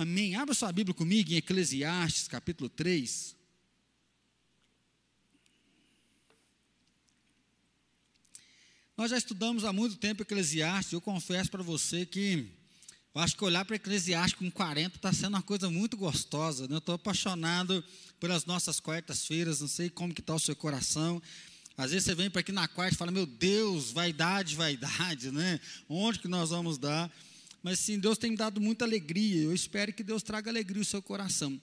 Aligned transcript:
Amém. 0.00 0.34
Abra 0.34 0.54
sua 0.54 0.72
Bíblia 0.72 0.94
comigo 0.94 1.30
em 1.30 1.36
Eclesiastes, 1.36 2.26
capítulo 2.26 2.70
3. 2.70 3.36
Nós 8.96 9.10
já 9.10 9.18
estudamos 9.18 9.62
há 9.62 9.74
muito 9.74 9.96
tempo 9.96 10.22
Eclesiastes. 10.22 10.94
Eu 10.94 11.02
confesso 11.02 11.50
para 11.50 11.62
você 11.62 12.06
que 12.06 12.50
eu 13.14 13.20
acho 13.20 13.36
que 13.36 13.44
olhar 13.44 13.62
para 13.66 13.76
Eclesiastes 13.76 14.38
com 14.38 14.50
40 14.50 14.96
está 14.96 15.12
sendo 15.12 15.34
uma 15.34 15.42
coisa 15.42 15.68
muito 15.68 15.98
gostosa. 15.98 16.66
Né? 16.66 16.76
Eu 16.76 16.78
estou 16.78 16.94
apaixonado 16.94 17.84
pelas 18.18 18.46
nossas 18.46 18.80
quartas-feiras. 18.80 19.60
Não 19.60 19.68
sei 19.68 19.90
como 19.90 20.14
que 20.14 20.22
está 20.22 20.34
o 20.34 20.40
seu 20.40 20.56
coração. 20.56 21.20
Às 21.76 21.90
vezes 21.90 22.06
você 22.06 22.14
vem 22.14 22.30
para 22.30 22.40
aqui 22.40 22.52
na 22.52 22.66
quarta 22.66 22.94
e 22.94 22.96
fala, 22.96 23.10
meu 23.10 23.26
Deus, 23.26 23.90
vaidade, 23.90 24.56
vaidade, 24.56 25.30
né? 25.30 25.60
Onde 25.86 26.20
que 26.20 26.26
nós 26.26 26.48
vamos 26.48 26.78
dar? 26.78 27.12
Mas 27.62 27.78
sim, 27.78 27.98
Deus 27.98 28.16
tem 28.16 28.30
me 28.30 28.36
dado 28.36 28.60
muita 28.60 28.84
alegria. 28.84 29.42
Eu 29.42 29.54
espero 29.54 29.92
que 29.92 30.02
Deus 30.02 30.22
traga 30.22 30.50
alegria 30.50 30.80
ao 30.80 30.84
seu 30.84 31.02
coração. 31.02 31.60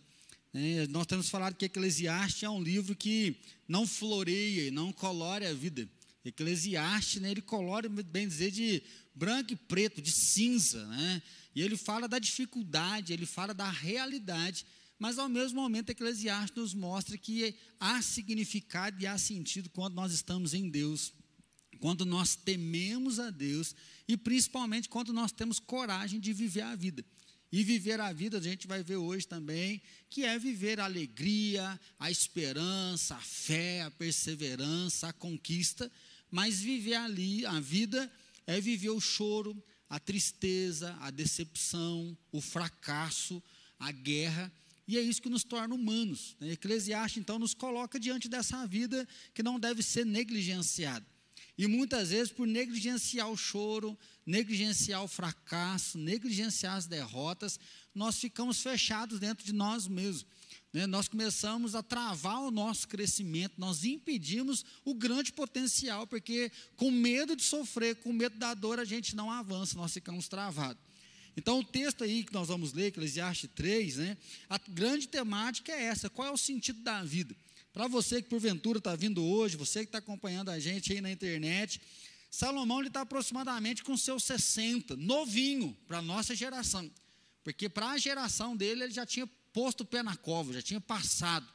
É, 0.53 0.87
nós 0.87 1.05
temos 1.05 1.29
falado 1.29 1.55
que 1.55 1.65
Eclesiastes 1.65 2.43
é 2.43 2.49
um 2.49 2.61
livro 2.61 2.95
que 2.95 3.35
não 3.67 3.85
floreia 3.85 4.67
e 4.67 4.71
não 4.71 4.91
colore 4.91 5.45
a 5.45 5.53
vida. 5.53 5.87
Eclesiastes, 6.23 7.21
né, 7.21 7.31
ele 7.31 7.41
colore, 7.41 7.87
bem 7.89 8.27
dizer, 8.27 8.51
de 8.51 8.83
branco 9.13 9.53
e 9.53 9.55
preto, 9.55 10.01
de 10.01 10.11
cinza, 10.11 10.85
né? 10.87 11.21
E 11.55 11.61
ele 11.61 11.77
fala 11.77 12.07
da 12.07 12.19
dificuldade, 12.19 13.13
ele 13.13 13.25
fala 13.25 13.53
da 13.53 13.69
realidade, 13.69 14.65
mas 14.99 15.17
ao 15.17 15.29
mesmo 15.29 15.61
momento 15.61 15.89
Eclesiastes 15.89 16.55
nos 16.55 16.73
mostra 16.73 17.17
que 17.17 17.55
há 17.79 18.01
significado 18.01 19.01
e 19.01 19.07
há 19.07 19.17
sentido 19.17 19.69
quando 19.69 19.95
nós 19.95 20.11
estamos 20.11 20.53
em 20.53 20.69
Deus, 20.69 21.13
quando 21.77 22.05
nós 22.05 22.35
tememos 22.35 23.19
a 23.19 23.29
Deus 23.29 23.75
e 24.07 24.17
principalmente 24.17 24.89
quando 24.89 25.13
nós 25.13 25.31
temos 25.31 25.59
coragem 25.59 26.19
de 26.19 26.33
viver 26.33 26.61
a 26.61 26.75
vida. 26.75 27.05
E 27.51 27.63
viver 27.63 27.99
a 28.01 28.11
vida, 28.11 28.37
a 28.37 28.41
gente 28.41 28.67
vai 28.67 28.83
ver 28.83 28.97
hoje 28.97 29.25
também, 29.25 29.81
que 30.09 30.25
é 30.25 30.37
viver 30.37 30.79
a 30.79 30.85
alegria, 30.85 31.79
a 31.97 32.11
esperança, 32.11 33.15
a 33.15 33.21
fé, 33.21 33.83
a 33.83 33.91
perseverança, 33.91 35.07
a 35.07 35.13
conquista, 35.13 35.89
mas 36.29 36.59
viver 36.59 36.95
ali, 36.95 37.45
a 37.45 37.59
vida 37.59 38.11
é 38.45 38.59
viver 38.59 38.89
o 38.89 38.99
choro, 38.99 39.55
a 39.89 39.97
tristeza, 39.97 40.97
a 40.99 41.09
decepção, 41.09 42.17
o 42.33 42.41
fracasso, 42.41 43.41
a 43.79 43.91
guerra, 43.93 44.51
e 44.87 44.97
é 44.97 45.01
isso 45.01 45.21
que 45.21 45.29
nos 45.29 45.43
torna 45.43 45.75
humanos. 45.75 46.35
Né? 46.39 46.53
Eclesiastes, 46.53 47.19
então, 47.19 47.37
nos 47.37 47.53
coloca 47.53 47.99
diante 47.99 48.29
dessa 48.29 48.65
vida 48.65 49.07
que 49.33 49.43
não 49.43 49.59
deve 49.59 49.83
ser 49.83 50.05
negligenciada. 50.05 51.05
E 51.57 51.65
muitas 51.65 52.09
vezes, 52.09 52.31
por 52.31 52.45
negligenciar 52.45 53.29
o 53.29 53.35
choro, 53.35 53.97
negligenciar 54.25 55.03
o 55.03 55.07
fracasso, 55.07 55.97
negligenciar 55.97 56.75
as 56.75 56.85
derrotas, 56.85 57.59
nós 57.95 58.19
ficamos 58.19 58.61
fechados 58.61 59.19
dentro 59.19 59.43
de 59.43 59.51
nós 59.51 59.87
mesmos. 59.87 60.25
Né? 60.71 60.85
Nós 60.85 61.07
começamos 61.07 61.73
a 61.73 61.81
travar 61.81 62.41
o 62.41 62.51
nosso 62.51 62.87
crescimento, 62.87 63.55
nós 63.57 63.83
impedimos 63.83 64.63
o 64.85 64.93
grande 64.93 65.33
potencial, 65.33 66.05
porque 66.05 66.51
com 66.75 66.91
medo 66.91 67.35
de 67.35 67.43
sofrer, 67.43 67.95
com 67.95 68.13
medo 68.13 68.37
da 68.37 68.53
dor, 68.53 68.79
a 68.79 68.85
gente 68.85 69.15
não 69.15 69.31
avança, 69.31 69.75
nós 69.75 69.91
ficamos 69.91 70.27
travados. 70.27 70.81
Então, 71.35 71.59
o 71.59 71.63
texto 71.63 72.03
aí 72.03 72.23
que 72.23 72.33
nós 72.33 72.47
vamos 72.47 72.73
ler, 72.73 72.87
Eclesiastes 72.87 73.49
3, 73.55 73.97
né, 73.97 74.17
a 74.49 74.59
grande 74.69 75.07
temática 75.07 75.71
é 75.71 75.83
essa: 75.83 76.09
qual 76.09 76.27
é 76.27 76.31
o 76.31 76.37
sentido 76.37 76.81
da 76.81 77.03
vida? 77.03 77.35
Para 77.77 77.87
você 77.87 78.23
que 78.23 78.27
porventura 78.27 78.79
está 78.79 78.95
vindo 78.95 79.23
hoje, 79.23 79.55
você 79.55 79.81
que 79.81 79.89
está 79.89 79.99
acompanhando 79.99 80.49
a 80.49 80.57
gente 80.57 80.91
aí 80.91 80.99
na 80.99 81.11
internet, 81.11 81.79
Salomão 82.27 82.81
está 82.81 83.01
aproximadamente 83.01 83.83
com 83.83 83.95
seus 83.95 84.23
60, 84.23 84.95
novinho 84.95 85.77
para 85.87 85.99
a 85.99 86.01
nossa 86.01 86.33
geração. 86.33 86.89
Porque 87.43 87.69
para 87.69 87.91
a 87.91 87.97
geração 87.99 88.57
dele 88.57 88.85
ele 88.85 88.91
já 88.91 89.05
tinha 89.05 89.27
posto 89.53 89.81
o 89.81 89.85
pé 89.85 90.01
na 90.01 90.15
cova, 90.15 90.53
já 90.53 90.61
tinha 90.63 90.81
passado. 90.81 91.47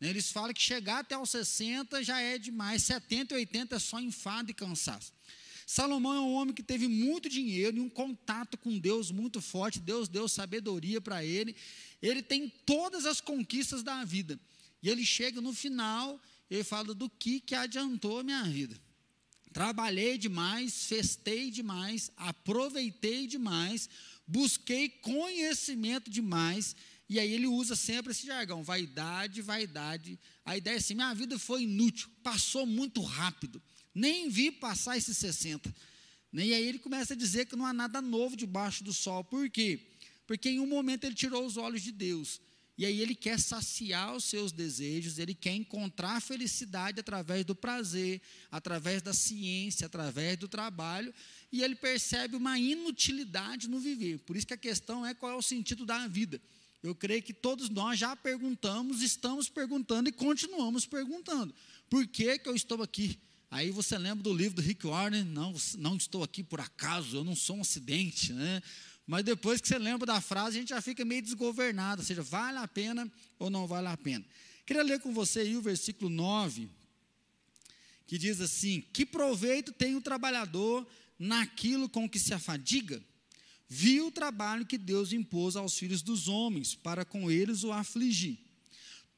Né? 0.00 0.08
Eles 0.08 0.32
falam 0.32 0.54
que 0.54 0.62
chegar 0.62 1.00
até 1.00 1.14
aos 1.14 1.28
60 1.28 2.02
já 2.02 2.22
é 2.22 2.38
demais, 2.38 2.82
70 2.84 3.34
e 3.34 3.36
80 3.36 3.76
é 3.76 3.78
só 3.78 4.00
enfado 4.00 4.50
e 4.50 4.54
cansaço. 4.54 5.12
Salomão 5.66 6.14
é 6.14 6.20
um 6.20 6.32
homem 6.36 6.54
que 6.54 6.62
teve 6.62 6.88
muito 6.88 7.28
dinheiro 7.28 7.76
e 7.76 7.80
um 7.80 7.90
contato 7.90 8.56
com 8.56 8.78
Deus 8.78 9.10
muito 9.10 9.42
forte. 9.42 9.78
Deus 9.78 10.08
deu 10.08 10.26
sabedoria 10.26 11.02
para 11.02 11.22
ele. 11.22 11.54
Ele 12.00 12.22
tem 12.22 12.50
todas 12.64 13.04
as 13.04 13.20
conquistas 13.20 13.82
da 13.82 14.02
vida. 14.06 14.40
E 14.86 14.88
ele 14.88 15.04
chega 15.04 15.40
no 15.40 15.52
final, 15.52 16.22
ele 16.48 16.62
fala 16.62 16.94
do 16.94 17.10
que, 17.10 17.40
que 17.40 17.56
adiantou 17.56 18.20
a 18.20 18.22
minha 18.22 18.44
vida. 18.44 18.80
Trabalhei 19.52 20.16
demais, 20.16 20.84
festei 20.84 21.50
demais, 21.50 22.12
aproveitei 22.16 23.26
demais, 23.26 23.90
busquei 24.24 24.88
conhecimento 24.88 26.08
demais. 26.08 26.76
E 27.08 27.18
aí 27.18 27.32
ele 27.32 27.48
usa 27.48 27.74
sempre 27.74 28.12
esse 28.12 28.24
jargão: 28.24 28.62
vaidade, 28.62 29.42
vaidade. 29.42 30.20
A 30.44 30.56
ideia 30.56 30.76
é 30.76 30.78
assim: 30.78 30.94
minha 30.94 31.12
vida 31.14 31.36
foi 31.36 31.64
inútil, 31.64 32.08
passou 32.22 32.64
muito 32.64 33.02
rápido, 33.02 33.60
nem 33.92 34.28
vi 34.28 34.52
passar 34.52 34.96
esses 34.96 35.18
60. 35.18 35.74
E 36.32 36.54
aí 36.54 36.64
ele 36.64 36.78
começa 36.78 37.14
a 37.14 37.16
dizer 37.16 37.46
que 37.46 37.56
não 37.56 37.66
há 37.66 37.72
nada 37.72 38.00
novo 38.00 38.36
debaixo 38.36 38.84
do 38.84 38.92
sol. 38.92 39.24
Por 39.24 39.50
quê? 39.50 39.80
Porque 40.28 40.48
em 40.48 40.60
um 40.60 40.66
momento 40.66 41.02
ele 41.02 41.16
tirou 41.16 41.44
os 41.44 41.56
olhos 41.56 41.82
de 41.82 41.90
Deus. 41.90 42.40
E 42.78 42.84
aí 42.84 43.00
ele 43.00 43.14
quer 43.14 43.40
saciar 43.40 44.14
os 44.14 44.24
seus 44.24 44.52
desejos, 44.52 45.18
ele 45.18 45.34
quer 45.34 45.54
encontrar 45.54 46.20
felicidade 46.20 47.00
através 47.00 47.44
do 47.44 47.54
prazer, 47.54 48.20
através 48.50 49.00
da 49.00 49.14
ciência, 49.14 49.86
através 49.86 50.36
do 50.36 50.46
trabalho, 50.46 51.12
e 51.50 51.62
ele 51.62 51.74
percebe 51.74 52.36
uma 52.36 52.58
inutilidade 52.58 53.66
no 53.66 53.80
viver. 53.80 54.18
Por 54.18 54.36
isso 54.36 54.46
que 54.46 54.54
a 54.54 54.58
questão 54.58 55.06
é 55.06 55.14
qual 55.14 55.32
é 55.32 55.36
o 55.36 55.42
sentido 55.42 55.86
da 55.86 56.06
vida. 56.06 56.40
Eu 56.82 56.94
creio 56.94 57.22
que 57.22 57.32
todos 57.32 57.70
nós 57.70 57.98
já 57.98 58.14
perguntamos, 58.14 59.00
estamos 59.00 59.48
perguntando 59.48 60.08
e 60.10 60.12
continuamos 60.12 60.84
perguntando. 60.84 61.54
Por 61.88 62.06
que, 62.06 62.38
que 62.38 62.48
eu 62.48 62.54
estou 62.54 62.82
aqui? 62.82 63.18
Aí 63.50 63.70
você 63.70 63.96
lembra 63.96 64.22
do 64.22 64.34
livro 64.34 64.56
do 64.56 64.62
Rick 64.62 64.86
Warren, 64.86 65.24
não, 65.24 65.54
não 65.78 65.96
estou 65.96 66.22
aqui 66.22 66.42
por 66.42 66.60
acaso, 66.60 67.16
eu 67.16 67.24
não 67.24 67.34
sou 67.34 67.56
um 67.56 67.62
acidente, 67.62 68.32
né? 68.32 68.62
Mas 69.06 69.24
depois 69.24 69.60
que 69.60 69.68
você 69.68 69.78
lembra 69.78 70.04
da 70.04 70.20
frase, 70.20 70.56
a 70.56 70.60
gente 70.60 70.70
já 70.70 70.82
fica 70.82 71.04
meio 71.04 71.22
desgovernado, 71.22 72.02
ou 72.02 72.06
seja, 72.06 72.22
vale 72.22 72.58
a 72.58 72.66
pena 72.66 73.10
ou 73.38 73.48
não 73.48 73.66
vale 73.66 73.86
a 73.86 73.96
pena. 73.96 74.24
Queria 74.64 74.82
ler 74.82 75.00
com 75.00 75.12
você 75.12 75.40
aí 75.40 75.56
o 75.56 75.62
versículo 75.62 76.10
9, 76.10 76.68
que 78.06 78.18
diz 78.18 78.40
assim: 78.40 78.82
Que 78.92 79.06
proveito 79.06 79.72
tem 79.72 79.94
o 79.94 80.00
trabalhador 80.00 80.84
naquilo 81.18 81.88
com 81.88 82.08
que 82.08 82.18
se 82.18 82.34
afadiga? 82.34 83.00
Viu 83.68 84.08
o 84.08 84.12
trabalho 84.12 84.66
que 84.66 84.78
Deus 84.78 85.12
impôs 85.12 85.54
aos 85.54 85.78
filhos 85.78 86.02
dos 86.02 86.26
homens, 86.26 86.74
para 86.74 87.04
com 87.04 87.30
eles 87.30 87.62
o 87.62 87.72
afligir. 87.72 88.38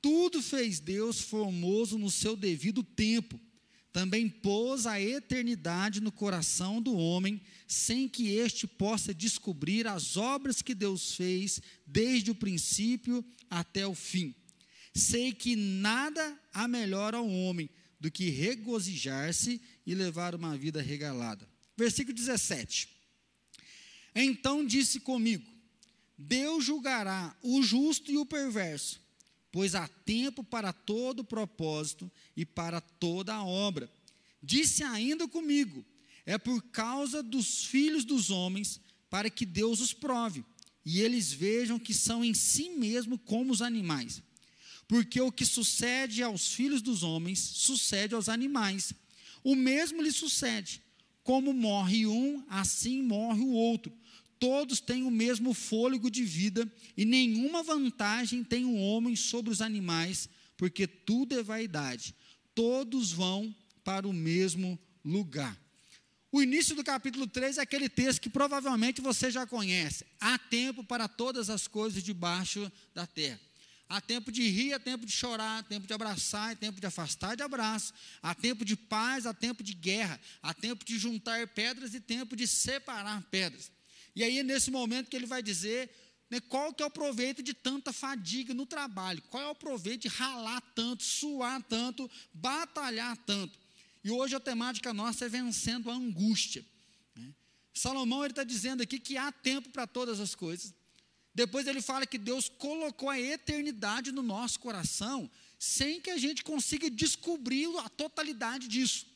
Tudo 0.01 0.43
fez 0.43 0.81
Deus 0.81 1.21
formoso 1.21 1.99
no 1.99 2.11
seu 2.11 2.37
devido 2.37 2.83
tempo 2.83 3.41
também 3.99 4.29
pôs 4.29 4.87
a 4.87 5.01
eternidade 5.01 6.01
no 6.01 6.13
coração 6.13 6.81
do 6.81 6.95
homem, 6.95 7.43
sem 7.67 8.09
que 8.09 8.29
este 8.29 8.65
possa 8.65 9.13
descobrir 9.13 9.89
as 9.89 10.17
obras 10.17 10.63
que 10.63 10.73
Deus 10.73 11.17
fez 11.17 11.61
desde 11.85 12.31
o 12.31 12.35
princípio 12.37 13.25
até 13.51 13.85
o 13.85 13.97
fim. 13.97 14.33
Sei 14.95 15.33
que 15.33 15.57
nada 15.57 16.41
há 16.55 16.69
melhor 16.69 17.13
ao 17.13 17.29
homem 17.29 17.69
do 17.99 18.09
que 18.09 18.31
regozijar-se 18.31 19.61
e 19.85 19.97
levar 19.97 20.33
uma 20.33 20.57
vida 20.57 20.81
regalada. 20.81 21.45
Versículo 21.77 22.15
17. 22.15 22.89
Então 24.15 24.65
disse 24.65 25.01
comigo: 25.01 25.45
Deus 26.17 26.65
julgará 26.65 27.37
o 27.43 27.61
justo 27.65 28.13
e 28.13 28.17
o 28.17 28.25
perverso 28.25 29.01
pois 29.59 29.75
há 29.75 29.89
tempo 29.89 30.45
para 30.45 30.73
todo 30.73 31.25
propósito 31.25 32.09
e 32.37 32.47
para 32.47 32.81
toda 32.81 33.35
a 33.35 33.45
obra. 33.45 33.91
Disse 34.41 34.85
ainda 34.85 35.27
comigo: 35.27 35.85
é 36.25 36.39
por 36.39 36.63
causa 36.71 37.25
dos 37.25 37.65
filhos 37.65 38.05
dos 38.05 38.31
homens, 38.31 38.81
para 39.11 39.29
que 39.29 39.45
Deus 39.45 39.81
os 39.81 39.93
prove, 39.93 40.45
e 40.85 41.01
eles 41.01 41.33
vejam 41.33 41.77
que 41.77 41.93
são 41.93 42.25
em 42.25 42.35
si 42.35 42.71
mesmo 42.71 43.19
como 43.19 43.53
os 43.53 43.61
animais. 43.61 44.23
Porque 44.87 45.21
o 45.21 45.33
que 45.33 45.45
sucede 45.45 46.23
aos 46.23 46.55
filhos 46.55 46.81
dos 46.81 47.03
homens, 47.03 47.41
sucede 47.41 48.15
aos 48.15 48.29
animais. 48.29 48.93
O 49.43 49.57
mesmo 49.57 50.01
lhe 50.01 50.13
sucede. 50.13 50.81
Como 51.25 51.53
morre 51.53 52.07
um, 52.07 52.45
assim 52.49 53.03
morre 53.03 53.41
o 53.41 53.51
outro 53.51 53.93
todos 54.39 54.81
têm 54.81 55.03
o 55.03 55.11
mesmo 55.11 55.53
fôlego 55.55 56.11
de 56.11 56.25
vida 56.25 56.71
e 56.97 57.05
nenhuma 57.05 57.63
vantagem 57.63 58.45
tem 58.45 58.65
o 58.65 58.77
homem 58.77 59.17
sobre 59.17 59.51
os 59.51 59.61
animais, 59.61 60.29
porque 60.57 60.87
tudo 60.87 61.39
é 61.39 61.43
vaidade. 61.43 62.15
Todos 62.55 63.13
vão 63.13 63.55
para 63.85 64.07
o 64.07 64.13
mesmo 64.13 64.79
lugar. 65.05 65.59
O 66.31 66.43
início 66.43 66.77
do 66.77 66.85
capítulo 66.85 67.27
3 67.27 67.57
é 67.57 67.63
aquele 67.63 67.89
texto 67.89 68.21
que 68.21 68.29
provavelmente 68.29 69.01
você 69.01 69.31
já 69.31 69.47
conhece. 69.47 70.05
Há 70.21 70.39
tempo 70.39 70.85
para 70.85 71.09
todas 71.09 71.49
as 71.49 71.67
coisas 71.67 72.03
debaixo 72.03 72.71
da 72.95 73.07
terra. 73.07 73.41
Há 73.89 74.03
tempo 74.03 74.31
de 74.31 74.47
rir, 74.47 74.75
há 74.75 74.79
tempo 74.79 75.07
de 75.07 75.13
chorar, 75.13 75.61
há 75.61 75.63
tempo 75.63 75.87
de 75.87 75.95
abraçar, 75.95 76.53
há 76.53 76.55
tempo 76.55 76.79
de 76.79 76.87
afastar 76.87 77.35
de 77.35 77.43
abraço. 77.43 77.95
Há 78.23 78.35
tempo 78.35 78.63
de 78.63 78.77
paz, 78.77 79.25
há 79.25 79.33
tempo 79.33 79.63
de 79.63 79.73
guerra. 79.73 80.21
Há 80.43 80.53
tempo 80.53 80.85
de 80.85 80.99
juntar 80.99 81.49
pedras 81.49 81.95
e 81.95 82.01
tempo 82.01 82.37
de 82.37 82.47
separar 82.47 83.23
pedras. 83.31 83.73
E 84.19 84.25
aí, 84.25 84.43
nesse 84.43 84.69
momento 84.69 85.09
que 85.09 85.15
ele 85.15 85.27
vai 85.27 85.41
dizer, 85.41 85.89
né, 86.29 86.41
qual 86.41 86.75
que 86.75 86.83
é 86.83 86.87
o 86.87 86.91
proveito 86.91 87.41
de 87.41 87.55
tanta 87.55 87.93
fadiga 87.93 88.53
no 88.53 88.67
trabalho? 88.67 89.23
Qual 89.31 89.41
é 89.41 89.47
o 89.47 89.55
proveito 89.55 90.03
de 90.03 90.09
ralar 90.09 90.61
tanto, 90.75 91.05
suar 91.05 91.63
tanto, 91.63 92.11
batalhar 92.35 93.17
tanto? 93.19 93.57
E 94.03 94.11
hoje 94.11 94.35
a 94.35 94.41
temática 94.41 94.93
nossa 94.93 95.27
é 95.27 95.29
vencendo 95.29 95.89
a 95.89 95.95
angústia. 95.95 96.67
Né? 97.15 97.33
Salomão 97.73 98.27
está 98.27 98.43
dizendo 98.43 98.83
aqui 98.83 98.99
que 98.99 99.17
há 99.17 99.31
tempo 99.31 99.69
para 99.69 99.87
todas 99.87 100.19
as 100.19 100.35
coisas. 100.35 100.75
Depois 101.33 101.69
ele 101.69 101.81
fala 101.81 102.05
que 102.05 102.19
Deus 102.19 102.49
colocou 102.49 103.09
a 103.09 103.21
eternidade 103.21 104.11
no 104.11 104.21
nosso 104.21 104.59
coração, 104.59 105.31
sem 105.61 106.01
que 106.01 106.11
a 106.11 106.19
gente 106.19 106.43
consiga 106.43 106.91
descobrir 106.91 107.69
a 107.79 107.89
totalidade 107.89 108.67
disso. 108.67 109.07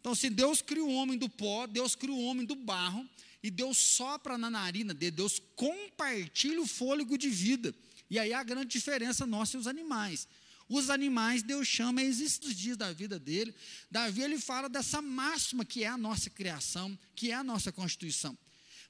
Então, 0.00 0.16
se 0.16 0.28
Deus 0.28 0.60
cria 0.60 0.82
o 0.82 0.92
homem 0.92 1.16
do 1.16 1.28
pó, 1.28 1.64
Deus 1.64 1.94
cria 1.94 2.12
o 2.12 2.24
homem 2.24 2.44
do 2.44 2.56
barro, 2.56 3.08
e 3.42 3.50
Deus 3.50 3.76
sopra 3.76 4.38
na 4.38 4.48
narina 4.48 4.94
dele, 4.94 5.16
Deus 5.16 5.40
compartilha 5.56 6.60
o 6.60 6.66
fôlego 6.66 7.18
de 7.18 7.28
vida. 7.28 7.74
E 8.08 8.18
aí 8.18 8.32
a 8.32 8.42
grande 8.42 8.68
diferença 8.68 9.26
nossa 9.26 9.56
e 9.56 9.60
os 9.60 9.66
animais. 9.66 10.28
Os 10.68 10.88
animais, 10.88 11.42
Deus 11.42 11.66
chama, 11.66 12.02
existem 12.02 12.48
os 12.48 12.56
dias 12.56 12.76
da 12.76 12.92
vida 12.92 13.18
dele. 13.18 13.54
Davi, 13.90 14.22
ele 14.22 14.38
fala 14.38 14.68
dessa 14.68 15.02
máxima 15.02 15.64
que 15.64 15.82
é 15.82 15.88
a 15.88 15.98
nossa 15.98 16.30
criação, 16.30 16.96
que 17.14 17.30
é 17.30 17.34
a 17.34 17.42
nossa 17.42 17.72
constituição. 17.72 18.36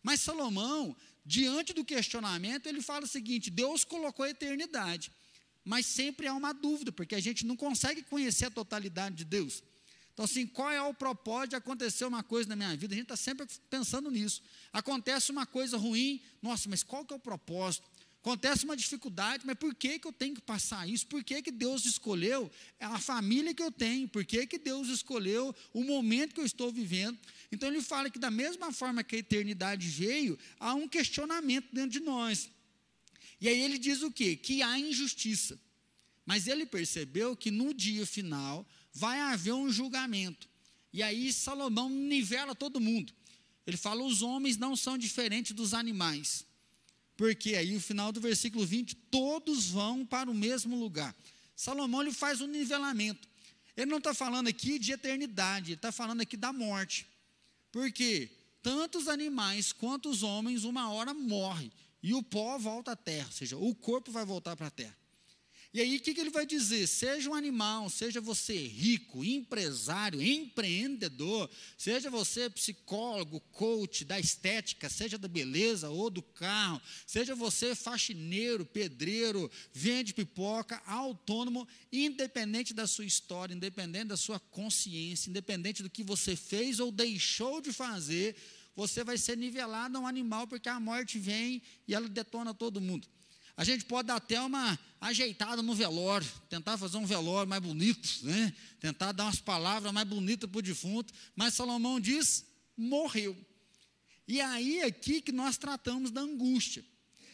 Mas 0.03 0.21
Salomão, 0.21 0.95
diante 1.25 1.73
do 1.73 1.85
questionamento, 1.85 2.67
ele 2.67 2.83
fala 2.83 3.05
o 3.05 3.09
seguinte: 3.09 3.51
Deus 3.51 3.85
colocou 3.85 4.25
a 4.25 4.31
eternidade, 4.31 5.11
mas 5.65 5.87
sempre 5.87 6.27
há 6.27 6.35
uma 6.35 6.53
dúvida, 6.53 6.93
porque 6.93 7.15
a 7.15 7.21
gente 7.21 7.47
não 7.47 7.57
consegue 7.57 8.03
conhecer 8.03 8.47
a 8.47 8.51
totalidade 8.51 9.17
de 9.17 9.25
Deus. 9.25 9.63
Então, 10.12 10.25
assim, 10.25 10.47
qual 10.47 10.70
é 10.70 10.82
o 10.82 10.93
propósito 10.93 11.50
de 11.50 11.56
acontecer 11.56 12.05
uma 12.05 12.23
coisa 12.23 12.49
na 12.49 12.56
minha 12.56 12.76
vida? 12.76 12.94
A 12.94 12.97
gente 12.97 13.05
está 13.05 13.17
sempre 13.17 13.47
pensando 13.70 14.11
nisso. 14.11 14.43
Acontece 14.73 15.31
uma 15.31 15.47
coisa 15.47 15.76
ruim, 15.79 16.20
nossa, 16.43 16.69
mas 16.69 16.82
qual 16.82 17.05
que 17.05 17.14
é 17.14 17.17
o 17.17 17.20
propósito? 17.20 17.91
Acontece 18.23 18.64
uma 18.64 18.76
dificuldade, 18.76 19.44
mas 19.44 19.56
por 19.56 19.75
que, 19.75 19.99
que 19.99 20.06
eu 20.06 20.12
tenho 20.12 20.37
que 20.37 20.41
passar 20.41 20.88
isso? 20.88 21.05
Por 21.09 21.25
que, 21.25 21.43
que 21.43 21.50
Deus 21.50 21.85
escolheu 21.85 22.49
a 22.79 23.00
família 23.00 23.53
que 23.53 23.62
eu 23.62 23.73
tenho? 23.73 24.06
Por 24.06 24.25
que, 24.25 24.47
que 24.47 24.59
Deus 24.59 24.88
escolheu 24.88 25.53
o 25.73 25.82
momento 25.82 26.35
que 26.35 26.41
eu 26.41 26.44
estou 26.44 26.70
vivendo? 26.70 27.19
Então 27.50 27.69
ele 27.69 27.82
fala 27.82 28.08
que 28.08 28.20
da 28.20 28.31
mesma 28.31 28.70
forma 28.70 29.03
que 29.03 29.17
a 29.17 29.19
eternidade 29.19 29.88
veio, 29.88 30.38
há 30.61 30.73
um 30.73 30.87
questionamento 30.87 31.67
dentro 31.73 31.91
de 31.91 32.00
nós. 32.00 32.49
E 33.41 33.49
aí 33.49 33.61
ele 33.61 33.76
diz 33.76 34.03
o 34.03 34.11
quê? 34.12 34.37
Que 34.37 34.62
há 34.62 34.79
injustiça. 34.79 35.58
Mas 36.25 36.47
ele 36.47 36.65
percebeu 36.65 37.35
que 37.37 37.50
no 37.50 37.75
dia 37.75 38.06
final 38.06 38.65
vai 38.93 39.21
haver 39.21 39.53
um 39.53 39.71
julgamento. 39.71 40.49
E 40.93 41.03
aí 41.03 41.33
Salomão 41.33 41.89
nivela 41.89 42.55
todo 42.55 42.81
mundo. 42.81 43.12
Ele 43.67 43.77
fala: 43.77 44.03
os 44.05 44.23
homens 44.23 44.56
não 44.56 44.77
são 44.77 44.99
diferentes 44.99 45.53
dos 45.53 45.75
animais. 45.75 46.44
Porque 47.17 47.55
aí, 47.55 47.73
no 47.73 47.81
final 47.81 48.11
do 48.11 48.21
versículo 48.21 48.67
20, 48.67 48.94
todos 48.97 49.67
vão 49.69 50.05
para 50.05 50.31
o 50.31 50.35
mesmo 50.35 50.77
lugar. 50.77 51.15
Salomão 51.55 52.03
ele 52.03 52.12
faz 52.12 52.41
um 52.41 52.47
nivelamento. 52.47 53.29
Ele 53.77 53.91
não 53.91 53.99
está 53.99 54.12
falando 54.12 54.49
aqui 54.49 54.79
de 54.79 54.93
eternidade, 54.93 55.71
ele 55.71 55.75
está 55.77 55.93
falando 55.93 56.21
aqui 56.21 56.37
da 56.37 56.53
morte. 56.53 57.06
Porque 57.71 58.31
tanto 58.62 58.99
os 58.99 59.09
animais 59.09 59.73
quanto 59.73 60.11
os 60.11 60.23
homens, 60.23 60.65
uma 60.65 60.91
hora 60.91 61.15
morre 61.15 61.71
e 62.03 62.12
o 62.15 62.23
pó 62.23 62.59
volta 62.59 62.93
à 62.93 62.97
terra, 62.97 63.27
ou 63.27 63.33
seja, 63.33 63.56
o 63.56 63.75
corpo 63.75 64.11
vai 64.11 64.25
voltar 64.25 64.56
para 64.56 64.67
a 64.67 64.71
terra. 64.71 64.97
E 65.75 65.81
aí, 65.81 65.97
o 65.97 66.01
que, 66.01 66.13
que 66.13 66.21
ele 66.21 66.29
vai 66.29 66.45
dizer? 66.45 66.87
Seja 66.87 67.31
um 67.31 67.35
animal, 67.35 67.89
seja 67.89 68.21
você 68.21 68.55
rico, 68.55 69.25
empresário, 69.25 70.23
empreendedor, 70.23 71.49
seja 71.79 72.11
você 72.11 72.51
psicólogo, 72.51 73.41
coach 73.53 74.05
da 74.05 74.21
estética, 74.21 74.91
seja 74.91 75.17
da 75.17 75.27
beleza 75.27 75.89
ou 75.89 76.11
do 76.11 76.21
carro, 76.21 76.79
seja 77.07 77.35
você 77.35 77.75
faxineiro, 77.75 78.67
pedreiro, 78.67 79.51
vende 79.73 80.13
pipoca, 80.13 80.83
autônomo, 80.85 81.67
independente 81.91 82.75
da 82.75 82.87
sua 82.87 83.07
história, 83.07 83.55
independente 83.55 84.09
da 84.09 84.17
sua 84.19 84.39
consciência, 84.39 85.31
independente 85.31 85.83
do 85.83 85.89
que 85.89 86.03
você 86.03 86.37
fez 86.37 86.81
ou 86.81 86.93
deixou 86.93 87.63
de 87.63 87.73
fazer, 87.73 88.37
você 88.77 89.03
vai 89.03 89.17
ser 89.17 89.39
nivelado 89.39 89.97
a 89.97 90.01
um 90.03 90.07
animal, 90.07 90.47
porque 90.47 90.69
a 90.69 90.79
morte 90.79 91.19
vem 91.19 91.63
e 91.89 91.95
ela 91.95 92.11
detona 92.11 92.53
todo 92.53 92.79
mundo. 92.79 93.09
A 93.57 93.65
gente 93.65 93.85
pode 93.85 94.09
dar 94.09 94.17
até 94.17 94.41
uma 94.41 94.79
ajeitada 95.01 95.63
no 95.63 95.75
velório, 95.75 96.27
tentar 96.49 96.79
fazer 96.79 96.97
um 96.97 97.05
velório 97.05 97.49
mais 97.49 97.63
bonito, 97.63 98.09
né? 98.23 98.53
tentar 98.81 99.13
dar 99.13 99.25
umas 99.25 99.41
palavras 99.41 99.93
mais 99.93 100.07
bonitas 100.07 100.49
para 100.49 100.59
o 100.59 100.63
defunto, 100.63 101.13
mas 101.37 101.55
Salomão 101.55 102.01
diz: 102.01 102.47
morreu. 102.77 103.37
E 104.27 104.41
aí 104.41 104.79
é 104.79 104.87
aqui 104.87 105.21
que 105.21 105.33
nós 105.33 105.59
tratamos 105.59 106.11
da 106.11 106.21
angústia. 106.21 106.85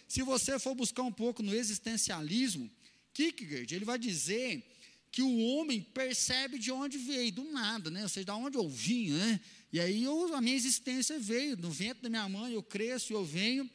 Se 0.08 0.22
você 0.22 0.58
for 0.58 0.74
buscar 0.74 1.02
um 1.02 1.12
pouco 1.12 1.42
no 1.42 1.54
existencialismo, 1.54 2.70
Kierkegaard, 3.12 3.74
ele 3.74 3.84
vai 3.84 3.98
dizer 3.98 4.64
que 5.10 5.22
o 5.22 5.38
homem 5.38 5.80
percebe 5.80 6.58
de 6.58 6.70
onde 6.70 6.98
veio, 6.98 7.32
do 7.32 7.44
nada, 7.44 7.90
né? 7.90 8.02
ou 8.02 8.08
seja, 8.08 8.26
de 8.26 8.30
onde 8.30 8.56
eu 8.56 8.68
vim, 8.68 9.10
né? 9.10 9.40
E 9.72 9.80
aí 9.80 10.04
eu, 10.04 10.34
a 10.34 10.40
minha 10.40 10.56
existência 10.56 11.18
veio, 11.18 11.56
no 11.56 11.70
vento 11.70 12.02
da 12.02 12.08
minha 12.08 12.28
mãe, 12.28 12.52
eu 12.52 12.62
cresço, 12.62 13.12
eu 13.12 13.24
venho, 13.24 13.68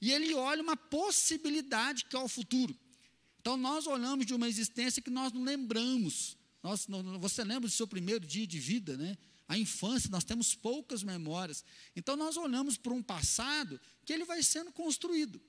e 0.00 0.12
ele 0.12 0.34
olha 0.34 0.62
uma 0.62 0.76
possibilidade 0.76 2.04
que 2.04 2.16
é 2.16 2.18
o 2.18 2.28
futuro. 2.28 2.76
Então 3.40 3.56
nós 3.56 3.86
olhamos 3.86 4.26
de 4.26 4.34
uma 4.34 4.48
existência 4.48 5.02
que 5.02 5.10
nós 5.10 5.32
não 5.32 5.42
lembramos. 5.42 6.36
Nós, 6.62 6.86
você 7.18 7.42
lembra 7.42 7.68
do 7.68 7.72
seu 7.72 7.86
primeiro 7.86 8.26
dia 8.26 8.46
de 8.46 8.58
vida, 8.58 8.96
né? 8.96 9.16
A 9.46 9.56
infância, 9.56 10.10
nós 10.10 10.24
temos 10.24 10.54
poucas 10.54 11.02
memórias. 11.02 11.64
Então 11.96 12.16
nós 12.16 12.36
olhamos 12.36 12.76
para 12.76 12.92
um 12.92 13.02
passado 13.02 13.80
que 14.04 14.12
ele 14.12 14.24
vai 14.24 14.42
sendo 14.42 14.70
construído. 14.70 15.40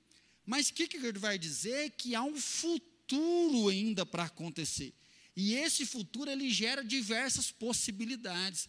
Mas 0.45 0.69
o 0.69 0.73
que 0.73 0.95
ele 0.95 1.19
vai 1.19 1.37
dizer? 1.37 1.91
Que 1.91 2.15
há 2.15 2.23
um 2.23 2.39
futuro 2.39 3.67
ainda 3.67 4.05
para 4.05 4.23
acontecer. 4.23 4.93
E 5.35 5.53
esse 5.53 5.85
futuro 5.85 6.29
ele 6.29 6.49
gera 6.49 6.83
diversas 6.83 7.51
possibilidades. 7.51 8.67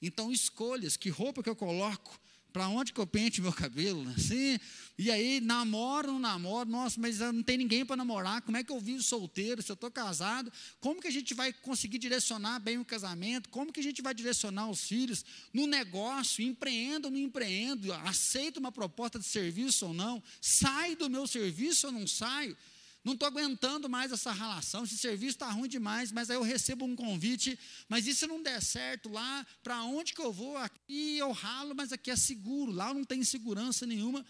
Então, 0.00 0.32
escolhas, 0.32 0.96
que 0.96 1.08
roupa 1.08 1.42
que 1.42 1.48
eu 1.48 1.56
coloco, 1.56 2.20
para 2.52 2.68
onde 2.68 2.92
que 2.92 3.00
eu 3.00 3.06
pente 3.06 3.40
meu 3.40 3.52
cabelo, 3.52 4.08
assim, 4.10 4.58
e 4.98 5.10
aí 5.10 5.40
namoro, 5.40 6.12
não 6.12 6.18
namoro, 6.18 6.68
nossa, 6.68 7.00
mas 7.00 7.18
não 7.18 7.42
tem 7.42 7.56
ninguém 7.56 7.84
para 7.84 7.96
namorar, 7.96 8.42
como 8.42 8.56
é 8.56 8.62
que 8.62 8.70
eu 8.70 8.78
vivo 8.78 9.02
solteiro, 9.02 9.62
se 9.62 9.72
eu 9.72 9.74
estou 9.74 9.90
casado, 9.90 10.52
como 10.80 11.00
que 11.00 11.08
a 11.08 11.10
gente 11.10 11.34
vai 11.34 11.52
conseguir 11.52 11.98
direcionar 11.98 12.60
bem 12.60 12.78
o 12.78 12.84
casamento, 12.84 13.48
como 13.48 13.72
que 13.72 13.80
a 13.80 13.82
gente 13.82 14.02
vai 14.02 14.14
direcionar 14.14 14.68
os 14.68 14.82
filhos 14.82 15.24
no 15.52 15.66
negócio, 15.66 16.44
empreendo 16.44 17.06
ou 17.06 17.10
não 17.10 17.18
empreendo, 17.18 17.92
aceito 17.92 18.58
uma 18.58 18.70
proposta 18.70 19.18
de 19.18 19.26
serviço 19.26 19.86
ou 19.86 19.94
não, 19.94 20.22
saio 20.40 20.96
do 20.96 21.08
meu 21.08 21.26
serviço 21.26 21.86
ou 21.86 21.92
não 21.92 22.06
saio, 22.06 22.56
não 23.04 23.14
estou 23.14 23.26
aguentando 23.26 23.88
mais 23.88 24.12
essa 24.12 24.30
relação, 24.30 24.84
esse 24.84 24.96
serviço 24.96 25.32
está 25.32 25.50
ruim 25.50 25.68
demais, 25.68 26.12
mas 26.12 26.30
aí 26.30 26.36
eu 26.36 26.42
recebo 26.42 26.84
um 26.84 26.94
convite, 26.94 27.58
mas 27.88 28.06
e 28.06 28.14
se 28.14 28.26
não 28.26 28.40
der 28.40 28.62
certo 28.62 29.08
lá, 29.08 29.44
para 29.62 29.82
onde 29.82 30.14
que 30.14 30.22
eu 30.22 30.32
vou? 30.32 30.56
Aqui 30.56 31.18
eu 31.18 31.32
ralo, 31.32 31.74
mas 31.74 31.92
aqui 31.92 32.10
é 32.10 32.16
seguro, 32.16 32.70
lá 32.70 32.94
não 32.94 33.04
tem 33.04 33.24
segurança 33.24 33.84
nenhuma. 33.86 34.24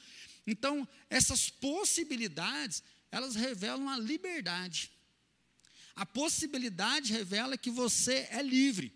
Então, 0.46 0.88
essas 1.10 1.50
possibilidades, 1.50 2.82
elas 3.10 3.34
revelam 3.34 3.90
a 3.90 3.98
liberdade. 3.98 4.90
A 5.94 6.06
possibilidade 6.06 7.12
revela 7.12 7.58
que 7.58 7.70
você 7.70 8.26
é 8.30 8.42
livre. 8.42 8.92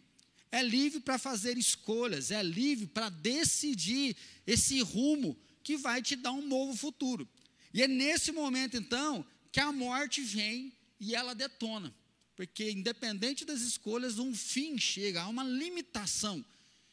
É 0.50 0.62
livre 0.62 1.00
para 1.00 1.18
fazer 1.18 1.58
escolhas, 1.58 2.30
é 2.30 2.42
livre 2.42 2.86
para 2.86 3.10
decidir 3.10 4.16
esse 4.46 4.80
rumo 4.80 5.36
que 5.62 5.76
vai 5.76 6.00
te 6.00 6.16
dar 6.16 6.32
um 6.32 6.40
novo 6.40 6.74
futuro. 6.74 7.28
E 7.74 7.82
é 7.82 7.88
nesse 7.88 8.32
momento, 8.32 8.76
então, 8.76 9.26
que 9.56 9.60
a 9.60 9.72
morte 9.72 10.20
vem 10.20 10.70
e 11.00 11.14
ela 11.14 11.34
detona. 11.34 11.90
Porque, 12.36 12.70
independente 12.70 13.42
das 13.42 13.62
escolhas, 13.62 14.18
um 14.18 14.34
fim 14.34 14.76
chega, 14.76 15.22
há 15.22 15.28
uma 15.28 15.42
limitação. 15.42 16.44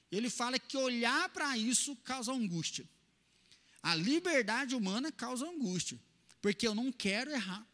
Ele 0.10 0.30
fala 0.30 0.58
que 0.58 0.78
olhar 0.78 1.28
para 1.28 1.58
isso 1.58 1.94
causa 2.06 2.32
angústia. 2.32 2.88
A 3.82 3.94
liberdade 3.94 4.76
humana 4.76 5.12
causa 5.12 5.46
angústia. 5.46 6.00
Porque 6.42 6.66
eu 6.66 6.74
não 6.74 6.90
quero 6.90 7.32
errar, 7.32 7.68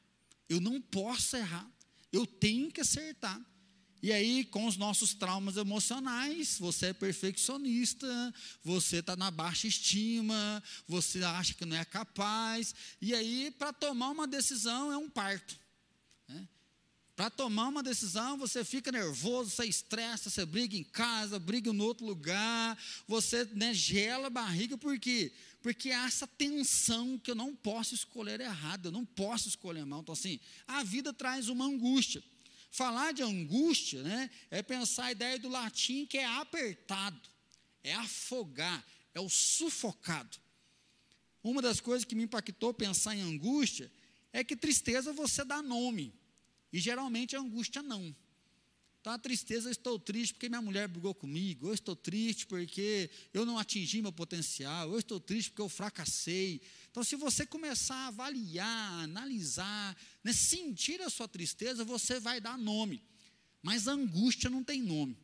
eu 0.49 0.59
não 0.59 0.81
posso 0.81 1.37
errar, 1.37 1.69
eu 2.11 2.25
tenho 2.25 2.71
que 2.71 2.81
acertar. 2.81 3.39
E 4.01 4.13
aí, 4.13 4.45
com 4.45 4.65
os 4.65 4.77
nossos 4.77 5.13
traumas 5.13 5.57
emocionais, 5.57 6.57
você 6.57 6.87
é 6.87 6.93
perfeccionista, 6.93 8.33
você 8.63 8.97
está 8.97 9.15
na 9.15 9.29
baixa 9.29 9.67
estima, 9.67 10.63
você 10.87 11.21
acha 11.21 11.53
que 11.53 11.65
não 11.65 11.75
é 11.75 11.83
capaz. 11.83 12.73
E 13.01 13.13
aí, 13.13 13.51
para 13.51 13.73
tomar 13.73 14.09
uma 14.09 14.25
decisão, 14.25 14.89
é 14.91 14.97
um 14.97 15.09
parto. 15.09 15.59
Né? 16.29 16.47
Para 17.13 17.29
tomar 17.29 17.67
uma 17.67 17.83
decisão, 17.83 18.37
você 18.37 18.63
fica 18.63 18.89
nervoso, 18.89 19.49
você 19.49 19.65
estressa, 19.65 20.29
você 20.29 20.45
briga 20.45 20.77
em 20.77 20.83
casa, 20.85 21.37
briga 21.37 21.69
em 21.69 21.81
outro 21.81 22.05
lugar, 22.05 22.77
você 23.05 23.43
né, 23.53 23.73
gela 23.73 24.27
a 24.27 24.29
barriga, 24.29 24.77
por 24.77 24.97
quê? 24.97 25.33
Porque 25.61 25.91
há 25.91 26.05
essa 26.05 26.25
tensão 26.25 27.19
que 27.19 27.31
eu 27.31 27.35
não 27.35 27.53
posso 27.53 27.93
escolher 27.93 28.39
errado, 28.39 28.85
eu 28.85 28.91
não 28.93 29.03
posso 29.03 29.49
escolher 29.49 29.85
mal. 29.85 29.99
Então, 29.99 30.13
assim, 30.13 30.39
a 30.65 30.83
vida 30.83 31.11
traz 31.11 31.49
uma 31.49 31.65
angústia. 31.65 32.23
Falar 32.69 33.13
de 33.13 33.23
angústia 33.23 34.03
né, 34.03 34.29
é 34.51 34.61
pensar 34.61 35.05
a 35.05 35.11
ideia 35.11 35.39
do 35.39 35.49
latim 35.49 36.05
que 36.05 36.17
é 36.17 36.25
apertado, 36.25 37.19
é 37.83 37.93
afogar, 37.93 38.85
é 39.13 39.19
o 39.19 39.29
sufocado. 39.29 40.37
uma 41.43 41.61
das 41.61 41.79
coisas 41.79 42.05
que 42.05 42.15
me 42.15 42.23
impactou 42.23 42.73
pensar 42.73 43.15
em 43.15 43.21
angústia 43.21 43.91
é 44.31 44.43
que 44.43 44.55
tristeza 44.55 45.11
você 45.11 45.43
dá 45.43 45.61
nome, 45.61 46.13
e 46.71 46.79
geralmente 46.79 47.35
angústia 47.35 47.81
não. 47.81 48.15
Então, 49.01 49.13
a 49.13 49.17
tristeza, 49.17 49.69
eu 49.69 49.71
estou 49.71 49.97
triste 49.97 50.33
porque 50.33 50.49
minha 50.49 50.61
mulher 50.61 50.87
brigou 50.87 51.15
comigo, 51.15 51.69
eu 51.69 51.73
estou 51.73 51.95
triste 51.95 52.45
porque 52.45 53.09
eu 53.33 53.45
não 53.45 53.57
atingi 53.57 54.01
meu 54.01 54.11
potencial, 54.11 54.91
eu 54.91 54.99
estou 54.99 55.21
triste 55.21 55.51
porque 55.51 55.61
eu 55.61 55.69
fracassei. 55.69 56.61
Então, 56.91 57.01
se 57.01 57.15
você 57.15 57.45
começar 57.45 57.95
a 57.95 58.07
avaliar, 58.07 59.03
analisar, 59.03 59.97
né, 60.21 60.33
sentir 60.33 61.01
a 61.01 61.09
sua 61.09 61.29
tristeza, 61.29 61.85
você 61.85 62.19
vai 62.19 62.41
dar 62.41 62.57
nome. 62.57 63.01
Mas 63.61 63.87
a 63.87 63.93
angústia 63.93 64.49
não 64.49 64.63
tem 64.63 64.81
nome. 64.81 65.17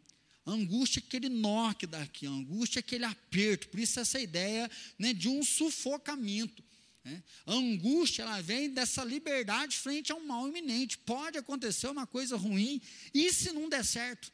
A 0.46 0.51
angústia 0.51 1.00
é 1.00 1.03
aquele 1.05 1.27
nó 1.27 1.74
que 1.74 1.88
dá 1.88 2.01
aqui, 2.01 2.27
a 2.27 2.29
angústia 2.29 2.79
é 2.79 2.82
aquele 2.82 3.03
aperto. 3.03 3.67
Por 3.67 3.79
isso, 3.79 4.00
essa 4.00 4.20
ideia 4.20 4.72
né, 4.98 5.12
de 5.12 5.27
um 5.27 5.44
sufocamento. 5.44 6.63
Né? 7.05 7.24
A 7.45 7.53
angústia 7.53 8.24
ela 8.24 8.41
vem 8.41 8.71
dessa 8.71 9.03
liberdade 9.03 9.77
frente 9.77 10.12
a 10.12 10.15
um 10.15 10.25
mal 10.25 10.47
iminente. 10.47 10.97
Pode 10.97 11.38
acontecer 11.38 11.88
uma 11.88 12.07
coisa 12.07 12.35
ruim, 12.35 12.81
e 13.13 13.31
se 13.31 13.51
não 13.51 13.69
der 13.69 13.85
certo? 13.85 14.33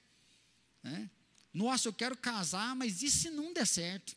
Né? 0.81 1.09
Nossa, 1.53 1.89
eu 1.89 1.93
quero 1.93 2.17
casar, 2.17 2.73
mas 2.75 3.03
e 3.03 3.11
se 3.11 3.29
não 3.29 3.51
der 3.51 3.67
certo? 3.67 4.15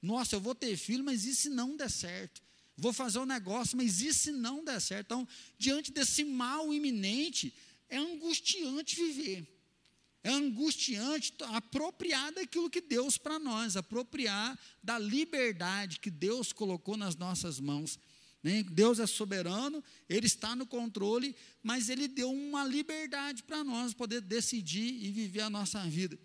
Nossa, 0.00 0.36
eu 0.36 0.40
vou 0.40 0.54
ter 0.54 0.76
filho, 0.76 1.02
mas 1.02 1.24
e 1.24 1.34
se 1.34 1.48
não 1.48 1.76
der 1.76 1.90
certo? 1.90 2.40
Vou 2.76 2.92
fazer 2.92 3.18
um 3.18 3.26
negócio, 3.26 3.76
mas 3.76 4.00
e 4.00 4.14
se 4.14 4.30
não 4.30 4.64
der 4.64 4.80
certo? 4.80 5.06
Então, 5.06 5.28
diante 5.58 5.90
desse 5.90 6.22
mal 6.22 6.72
iminente, 6.72 7.52
é 7.88 7.96
angustiante 7.96 8.94
viver. 8.94 9.53
É 10.24 10.30
angustiante 10.30 11.34
apropriar 11.52 12.32
daquilo 12.32 12.70
que 12.70 12.80
Deus 12.80 13.18
para 13.18 13.38
nós, 13.38 13.76
apropriar 13.76 14.58
da 14.82 14.98
liberdade 14.98 16.00
que 16.00 16.10
Deus 16.10 16.50
colocou 16.50 16.96
nas 16.96 17.14
nossas 17.14 17.60
mãos. 17.60 17.98
Né? 18.42 18.62
Deus 18.62 18.98
é 18.98 19.06
soberano, 19.06 19.84
Ele 20.08 20.26
está 20.26 20.56
no 20.56 20.66
controle, 20.66 21.36
mas 21.62 21.90
Ele 21.90 22.08
deu 22.08 22.32
uma 22.32 22.64
liberdade 22.64 23.42
para 23.42 23.62
nós 23.62 23.92
poder 23.92 24.22
decidir 24.22 25.04
e 25.04 25.10
viver 25.10 25.42
a 25.42 25.50
nossa 25.50 25.80
vida. 25.84 26.18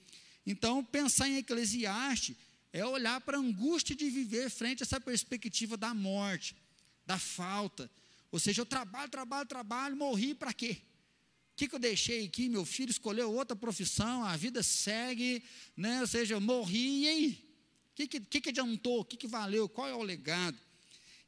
Então, 0.46 0.82
pensar 0.82 1.27
em 1.27 1.36
Eclesiastes 1.36 2.38
é 2.72 2.86
olhar 2.86 3.20
para 3.20 3.36
a 3.36 3.41
angústia 3.41 3.94
de 3.94 4.10
viver 4.10 4.50
frente 4.50 4.82
a 4.82 4.86
essa 4.86 5.01
perspectiva 5.01 5.75
da 5.75 5.94
morte, 5.94 6.56
da 7.06 7.20
falta. 7.20 7.91
Ou 8.32 8.39
seja, 8.39 8.62
eu 8.62 8.65
trabalho, 8.65 9.12
trabalho, 9.12 9.46
trabalho, 9.46 9.98
morri 9.98 10.34
para 10.34 10.53
quê? 10.53 10.77
Que, 11.60 11.68
que 11.68 11.75
eu 11.75 11.80
deixei 11.80 12.24
aqui? 12.25 12.48
Meu 12.48 12.63
filho 12.63 12.89
escolheu 12.89 13.34
outra 13.34 13.54
profissão, 13.54 14.24
a 14.24 14.38
vida 14.38 14.63
segue, 14.63 15.44
né? 15.75 16.00
ou 16.00 16.08
seja, 16.08 16.36
eu 16.36 16.39
morri, 16.39 17.01
e 17.01 17.08
aí? 17.10 17.50
O 17.92 17.96
que, 17.96 18.08
que, 18.08 18.39
que, 18.39 18.50
adiantou? 18.50 19.01
O 19.01 19.04
que, 19.04 19.18
que 19.18 19.28
valeu? 19.28 19.68
Qual 19.68 19.86
é 19.86 19.94
o 19.94 20.01
legado? 20.01 20.58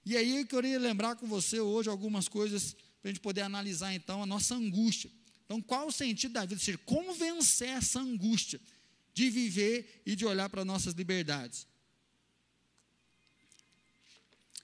E 0.06 0.16
aí 0.16 0.38
eu 0.38 0.48
queria 0.48 0.80
lembrar 0.80 1.18
com 1.18 1.28
você 1.28 1.60
hoje 1.60 1.90
algumas 1.90 2.30
coisas 2.30 2.74
para 3.02 3.10
a 3.10 3.14
gente 3.14 3.20
poder 3.20 3.42
analisar 3.42 3.94
então 3.94 4.24
a 4.24 4.26
nossa 4.26 4.56
angústia. 4.56 5.12
Então, 5.44 5.62
qual 5.62 5.88
o 5.88 5.92
sentido 5.92 6.32
da 6.32 6.46
vida? 6.46 6.54
Ou 6.54 6.60
seja, 6.60 6.78
como 6.86 7.14
vencer 7.14 7.68
essa 7.68 8.00
angústia 8.00 8.62
de 9.14 9.30
viver 9.30 10.02
e 10.06 10.16
de 10.16 10.26
olhar 10.26 10.50
para 10.50 10.64
nossas 10.64 10.94
liberdades? 10.94 11.68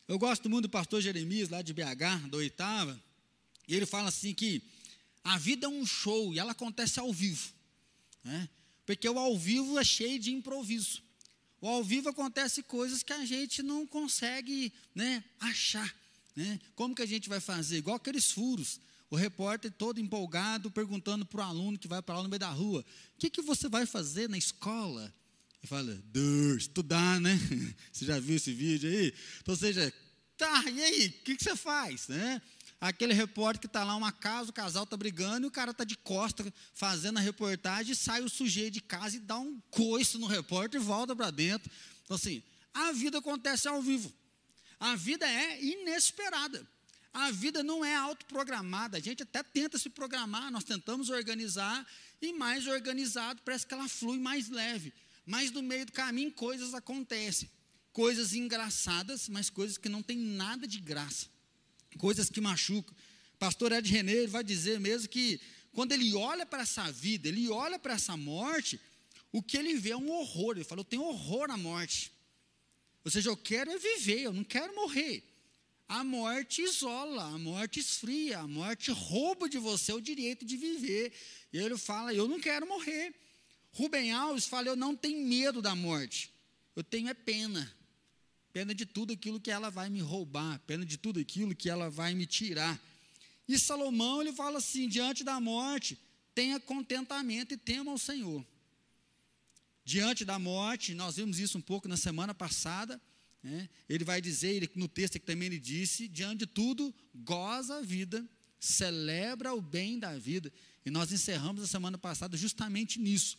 Eu 0.07 0.17
gosto 0.17 0.49
muito 0.49 0.63
do 0.63 0.69
pastor 0.69 1.01
Jeremias, 1.01 1.49
lá 1.49 1.61
de 1.61 1.73
BH, 1.73 2.29
da 2.29 2.37
oitava, 2.37 2.97
e 3.67 3.75
ele 3.75 3.85
fala 3.85 4.07
assim 4.07 4.33
que 4.33 4.63
a 5.27 5.37
vida 5.37 5.65
é 5.65 5.69
um 5.69 5.85
show 5.85 6.33
e 6.33 6.39
ela 6.39 6.53
acontece 6.53 6.99
ao 6.99 7.11
vivo. 7.11 7.51
Né? 8.23 8.49
Porque 8.85 9.07
o 9.09 9.19
ao 9.19 9.37
vivo 9.37 9.77
é 9.77 9.83
cheio 9.83 10.17
de 10.17 10.31
improviso. 10.31 11.03
O 11.59 11.67
ao 11.67 11.83
vivo 11.83 12.07
acontece 12.07 12.63
coisas 12.63 13.03
que 13.03 13.11
a 13.11 13.25
gente 13.25 13.61
não 13.61 13.85
consegue 13.85 14.71
né, 14.95 15.21
achar. 15.39 15.93
Né? 16.33 16.59
Como 16.75 16.95
que 16.95 17.01
a 17.01 17.05
gente 17.05 17.27
vai 17.27 17.41
fazer? 17.41 17.77
Igual 17.77 17.97
aqueles 17.97 18.31
furos. 18.31 18.79
O 19.09 19.15
repórter 19.17 19.71
todo 19.71 19.99
empolgado, 19.99 20.71
perguntando 20.71 21.25
para 21.25 21.41
o 21.41 21.43
aluno 21.43 21.77
que 21.77 21.87
vai 21.87 22.01
para 22.01 22.15
lá 22.15 22.23
no 22.23 22.29
meio 22.29 22.39
da 22.39 22.49
rua: 22.49 22.81
o 23.15 23.19
que, 23.19 23.29
que 23.29 23.41
você 23.41 23.67
vai 23.67 23.85
fazer 23.85 24.29
na 24.29 24.37
escola? 24.37 25.13
Ele 25.61 25.67
fala, 25.67 26.03
estudar, 26.57 27.19
né? 27.19 27.37
Você 27.91 28.05
já 28.05 28.19
viu 28.19 28.35
esse 28.35 28.53
vídeo 28.53 28.89
aí? 28.89 29.13
Então, 29.41 29.53
ou 29.53 29.57
seja, 29.57 29.91
tá, 30.37 30.63
e 30.69 30.83
aí, 30.83 31.07
o 31.07 31.23
que, 31.23 31.35
que 31.35 31.43
você 31.43 31.55
faz? 31.55 32.07
Né? 32.07 32.39
Aquele 32.79 33.13
repórter 33.13 33.61
que 33.61 33.67
está 33.67 33.83
lá 33.83 33.95
uma 33.95 34.11
casa, 34.11 34.49
o 34.49 34.53
casal 34.53 34.83
está 34.83 34.95
brigando 34.95 35.45
e 35.45 35.49
o 35.49 35.51
cara 35.51 35.71
está 35.71 35.83
de 35.83 35.97
costa 35.97 36.45
fazendo 36.73 37.17
a 37.17 37.21
reportagem, 37.21 37.95
sai 37.95 38.21
o 38.21 38.29
sujeito 38.29 38.75
de 38.75 38.81
casa 38.81 39.17
e 39.17 39.19
dá 39.19 39.37
um 39.37 39.59
coice 39.71 40.17
no 40.17 40.27
repórter 40.27 40.79
e 40.79 40.83
volta 40.83 41.15
para 41.15 41.31
dentro. 41.31 41.69
Então, 42.03 42.15
assim, 42.15 42.43
a 42.73 42.91
vida 42.91 43.17
acontece 43.17 43.67
ao 43.67 43.81
vivo. 43.81 44.13
A 44.79 44.95
vida 44.95 45.27
é 45.27 45.63
inesperada. 45.63 46.65
A 47.11 47.31
vida 47.31 47.63
não 47.63 47.83
é 47.83 47.95
autoprogramada. 47.95 48.97
A 48.97 49.01
gente 49.01 49.23
até 49.23 49.41
tenta 49.41 49.79
se 49.79 49.89
programar, 49.89 50.51
nós 50.51 50.63
tentamos 50.63 51.09
organizar, 51.09 51.85
e 52.21 52.31
mais 52.33 52.67
organizado 52.67 53.41
parece 53.43 53.65
que 53.65 53.73
ela 53.73 53.89
flui 53.89 54.19
mais 54.19 54.49
leve. 54.49 54.93
Mas 55.25 55.51
no 55.51 55.63
meio 55.63 55.85
do 55.85 55.91
caminho 55.91 56.31
coisas 56.31 56.75
acontecem. 56.75 57.49
Coisas 57.91 58.33
engraçadas, 58.33 59.27
mas 59.27 59.49
coisas 59.49 59.79
que 59.79 59.89
não 59.89 60.03
têm 60.03 60.17
nada 60.17 60.67
de 60.67 60.79
graça 60.79 61.36
coisas 61.97 62.29
que 62.29 62.41
machucam. 62.41 62.95
Pastor 63.39 63.71
Ed 63.71 63.89
René 63.91 64.27
vai 64.27 64.43
dizer 64.43 64.79
mesmo 64.79 65.07
que 65.07 65.39
quando 65.71 65.91
ele 65.91 66.13
olha 66.15 66.45
para 66.45 66.63
essa 66.63 66.91
vida, 66.91 67.27
ele 67.27 67.49
olha 67.49 67.77
para 67.77 67.93
essa 67.93 68.17
morte, 68.17 68.79
o 69.31 69.43
que 69.43 69.57
ele 69.57 69.75
vê 69.75 69.91
é 69.91 69.97
um 69.97 70.09
horror. 70.09 70.55
Ele 70.55 70.63
fala: 70.63 70.81
Eu 70.81 70.85
tenho 70.85 71.03
horror 71.03 71.51
à 71.51 71.57
morte. 71.57 72.11
Ou 73.05 73.11
seja, 73.11 73.29
eu 73.29 73.37
quero 73.37 73.71
é 73.71 73.77
viver, 73.77 74.21
eu 74.21 74.33
não 74.33 74.43
quero 74.43 74.75
morrer. 74.75 75.23
A 75.87 76.03
morte 76.03 76.61
isola, 76.61 77.23
a 77.23 77.37
morte 77.37 77.79
esfria, 77.79 78.39
a 78.39 78.47
morte 78.47 78.91
rouba 78.91 79.47
de 79.47 79.57
você 79.57 79.93
o 79.93 80.01
direito 80.01 80.43
de 80.43 80.57
viver. 80.57 81.13
E 81.53 81.57
ele 81.57 81.77
fala: 81.77 82.13
Eu 82.13 82.27
não 82.27 82.39
quero 82.39 82.67
morrer. 82.67 83.13
Rubem 83.71 84.11
Alves 84.11 84.45
fala: 84.47 84.67
Eu 84.67 84.75
não 84.75 84.95
tenho 84.95 85.25
medo 85.25 85.61
da 85.61 85.75
morte, 85.75 86.31
eu 86.75 86.83
tenho 86.83 87.07
é 87.07 87.13
pena 87.13 87.71
pena 88.57 88.73
de 88.73 88.87
tudo 88.87 89.13
aquilo 89.13 89.39
que 89.39 89.51
ela 89.51 89.69
vai 89.69 89.87
me 89.87 89.99
roubar, 89.99 90.57
pena 90.65 90.83
de 90.83 90.97
tudo 90.97 91.19
aquilo 91.19 91.53
que 91.53 91.69
ela 91.69 91.91
vai 91.91 92.15
me 92.15 92.25
tirar. 92.25 92.81
E 93.47 93.59
Salomão, 93.59 94.19
ele 94.19 94.33
fala 94.33 94.57
assim: 94.57 94.89
diante 94.89 95.23
da 95.23 95.39
morte, 95.39 95.95
tenha 96.33 96.59
contentamento 96.59 97.53
e 97.53 97.57
tema 97.57 97.91
ao 97.91 97.99
Senhor. 97.99 98.43
Diante 99.85 100.25
da 100.25 100.39
morte, 100.39 100.95
nós 100.95 101.17
vimos 101.17 101.37
isso 101.37 101.59
um 101.59 101.61
pouco 101.61 101.87
na 101.87 101.95
semana 101.95 102.33
passada, 102.33 102.99
né? 103.43 103.69
ele 103.87 104.03
vai 104.03 104.19
dizer, 104.19 104.55
ele, 104.55 104.67
no 104.73 104.87
texto 104.87 105.19
que 105.19 105.25
também 105.27 105.45
ele 105.45 105.59
disse: 105.59 106.07
diante 106.07 106.39
de 106.39 106.47
tudo, 106.47 106.91
goza 107.13 107.77
a 107.77 107.81
vida, 107.81 108.27
celebra 108.59 109.53
o 109.53 109.61
bem 109.61 109.99
da 109.99 110.17
vida. 110.17 110.51
E 110.83 110.89
nós 110.89 111.11
encerramos 111.11 111.61
a 111.61 111.67
semana 111.67 111.99
passada 111.99 112.35
justamente 112.35 112.99
nisso. 112.99 113.37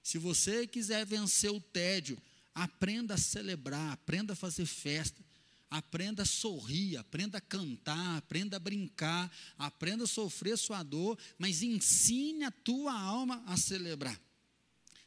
Se 0.00 0.16
você 0.16 0.64
quiser 0.64 1.04
vencer 1.04 1.50
o 1.50 1.60
tédio, 1.60 2.16
Aprenda 2.54 3.14
a 3.14 3.18
celebrar, 3.18 3.92
aprenda 3.92 4.32
a 4.32 4.36
fazer 4.36 4.66
festa, 4.66 5.22
aprenda 5.70 6.22
a 6.22 6.26
sorrir, 6.26 6.96
aprenda 6.96 7.38
a 7.38 7.40
cantar, 7.40 8.16
aprenda 8.16 8.56
a 8.56 8.60
brincar, 8.60 9.30
aprenda 9.56 10.04
a 10.04 10.06
sofrer 10.06 10.58
sua 10.58 10.82
dor, 10.82 11.18
mas 11.38 11.62
ensine 11.62 12.44
a 12.44 12.50
tua 12.50 12.92
alma 12.92 13.42
a 13.46 13.56
celebrar. 13.56 14.20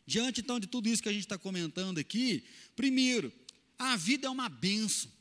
Diante 0.06 0.42
então 0.42 0.60
de 0.60 0.68
tudo 0.68 0.88
isso 0.90 1.02
que 1.02 1.10
a 1.10 1.14
gente 1.14 1.24
está 1.24 1.38
comentando 1.38 1.98
aqui, 1.98 2.44
primeiro, 2.76 3.32
a 3.78 3.96
vida 3.96 4.28
é 4.28 4.30
uma 4.30 4.50
benção. 4.50 5.12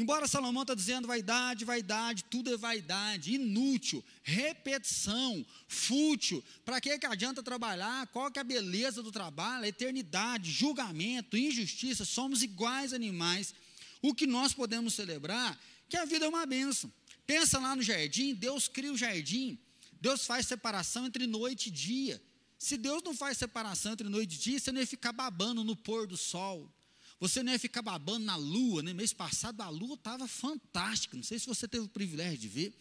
Embora 0.00 0.26
Salomão 0.26 0.62
está 0.62 0.74
dizendo 0.74 1.06
vaidade, 1.06 1.62
vaidade, 1.62 2.24
tudo 2.24 2.54
é 2.54 2.56
vaidade, 2.56 3.34
inútil, 3.34 4.02
repetição, 4.22 5.44
fútil, 5.68 6.42
para 6.64 6.80
que, 6.80 6.98
que 6.98 7.04
adianta 7.04 7.42
trabalhar? 7.42 8.06
Qual 8.06 8.30
que 8.30 8.38
é 8.38 8.40
a 8.40 8.44
beleza 8.44 9.02
do 9.02 9.12
trabalho? 9.12 9.64
A 9.64 9.68
eternidade, 9.68 10.50
julgamento, 10.50 11.36
injustiça, 11.36 12.06
somos 12.06 12.42
iguais 12.42 12.94
animais. 12.94 13.54
O 14.00 14.14
que 14.14 14.26
nós 14.26 14.54
podemos 14.54 14.94
celebrar? 14.94 15.60
Que 15.86 15.98
a 15.98 16.06
vida 16.06 16.24
é 16.24 16.28
uma 16.30 16.46
benção. 16.46 16.90
Pensa 17.26 17.58
lá 17.58 17.76
no 17.76 17.82
jardim, 17.82 18.34
Deus 18.34 18.68
cria 18.68 18.94
o 18.94 18.96
jardim, 18.96 19.58
Deus 20.00 20.24
faz 20.24 20.46
separação 20.46 21.08
entre 21.08 21.26
noite 21.26 21.66
e 21.66 21.70
dia. 21.70 22.22
Se 22.58 22.78
Deus 22.78 23.02
não 23.02 23.14
faz 23.14 23.36
separação 23.36 23.92
entre 23.92 24.08
noite 24.08 24.36
e 24.36 24.38
dia, 24.38 24.58
você 24.58 24.72
não 24.72 24.80
ia 24.80 24.86
ficar 24.86 25.12
babando 25.12 25.62
no 25.62 25.76
pôr 25.76 26.06
do 26.06 26.16
sol, 26.16 26.72
você 27.20 27.42
não 27.42 27.52
ia 27.52 27.58
ficar 27.58 27.82
babando 27.82 28.24
na 28.24 28.34
lua, 28.34 28.82
né? 28.82 28.94
Mês 28.94 29.12
passado 29.12 29.60
a 29.60 29.68
lua 29.68 29.94
estava 29.94 30.26
fantástica. 30.26 31.14
Não 31.16 31.22
sei 31.22 31.38
se 31.38 31.46
você 31.46 31.68
teve 31.68 31.84
o 31.84 31.88
privilégio 31.88 32.38
de 32.38 32.48
ver. 32.48 32.74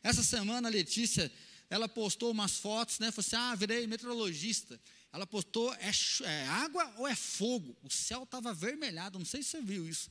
Essa 0.00 0.22
semana 0.22 0.68
a 0.68 0.70
Letícia, 0.70 1.30
ela 1.68 1.88
postou 1.88 2.30
umas 2.30 2.56
fotos, 2.56 3.00
né? 3.00 3.10
Falou 3.10 3.26
assim: 3.26 3.36
ah, 3.36 3.54
virei 3.56 3.88
meteorologista. 3.88 4.80
Ela 5.12 5.26
postou: 5.26 5.74
é, 5.74 5.90
é 6.22 6.46
água 6.46 6.94
ou 6.98 7.08
é 7.08 7.16
fogo? 7.16 7.76
O 7.82 7.90
céu 7.90 8.22
estava 8.22 8.50
avermelhado. 8.50 9.18
Não 9.18 9.26
sei 9.26 9.42
se 9.42 9.50
você 9.50 9.60
viu 9.60 9.88
isso. 9.88 10.08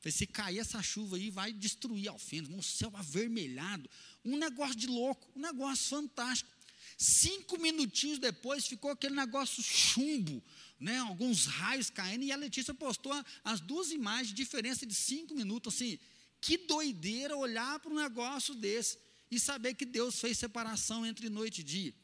Falei, 0.00 0.12
se 0.12 0.26
cair 0.26 0.58
essa 0.58 0.82
chuva 0.82 1.16
aí, 1.16 1.30
vai 1.30 1.52
destruir 1.52 2.08
Alfenas. 2.08 2.50
Um 2.50 2.62
céu 2.62 2.90
avermelhado. 2.94 3.88
Um 4.24 4.38
negócio 4.38 4.76
de 4.76 4.86
louco, 4.86 5.30
um 5.36 5.40
negócio 5.40 5.90
fantástico. 5.90 6.50
Cinco 6.96 7.58
minutinhos 7.58 8.18
depois 8.18 8.66
ficou 8.66 8.90
aquele 8.90 9.14
negócio 9.14 9.62
chumbo, 9.62 10.42
né, 10.80 10.98
alguns 10.98 11.44
raios 11.44 11.90
caindo, 11.90 12.24
e 12.24 12.32
a 12.32 12.36
Letícia 12.36 12.72
postou 12.72 13.12
as 13.44 13.60
duas 13.60 13.90
imagens, 13.92 14.34
diferença 14.34 14.86
de 14.86 14.94
cinco 14.94 15.34
minutos, 15.34 15.74
assim, 15.74 15.98
que 16.40 16.56
doideira 16.56 17.36
olhar 17.36 17.78
para 17.78 17.92
um 17.92 17.96
negócio 17.96 18.54
desse 18.54 18.98
e 19.30 19.38
saber 19.38 19.74
que 19.74 19.84
Deus 19.84 20.18
fez 20.18 20.38
separação 20.38 21.04
entre 21.04 21.28
noite 21.28 21.60
e 21.60 21.64
dia. 21.64 21.94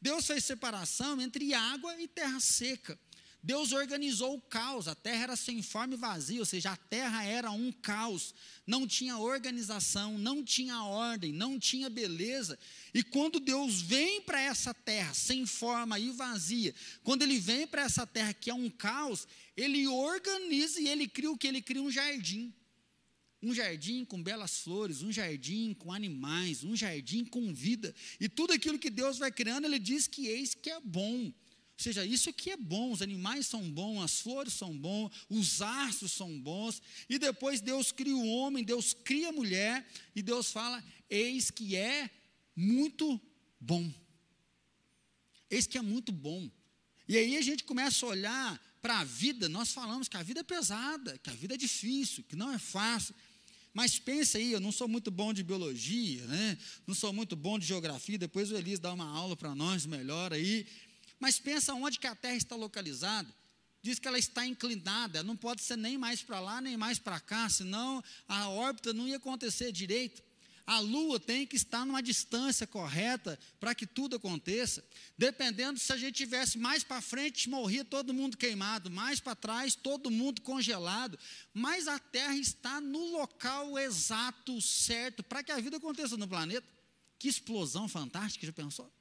Deus 0.00 0.26
fez 0.26 0.44
separação 0.44 1.20
entre 1.20 1.52
água 1.54 2.00
e 2.00 2.08
terra 2.08 2.40
seca. 2.40 2.98
Deus 3.42 3.72
organizou 3.72 4.36
o 4.36 4.40
caos, 4.40 4.86
a 4.86 4.94
terra 4.94 5.24
era 5.24 5.36
sem 5.36 5.62
forma 5.62 5.94
e 5.94 5.96
vazia, 5.96 6.38
ou 6.38 6.46
seja, 6.46 6.70
a 6.70 6.76
terra 6.76 7.24
era 7.24 7.50
um 7.50 7.72
caos, 7.72 8.32
não 8.64 8.86
tinha 8.86 9.18
organização, 9.18 10.16
não 10.16 10.44
tinha 10.44 10.84
ordem, 10.84 11.32
não 11.32 11.58
tinha 11.58 11.90
beleza. 11.90 12.56
E 12.94 13.02
quando 13.02 13.40
Deus 13.40 13.82
vem 13.82 14.20
para 14.22 14.40
essa 14.40 14.72
terra 14.72 15.12
sem 15.12 15.44
forma 15.44 15.98
e 15.98 16.12
vazia, 16.12 16.72
quando 17.02 17.22
Ele 17.22 17.40
vem 17.40 17.66
para 17.66 17.82
essa 17.82 18.06
terra 18.06 18.32
que 18.32 18.48
é 18.48 18.54
um 18.54 18.70
caos, 18.70 19.26
Ele 19.56 19.88
organiza 19.88 20.80
e 20.80 20.86
Ele 20.86 21.08
cria 21.08 21.32
o 21.32 21.36
que? 21.36 21.48
Ele 21.48 21.60
cria 21.60 21.82
um 21.82 21.90
jardim. 21.90 22.54
Um 23.42 23.52
jardim 23.52 24.04
com 24.04 24.22
belas 24.22 24.58
flores, 24.58 25.02
um 25.02 25.10
jardim 25.10 25.74
com 25.74 25.92
animais, 25.92 26.62
um 26.62 26.76
jardim 26.76 27.24
com 27.24 27.52
vida. 27.52 27.92
E 28.20 28.28
tudo 28.28 28.52
aquilo 28.52 28.78
que 28.78 28.88
Deus 28.88 29.18
vai 29.18 29.32
criando, 29.32 29.64
Ele 29.64 29.80
diz 29.80 30.06
que 30.06 30.28
eis 30.28 30.54
que 30.54 30.70
é 30.70 30.78
bom. 30.78 31.32
Seja, 31.82 32.06
isso 32.06 32.30
aqui 32.30 32.50
é 32.50 32.56
bom, 32.56 32.92
os 32.92 33.02
animais 33.02 33.46
são 33.46 33.68
bons, 33.68 34.04
as 34.04 34.20
flores 34.20 34.52
são 34.52 34.76
bons, 34.78 35.10
os 35.28 35.60
astros 35.60 36.12
são 36.12 36.38
bons, 36.38 36.80
e 37.08 37.18
depois 37.18 37.60
Deus 37.60 37.90
cria 37.90 38.16
o 38.16 38.28
homem, 38.28 38.62
Deus 38.62 38.94
cria 38.94 39.30
a 39.30 39.32
mulher, 39.32 39.84
e 40.14 40.22
Deus 40.22 40.52
fala: 40.52 40.82
eis 41.10 41.50
que 41.50 41.74
é 41.74 42.08
muito 42.54 43.20
bom. 43.58 43.92
Eis 45.50 45.66
que 45.66 45.76
é 45.76 45.82
muito 45.82 46.12
bom. 46.12 46.48
E 47.08 47.16
aí 47.16 47.36
a 47.36 47.42
gente 47.42 47.64
começa 47.64 48.06
a 48.06 48.10
olhar 48.10 48.60
para 48.80 49.00
a 49.00 49.04
vida, 49.04 49.48
nós 49.48 49.72
falamos 49.72 50.06
que 50.06 50.16
a 50.16 50.22
vida 50.22 50.38
é 50.38 50.44
pesada, 50.44 51.18
que 51.18 51.30
a 51.30 51.34
vida 51.34 51.54
é 51.54 51.56
difícil, 51.56 52.22
que 52.28 52.36
não 52.36 52.52
é 52.52 52.60
fácil. 52.60 53.12
Mas 53.74 53.98
pensa 53.98 54.38
aí, 54.38 54.52
eu 54.52 54.60
não 54.60 54.70
sou 54.70 54.86
muito 54.86 55.10
bom 55.10 55.32
de 55.32 55.42
biologia, 55.42 56.24
né? 56.26 56.58
não 56.86 56.94
sou 56.94 57.12
muito 57.12 57.34
bom 57.34 57.58
de 57.58 57.66
geografia, 57.66 58.18
depois 58.18 58.52
o 58.52 58.56
Elias 58.56 58.78
dá 58.78 58.92
uma 58.92 59.06
aula 59.06 59.36
para 59.36 59.52
nós 59.54 59.84
melhor 59.84 60.32
aí. 60.32 60.64
Mas 61.22 61.38
pensa 61.38 61.72
onde 61.72 62.00
que 62.00 62.06
a 62.08 62.16
Terra 62.16 62.34
está 62.34 62.56
localizada. 62.56 63.32
Diz 63.80 64.00
que 64.00 64.08
ela 64.08 64.18
está 64.18 64.44
inclinada, 64.44 65.22
não 65.22 65.36
pode 65.36 65.62
ser 65.62 65.76
nem 65.76 65.96
mais 65.96 66.20
para 66.20 66.40
lá, 66.40 66.60
nem 66.60 66.76
mais 66.76 66.98
para 66.98 67.20
cá, 67.20 67.48
senão 67.48 68.02
a 68.26 68.48
órbita 68.48 68.92
não 68.92 69.06
ia 69.06 69.18
acontecer 69.18 69.70
direito. 69.70 70.20
A 70.66 70.80
Lua 70.80 71.20
tem 71.20 71.46
que 71.46 71.54
estar 71.54 71.86
numa 71.86 72.02
distância 72.02 72.66
correta 72.66 73.38
para 73.60 73.72
que 73.72 73.86
tudo 73.86 74.16
aconteça. 74.16 74.84
Dependendo 75.16 75.78
se 75.78 75.92
a 75.92 75.96
gente 75.96 76.16
tivesse 76.16 76.58
mais 76.58 76.82
para 76.82 77.00
frente, 77.00 77.48
morria 77.48 77.84
todo 77.84 78.12
mundo 78.12 78.36
queimado, 78.36 78.90
mais 78.90 79.20
para 79.20 79.36
trás, 79.36 79.76
todo 79.76 80.10
mundo 80.10 80.42
congelado. 80.42 81.16
Mas 81.54 81.86
a 81.86 82.00
Terra 82.00 82.34
está 82.34 82.80
no 82.80 83.12
local 83.12 83.78
exato, 83.78 84.60
certo, 84.60 85.22
para 85.22 85.44
que 85.44 85.52
a 85.52 85.60
vida 85.60 85.76
aconteça 85.76 86.16
no 86.16 86.26
planeta. 86.26 86.66
Que 87.16 87.28
explosão 87.28 87.88
fantástica, 87.88 88.44
já 88.44 88.52
pensou? 88.52 88.92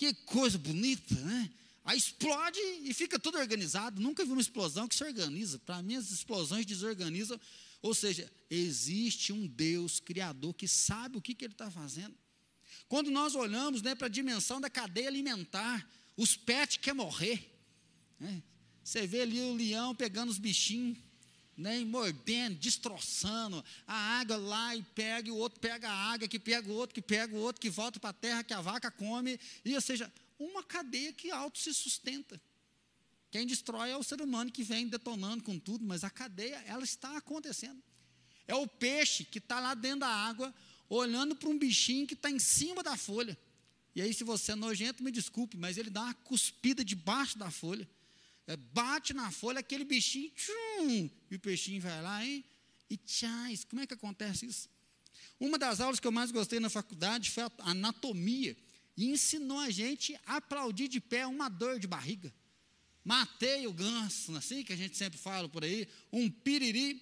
Que 0.00 0.14
coisa 0.14 0.56
bonita, 0.56 1.14
né? 1.14 1.50
Aí 1.84 1.98
explode 1.98 2.58
e 2.58 2.94
fica 2.94 3.18
tudo 3.18 3.36
organizado. 3.36 4.00
Nunca 4.00 4.24
vi 4.24 4.32
uma 4.32 4.40
explosão 4.40 4.88
que 4.88 4.94
se 4.94 5.04
organiza. 5.04 5.58
Para 5.58 5.82
mim, 5.82 5.96
as 5.96 6.10
explosões 6.10 6.64
desorganizam. 6.64 7.38
Ou 7.82 7.92
seja, 7.92 8.32
existe 8.48 9.30
um 9.30 9.46
Deus 9.46 10.00
criador 10.00 10.54
que 10.54 10.66
sabe 10.66 11.18
o 11.18 11.20
que, 11.20 11.34
que 11.34 11.44
ele 11.44 11.52
está 11.52 11.70
fazendo. 11.70 12.14
Quando 12.88 13.10
nós 13.10 13.34
olhamos 13.34 13.82
né, 13.82 13.94
para 13.94 14.06
a 14.06 14.10
dimensão 14.10 14.58
da 14.58 14.70
cadeia 14.70 15.06
alimentar, 15.06 15.86
os 16.16 16.34
pets 16.34 16.78
querem 16.78 16.96
morrer. 16.96 17.54
Né? 18.18 18.42
Você 18.82 19.06
vê 19.06 19.20
ali 19.20 19.38
o 19.38 19.52
leão 19.52 19.94
pegando 19.94 20.30
os 20.30 20.38
bichinhos, 20.38 20.96
né, 21.60 21.84
mordendo, 21.84 22.58
destroçando, 22.58 23.62
a 23.86 23.94
água 23.94 24.36
lá 24.38 24.74
e 24.74 24.82
pega, 24.82 25.28
e 25.28 25.30
o 25.30 25.36
outro 25.36 25.60
pega 25.60 25.88
a 25.90 26.12
água, 26.12 26.26
que 26.26 26.38
pega 26.38 26.66
o 26.68 26.72
outro, 26.72 26.94
que 26.94 27.02
pega 27.02 27.36
o 27.36 27.38
outro, 27.38 27.60
que 27.60 27.68
volta 27.68 28.00
para 28.00 28.10
a 28.10 28.14
terra, 28.14 28.42
que 28.42 28.54
a 28.54 28.62
vaca 28.62 28.90
come, 28.90 29.38
e 29.62 29.74
ou 29.74 29.80
seja, 29.80 30.10
uma 30.38 30.62
cadeia 30.62 31.12
que 31.12 31.30
auto 31.30 31.58
se 31.58 31.72
sustenta. 31.74 32.40
Quem 33.30 33.46
destrói 33.46 33.90
é 33.90 33.96
o 33.96 34.02
ser 34.02 34.22
humano 34.22 34.50
que 34.50 34.62
vem 34.62 34.88
detonando 34.88 35.44
com 35.44 35.58
tudo, 35.58 35.84
mas 35.84 36.02
a 36.02 36.08
cadeia, 36.08 36.56
ela 36.66 36.82
está 36.82 37.16
acontecendo. 37.16 37.80
É 38.48 38.54
o 38.54 38.66
peixe 38.66 39.22
que 39.22 39.38
está 39.38 39.60
lá 39.60 39.74
dentro 39.74 40.00
da 40.00 40.08
água, 40.08 40.52
olhando 40.88 41.36
para 41.36 41.48
um 41.48 41.58
bichinho 41.58 42.06
que 42.06 42.14
está 42.14 42.30
em 42.30 42.38
cima 42.38 42.82
da 42.82 42.96
folha. 42.96 43.38
E 43.94 44.00
aí, 44.00 44.14
se 44.14 44.24
você 44.24 44.52
é 44.52 44.54
nojento, 44.54 45.04
me 45.04 45.12
desculpe, 45.12 45.56
mas 45.56 45.76
ele 45.76 45.90
dá 45.90 46.02
uma 46.02 46.14
cuspida 46.14 46.82
debaixo 46.82 47.38
da 47.38 47.50
folha. 47.50 47.88
É, 48.50 48.56
bate 48.56 49.14
na 49.14 49.30
folha, 49.30 49.60
aquele 49.60 49.84
bichinho, 49.84 50.28
tchum, 50.30 51.08
e 51.30 51.36
o 51.36 51.38
peixinho 51.38 51.80
vai 51.80 52.02
lá, 52.02 52.26
hein? 52.26 52.44
E 52.90 52.96
tchais, 52.96 53.62
como 53.62 53.80
é 53.80 53.86
que 53.86 53.94
acontece 53.94 54.44
isso? 54.44 54.68
Uma 55.38 55.56
das 55.56 55.80
aulas 55.80 56.00
que 56.00 56.06
eu 56.08 56.10
mais 56.10 56.32
gostei 56.32 56.58
na 56.58 56.68
faculdade 56.68 57.30
foi 57.30 57.44
a 57.44 57.50
anatomia, 57.58 58.56
e 58.96 59.08
ensinou 59.08 59.60
a 59.60 59.70
gente 59.70 60.18
a 60.26 60.38
aplaudir 60.38 60.88
de 60.88 61.00
pé 61.00 61.24
uma 61.28 61.48
dor 61.48 61.78
de 61.78 61.86
barriga. 61.86 62.34
Matei 63.04 63.68
o 63.68 63.72
ganso, 63.72 64.36
assim 64.36 64.64
que 64.64 64.72
a 64.72 64.76
gente 64.76 64.96
sempre 64.96 65.16
fala 65.16 65.48
por 65.48 65.62
aí, 65.62 65.86
um 66.12 66.28
piriri. 66.28 67.00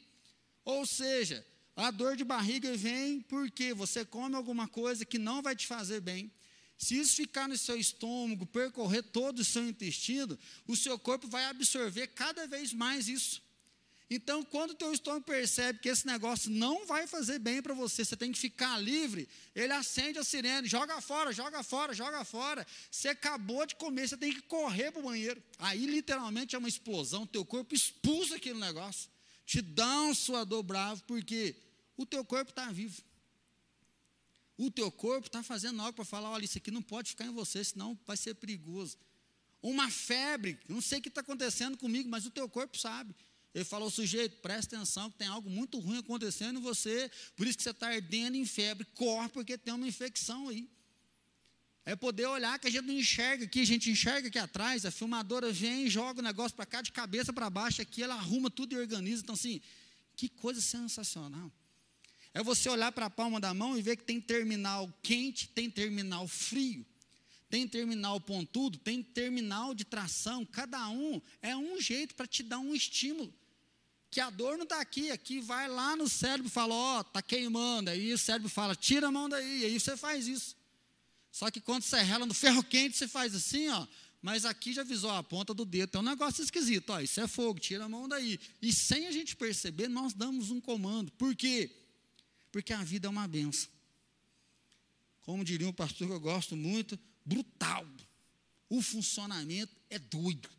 Ou 0.66 0.86
seja, 0.86 1.42
a 1.74 1.90
dor 1.90 2.14
de 2.14 2.24
barriga 2.24 2.76
vem 2.76 3.22
porque 3.22 3.72
você 3.72 4.04
come 4.04 4.36
alguma 4.36 4.68
coisa 4.68 5.02
que 5.02 5.18
não 5.18 5.40
vai 5.40 5.56
te 5.56 5.66
fazer 5.66 6.02
bem, 6.02 6.30
se 6.78 6.96
isso 6.96 7.16
ficar 7.16 7.48
no 7.48 7.58
seu 7.58 7.76
estômago, 7.76 8.46
percorrer 8.46 9.02
todo 9.02 9.40
o 9.40 9.44
seu 9.44 9.68
intestino, 9.68 10.38
o 10.66 10.76
seu 10.76 10.96
corpo 10.96 11.26
vai 11.26 11.44
absorver 11.46 12.06
cada 12.06 12.46
vez 12.46 12.72
mais 12.72 13.08
isso. 13.08 13.42
Então, 14.10 14.42
quando 14.42 14.70
o 14.70 14.74
teu 14.74 14.92
estômago 14.92 15.24
percebe 15.24 15.80
que 15.80 15.88
esse 15.88 16.06
negócio 16.06 16.50
não 16.50 16.86
vai 16.86 17.06
fazer 17.06 17.40
bem 17.40 17.60
para 17.60 17.74
você, 17.74 18.04
você 18.04 18.16
tem 18.16 18.32
que 18.32 18.38
ficar 18.38 18.78
livre, 18.78 19.28
ele 19.54 19.72
acende 19.72 20.18
a 20.18 20.24
sirene, 20.24 20.66
joga 20.66 20.98
fora, 21.00 21.30
joga 21.30 21.62
fora, 21.62 21.92
joga 21.92 22.24
fora. 22.24 22.66
Você 22.90 23.08
acabou 23.08 23.66
de 23.66 23.74
comer, 23.74 24.08
você 24.08 24.16
tem 24.16 24.32
que 24.32 24.40
correr 24.42 24.92
para 24.92 25.00
o 25.00 25.04
banheiro. 25.04 25.42
Aí, 25.58 25.84
literalmente, 25.84 26.54
é 26.54 26.58
uma 26.58 26.68
explosão, 26.68 27.26
teu 27.26 27.44
corpo 27.44 27.74
expulsa 27.74 28.36
aquele 28.36 28.58
negócio, 28.58 29.10
te 29.44 29.60
dá 29.60 30.02
um 30.02 30.14
suador 30.14 30.62
bravo, 30.62 31.02
porque 31.06 31.56
o 31.96 32.06
teu 32.06 32.24
corpo 32.24 32.50
está 32.50 32.70
vivo. 32.70 33.02
O 34.58 34.70
teu 34.72 34.90
corpo 34.90 35.28
está 35.28 35.40
fazendo 35.42 35.80
algo 35.80 35.94
para 35.94 36.04
falar: 36.04 36.30
olha, 36.30 36.44
isso 36.44 36.58
aqui 36.58 36.70
não 36.70 36.82
pode 36.82 37.10
ficar 37.10 37.24
em 37.24 37.32
você, 37.32 37.62
senão 37.62 37.96
vai 38.04 38.16
ser 38.16 38.34
perigoso. 38.34 38.98
Uma 39.62 39.88
febre, 39.88 40.58
não 40.68 40.80
sei 40.80 40.98
o 40.98 41.02
que 41.02 41.08
está 41.08 41.20
acontecendo 41.20 41.78
comigo, 41.78 42.08
mas 42.08 42.26
o 42.26 42.30
teu 42.30 42.48
corpo 42.48 42.76
sabe. 42.76 43.14
Ele 43.54 43.64
falou, 43.64 43.90
sujeito, 43.90 44.36
presta 44.40 44.76
atenção 44.76 45.10
que 45.10 45.18
tem 45.18 45.26
algo 45.26 45.48
muito 45.48 45.78
ruim 45.78 45.98
acontecendo 45.98 46.58
em 46.58 46.62
você, 46.62 47.10
por 47.34 47.46
isso 47.46 47.56
que 47.56 47.64
você 47.64 47.70
está 47.70 47.88
ardendo 47.88 48.36
em 48.36 48.44
febre, 48.44 48.84
corre 48.94 49.28
porque 49.30 49.56
tem 49.56 49.72
uma 49.72 49.88
infecção 49.88 50.48
aí. 50.48 50.68
É 51.84 51.96
poder 51.96 52.26
olhar 52.26 52.58
que 52.58 52.68
a 52.68 52.70
gente 52.70 52.84
não 52.84 52.94
enxerga 52.94 53.46
aqui, 53.46 53.60
a 53.60 53.66
gente 53.66 53.90
enxerga 53.90 54.28
aqui 54.28 54.38
atrás, 54.38 54.84
a 54.84 54.90
filmadora 54.90 55.50
vem 55.50 55.88
joga 55.88 56.20
o 56.20 56.22
negócio 56.22 56.54
para 56.54 56.66
cá, 56.66 56.82
de 56.82 56.92
cabeça 56.92 57.32
para 57.32 57.48
baixo 57.48 57.80
aqui, 57.80 58.02
ela 58.02 58.14
arruma 58.14 58.50
tudo 58.50 58.74
e 58.74 58.78
organiza. 58.78 59.22
Então, 59.22 59.34
assim, 59.34 59.60
que 60.14 60.28
coisa 60.28 60.60
sensacional. 60.60 61.50
É 62.34 62.42
você 62.42 62.68
olhar 62.68 62.92
para 62.92 63.06
a 63.06 63.10
palma 63.10 63.40
da 63.40 63.52
mão 63.52 63.76
e 63.76 63.82
ver 63.82 63.96
que 63.96 64.04
tem 64.04 64.20
terminal 64.20 64.92
quente, 65.02 65.48
tem 65.48 65.70
terminal 65.70 66.28
frio, 66.28 66.86
tem 67.48 67.66
terminal 67.66 68.20
pontudo, 68.20 68.78
tem 68.78 69.02
terminal 69.02 69.74
de 69.74 69.84
tração. 69.84 70.44
Cada 70.44 70.88
um 70.88 71.20
é 71.40 71.56
um 71.56 71.80
jeito 71.80 72.14
para 72.14 72.26
te 72.26 72.42
dar 72.42 72.58
um 72.58 72.74
estímulo. 72.74 73.32
Que 74.10 74.20
a 74.20 74.30
dor 74.30 74.56
não 74.56 74.64
está 74.64 74.80
aqui, 74.80 75.10
aqui 75.10 75.40
vai 75.40 75.68
lá 75.68 75.94
no 75.96 76.08
cérebro 76.08 76.46
e 76.46 76.50
fala, 76.50 76.74
ó, 76.74 76.98
oh, 76.98 77.00
está 77.02 77.20
queimando. 77.20 77.90
Aí 77.90 78.12
o 78.12 78.18
cérebro 78.18 78.48
fala, 78.48 78.74
tira 78.74 79.08
a 79.08 79.10
mão 79.10 79.28
daí, 79.28 79.60
e 79.60 79.64
aí 79.66 79.80
você 79.80 79.96
faz 79.96 80.26
isso. 80.26 80.56
Só 81.30 81.50
que 81.50 81.60
quando 81.60 81.82
você 81.82 82.00
rela 82.02 82.24
no 82.24 82.34
ferro 82.34 82.62
quente, 82.62 82.96
você 82.96 83.06
faz 83.06 83.34
assim, 83.34 83.68
ó, 83.68 83.86
mas 84.20 84.44
aqui 84.44 84.72
já 84.72 84.82
avisou 84.82 85.10
a 85.10 85.22
ponta 85.22 85.54
do 85.54 85.64
dedo, 85.64 85.90
tem 85.90 86.00
um 86.00 86.04
negócio 86.04 86.42
esquisito, 86.42 86.90
ó, 86.90 87.00
isso 87.00 87.20
é 87.20 87.28
fogo, 87.28 87.60
tira 87.60 87.84
a 87.84 87.88
mão 87.88 88.08
daí. 88.08 88.40
E 88.60 88.72
sem 88.72 89.06
a 89.06 89.12
gente 89.12 89.36
perceber, 89.36 89.88
nós 89.88 90.14
damos 90.14 90.50
um 90.50 90.60
comando. 90.60 91.12
Por 91.12 91.36
quê? 91.36 91.70
Porque 92.58 92.72
a 92.72 92.82
vida 92.82 93.06
é 93.06 93.08
uma 93.08 93.28
benção. 93.28 93.70
Como 95.20 95.44
diria 95.44 95.68
um 95.68 95.72
pastor 95.72 96.08
que 96.08 96.12
eu 96.12 96.18
gosto 96.18 96.56
muito, 96.56 96.98
brutal. 97.24 97.86
O 98.68 98.82
funcionamento 98.82 99.72
é 99.88 99.96
doido. 99.96 100.50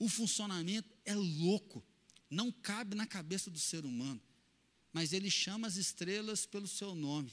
O 0.00 0.08
funcionamento 0.08 0.88
é 1.04 1.14
louco. 1.14 1.80
Não 2.28 2.50
cabe 2.50 2.96
na 2.96 3.06
cabeça 3.06 3.52
do 3.52 3.58
ser 3.60 3.84
humano. 3.84 4.20
Mas 4.92 5.12
ele 5.12 5.30
chama 5.30 5.68
as 5.68 5.76
estrelas 5.76 6.44
pelo 6.44 6.66
seu 6.66 6.92
nome. 6.92 7.30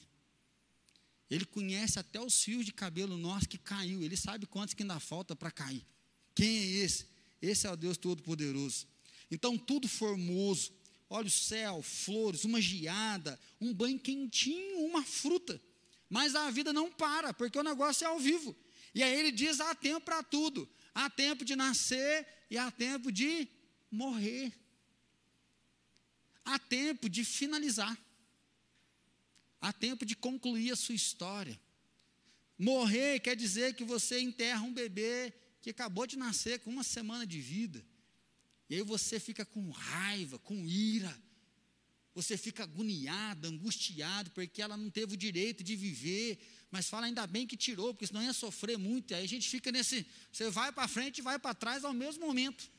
Ele 1.28 1.46
conhece 1.46 1.98
até 1.98 2.22
os 2.22 2.44
fios 2.44 2.64
de 2.64 2.72
cabelo 2.72 3.18
nosso 3.18 3.50
que 3.50 3.58
caiu. 3.58 4.04
Ele 4.04 4.16
sabe 4.16 4.46
quantos 4.46 4.76
que 4.76 4.84
ainda 4.84 5.00
falta 5.00 5.36
para 5.36 5.50
cair. 5.50 5.84
Quem 6.36 6.60
é 6.60 6.66
esse? 6.84 7.08
Esse 7.42 7.66
é 7.66 7.72
o 7.72 7.76
Deus 7.76 7.98
Todo-Poderoso. 7.98 8.86
Então, 9.32 9.58
tudo 9.58 9.88
formoso, 9.88 10.72
olha 11.10 11.28
o 11.28 11.32
céu, 11.32 11.82
flores, 11.82 12.44
uma 12.44 12.62
geada, 12.62 13.40
um 13.60 13.74
banho 13.74 14.00
quentinho, 14.00 14.80
uma 14.80 15.04
fruta. 15.04 15.62
Mas 16.10 16.36
a 16.36 16.50
vida 16.50 16.72
não 16.72 16.92
para, 16.92 17.34
porque 17.34 17.58
o 17.58 17.64
negócio 17.64 18.06
é 18.06 18.08
ao 18.08 18.20
vivo. 18.20 18.56
E 18.94 19.04
aí 19.04 19.20
ele 19.20 19.32
diz: 19.32 19.60
há 19.60 19.76
tempo 19.76 20.02
para 20.02 20.24
tudo. 20.24 20.68
Há 20.94 21.10
tempo 21.10 21.44
de 21.44 21.56
nascer 21.56 22.26
e 22.50 22.58
há 22.58 22.72
tempo 22.72 23.12
de 23.12 23.48
morrer. 23.92 24.54
Há 26.46 26.58
tempo 26.58 27.10
de 27.10 27.26
finalizar. 27.26 27.98
Há 29.60 29.74
tempo 29.74 30.06
de 30.06 30.16
concluir 30.16 30.72
a 30.72 30.76
sua 30.76 30.96
história. 30.96 31.60
Morrer 32.58 33.20
quer 33.20 33.36
dizer 33.36 33.74
que 33.74 33.84
você 33.84 34.20
enterra 34.20 34.62
um 34.62 34.74
bebê 34.74 35.34
que 35.62 35.72
acabou 35.72 36.06
de 36.08 36.18
nascer 36.18 36.60
com 36.60 36.70
uma 36.70 36.84
semana 36.84 37.26
de 37.26 37.42
vida. 37.42 37.84
E 38.70 38.76
aí 38.76 38.82
você 38.82 39.20
fica 39.20 39.46
com 39.46 39.70
raiva, 39.70 40.40
com 40.40 40.66
ira. 40.66 41.16
Você 42.14 42.38
fica 42.38 42.64
agoniado, 42.64 43.48
angustiado, 43.48 44.32
porque 44.32 44.62
ela 44.62 44.78
não 44.78 44.90
teve 44.90 45.16
o 45.16 45.18
direito 45.18 45.64
de 45.64 45.76
viver. 45.76 46.40
Mas 46.72 46.88
fala 46.88 47.06
ainda 47.06 47.28
bem 47.28 47.46
que 47.46 47.58
tirou, 47.58 47.94
porque 47.94 48.08
senão 48.08 48.24
ia 48.24 48.34
sofrer 48.34 48.78
muito. 48.78 49.14
Aí 49.14 49.24
a 49.24 49.28
gente 49.28 49.50
fica 49.50 49.72
nesse. 49.72 50.06
Você 50.32 50.50
vai 50.50 50.72
para 50.72 50.88
frente 50.88 51.20
e 51.20 51.22
vai 51.22 51.38
para 51.38 51.54
trás 51.54 51.84
ao 51.84 51.94
mesmo 51.94 52.26
momento. 52.26 52.72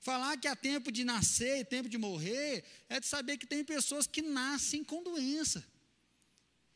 Falar 0.00 0.36
que 0.36 0.48
há 0.48 0.56
tempo 0.56 0.90
de 0.90 1.04
nascer 1.04 1.60
e 1.60 1.64
tempo 1.64 1.88
de 1.88 1.96
morrer 1.96 2.64
é 2.88 2.98
de 2.98 3.06
saber 3.06 3.38
que 3.38 3.46
tem 3.46 3.64
pessoas 3.64 4.06
que 4.06 4.20
nascem 4.20 4.82
com 4.82 5.02
doença. 5.02 5.64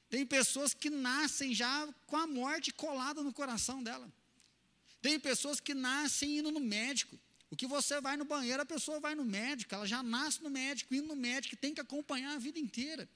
Tem 0.09 0.25
pessoas 0.25 0.73
que 0.73 0.89
nascem 0.89 1.53
já 1.53 1.93
com 2.07 2.17
a 2.17 2.27
morte 2.27 2.73
colada 2.73 3.25
no 3.25 3.33
coração 3.33 3.83
dela. 3.83 4.09
Tem 5.03 5.19
pessoas 5.19 5.59
que 5.59 5.75
nascem 5.75 6.39
indo 6.39 6.53
no 6.53 6.61
médico. 6.61 7.19
O 7.51 7.57
que 7.57 7.67
você 7.67 8.01
vai 8.01 8.17
no 8.17 8.25
banheiro, 8.25 8.63
a 8.63 8.67
pessoa 8.67 8.99
vai 8.99 9.15
no 9.15 9.25
médico, 9.25 9.75
ela 9.75 9.87
já 9.87 10.03
nasce 10.03 10.43
no 10.43 10.51
médico, 10.51 10.95
indo 10.95 11.09
no 11.09 11.17
médico, 11.17 11.57
tem 11.57 11.75
que 11.75 11.81
acompanhar 11.81 12.35
a 12.35 12.39
vida 12.39 12.59
inteira. 12.59 13.09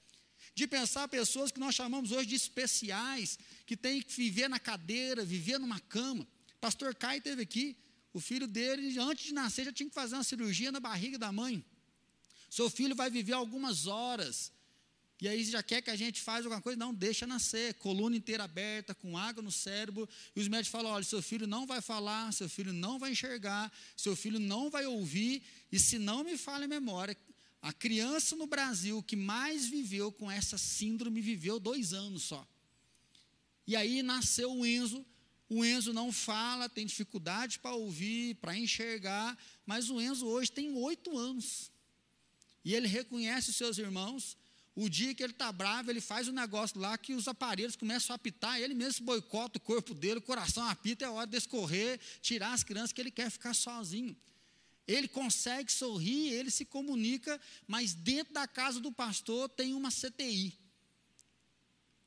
De 0.55 0.67
pensar 0.67 1.07
pessoas 1.07 1.51
que 1.51 1.59
nós 1.59 1.75
chamamos 1.75 2.11
hoje 2.11 2.27
de 2.27 2.35
especiais, 2.35 3.37
que 3.65 3.75
tem 3.75 4.01
que 4.01 4.13
viver 4.13 4.49
na 4.49 4.59
cadeira, 4.59 5.23
viver 5.23 5.59
numa 5.59 5.79
cama. 5.79 6.27
Pastor 6.59 6.95
Caio 6.95 7.21
teve 7.21 7.41
aqui, 7.41 7.77
o 8.13 8.19
filho 8.19 8.47
dele, 8.47 8.97
antes 8.99 9.25
de 9.25 9.33
nascer, 9.33 9.65
já 9.65 9.71
tinha 9.71 9.87
que 9.87 9.95
fazer 9.95 10.15
uma 10.15 10.23
cirurgia 10.23 10.71
na 10.71 10.79
barriga 10.79 11.17
da 11.17 11.31
mãe. 11.31 11.63
Seu 12.49 12.69
filho 12.69 12.95
vai 12.95 13.09
viver 13.09 13.33
algumas 13.33 13.87
horas 13.87 14.51
e 15.21 15.27
aí 15.27 15.43
já 15.43 15.61
quer 15.61 15.83
que 15.83 15.91
a 15.91 15.95
gente 15.95 16.19
faça 16.19 16.39
alguma 16.39 16.59
coisa? 16.59 16.79
Não, 16.79 16.91
deixa 16.91 17.27
nascer, 17.27 17.75
coluna 17.75 18.17
inteira 18.17 18.43
aberta, 18.43 18.95
com 18.95 19.15
água 19.15 19.43
no 19.43 19.51
cérebro. 19.51 20.09
E 20.35 20.41
os 20.41 20.47
médicos 20.47 20.71
falam: 20.71 20.91
olha, 20.91 21.03
seu 21.03 21.21
filho 21.21 21.45
não 21.45 21.67
vai 21.67 21.79
falar, 21.79 22.33
seu 22.33 22.49
filho 22.49 22.73
não 22.73 22.97
vai 22.97 23.11
enxergar, 23.11 23.71
seu 23.95 24.15
filho 24.15 24.39
não 24.39 24.71
vai 24.71 24.87
ouvir. 24.87 25.43
E 25.71 25.77
se 25.77 25.99
não 25.99 26.23
me 26.23 26.35
falha 26.39 26.65
a 26.65 26.67
memória, 26.67 27.15
a 27.61 27.71
criança 27.71 28.35
no 28.35 28.47
Brasil 28.47 29.03
que 29.03 29.15
mais 29.15 29.67
viveu 29.67 30.11
com 30.11 30.29
essa 30.29 30.57
síndrome 30.57 31.21
viveu 31.21 31.59
dois 31.59 31.93
anos 31.93 32.23
só. 32.23 32.47
E 33.67 33.75
aí 33.75 34.01
nasceu 34.01 34.51
o 34.51 34.65
Enzo. 34.65 35.05
O 35.47 35.63
Enzo 35.63 35.93
não 35.93 36.11
fala, 36.11 36.67
tem 36.67 36.83
dificuldade 36.83 37.59
para 37.59 37.75
ouvir, 37.75 38.35
para 38.35 38.57
enxergar, 38.57 39.37
mas 39.67 39.87
o 39.89 40.01
Enzo 40.01 40.25
hoje 40.25 40.51
tem 40.51 40.73
oito 40.73 41.15
anos. 41.15 41.69
E 42.65 42.73
ele 42.73 42.87
reconhece 42.87 43.51
os 43.51 43.55
seus 43.55 43.77
irmãos, 43.77 44.37
o 44.75 44.87
dia 44.87 45.13
que 45.13 45.21
ele 45.21 45.33
está 45.33 45.51
bravo, 45.51 45.89
ele 45.89 45.99
faz 45.99 46.27
um 46.27 46.31
negócio 46.31 46.79
lá 46.79 46.97
que 46.97 47.13
os 47.13 47.27
aparelhos 47.27 47.75
começam 47.75 48.13
a 48.13 48.15
apitar, 48.15 48.59
ele 48.59 48.73
mesmo 48.73 49.05
boicota 49.05 49.57
o 49.57 49.61
corpo 49.61 49.93
dele, 49.93 50.19
o 50.19 50.21
coração 50.21 50.63
apita, 50.67 51.03
é 51.03 51.09
hora 51.09 51.27
de 51.27 51.37
escorrer, 51.37 51.99
tirar 52.21 52.53
as 52.53 52.63
crianças 52.63 52.93
que 52.93 53.01
ele 53.01 53.11
quer 53.11 53.29
ficar 53.29 53.53
sozinho. 53.53 54.15
Ele 54.87 55.07
consegue 55.07 55.71
sorrir, 55.71 56.33
ele 56.33 56.49
se 56.49 56.65
comunica, 56.65 57.39
mas 57.67 57.93
dentro 57.93 58.33
da 58.33 58.47
casa 58.47 58.79
do 58.79 58.91
pastor 58.91 59.49
tem 59.49 59.73
uma 59.73 59.89
CTI. 59.89 60.57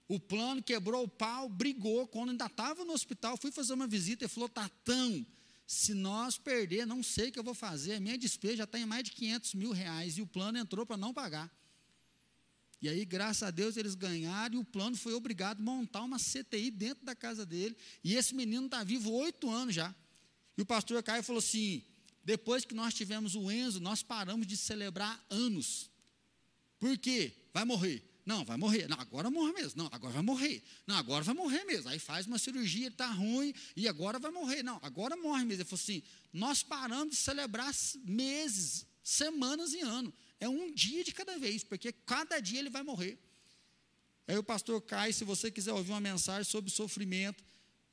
O 0.09 0.19
plano 0.19 0.63
quebrou 0.63 1.05
o 1.05 1.09
pau, 1.09 1.49
brigou, 1.49 2.07
quando 2.07 2.31
ainda 2.31 2.47
estava 2.47 2.85
no 2.85 2.93
hospital, 2.93 3.37
fui 3.37 3.51
fazer 3.51 3.73
uma 3.73 3.87
visita 3.87 4.25
e 4.25 4.29
falou: 4.29 4.49
Tatão, 4.49 5.25
se 5.67 5.95
nós 5.95 6.37
perder, 6.37 6.87
não 6.87 7.03
sei 7.03 7.29
o 7.29 7.33
que 7.33 7.39
eu 7.39 7.45
vou 7.45 7.55
fazer, 7.55 7.95
a 7.95 8.01
minha 8.01 8.19
despesa 8.19 8.57
já 8.57 8.65
está 8.65 8.79
em 8.79 8.85
mais 8.85 9.05
de 9.05 9.13
500 9.13 9.55
mil 9.55 9.71
reais 9.71 10.19
e 10.19 10.23
o 10.23 10.27
plano 10.27 10.59
entrou 10.59 10.85
para 10.85 10.97
não 10.97 11.15
pagar. 11.15 11.51
E 12.85 12.89
aí, 12.91 13.03
graças 13.03 13.43
a 13.43 13.51
Deus, 13.51 13.79
eles 13.79 13.95
ganharam 13.95 14.57
e 14.57 14.59
o 14.59 14.65
plano 14.65 14.95
foi 14.95 15.15
obrigado 15.15 15.59
a 15.59 15.63
montar 15.63 16.03
uma 16.03 16.19
CTI 16.19 16.71
dentro 16.71 17.03
da 17.03 17.17
casa 17.17 17.47
dele. 17.47 17.75
E 18.05 18.15
esse 18.15 18.35
menino 18.35 18.67
está 18.67 18.85
vivo 18.85 19.11
oito 19.11 19.49
anos 19.49 19.75
já. 19.75 19.95
E 20.55 20.61
o 20.61 20.67
pastor 20.67 21.03
Caio 21.03 21.23
falou 21.23 21.39
assim: 21.39 21.83
depois 22.23 22.63
que 22.67 22.75
nós 22.75 22.93
tivemos 22.93 23.35
o 23.35 23.51
Enzo, 23.51 23.81
nós 23.81 24.03
paramos 24.03 24.47
de 24.47 24.55
celebrar 24.55 25.19
anos. 25.31 25.91
Por 26.79 26.99
quê? 26.99 27.33
Vai 27.55 27.65
morrer. 27.65 28.03
Não, 28.27 28.45
vai 28.45 28.59
morrer. 28.59 28.87
Não, 28.87 29.01
agora 29.01 29.31
morre 29.31 29.55
mesmo. 29.55 29.83
Não, 29.83 29.89
agora 29.91 30.13
vai 30.13 30.23
morrer. 30.23 30.63
Não, 30.87 30.97
agora 30.99 31.25
vai 31.25 31.35
morrer 31.35 31.65
mesmo. 31.65 31.89
Aí 31.89 31.99
faz 31.99 32.27
uma 32.27 32.37
cirurgia, 32.37 32.89
está 32.89 33.11
ruim, 33.11 33.55
e 33.75 33.89
agora 33.89 34.19
vai 34.19 34.31
morrer. 34.31 34.63
Não, 34.63 34.79
agora 34.83 35.17
morre 35.17 35.47
mesmo. 35.47 35.63
Ele 35.63 35.65
falou 35.65 35.81
assim: 35.83 36.03
nós 36.35 36.63
paramos 36.63 37.15
de 37.15 37.17
celebrar 37.17 37.75
meses, 38.05 38.87
semanas 39.03 39.73
e 39.73 39.81
anos. 39.81 40.13
É 40.45 40.49
um 40.49 40.71
dia 40.71 41.03
de 41.03 41.11
cada 41.11 41.39
vez, 41.39 41.65
porque 41.65 41.91
cada 41.91 42.39
dia 42.39 42.59
ele 42.59 42.69
vai 42.69 42.83
morrer. 42.83 43.19
Aí 44.27 44.37
o 44.37 44.45
pastor 44.45 44.79
Caio, 44.83 45.15
se 45.15 45.25
você 45.25 45.51
quiser 45.51 45.73
ouvir 45.73 45.93
uma 45.93 46.03
mensagem 46.03 46.45
sobre 46.45 46.71
sofrimento, 46.71 47.43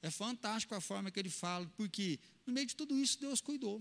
é 0.02 0.12
fantástico 0.12 0.76
a 0.76 0.82
forma 0.82 1.10
que 1.10 1.18
ele 1.18 1.30
fala, 1.30 1.66
porque 1.78 2.20
no 2.46 2.52
meio 2.52 2.68
de 2.68 2.76
tudo 2.76 3.00
isso 3.00 3.18
Deus 3.22 3.40
cuidou. 3.40 3.78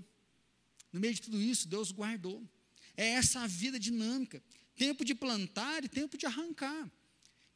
No 0.92 1.00
meio 1.00 1.12
de 1.12 1.20
tudo 1.20 1.42
isso 1.42 1.66
Deus 1.66 1.90
guardou. 1.90 2.48
É 2.96 3.09
essa 3.09 3.40
a 3.40 3.48
vida 3.48 3.76
dinâmica. 3.76 4.40
Tempo 4.76 5.04
de 5.04 5.16
plantar 5.16 5.85
e 5.85 5.88
tempo 5.88 6.16
de 6.16 6.26
arrancar. 6.26 6.88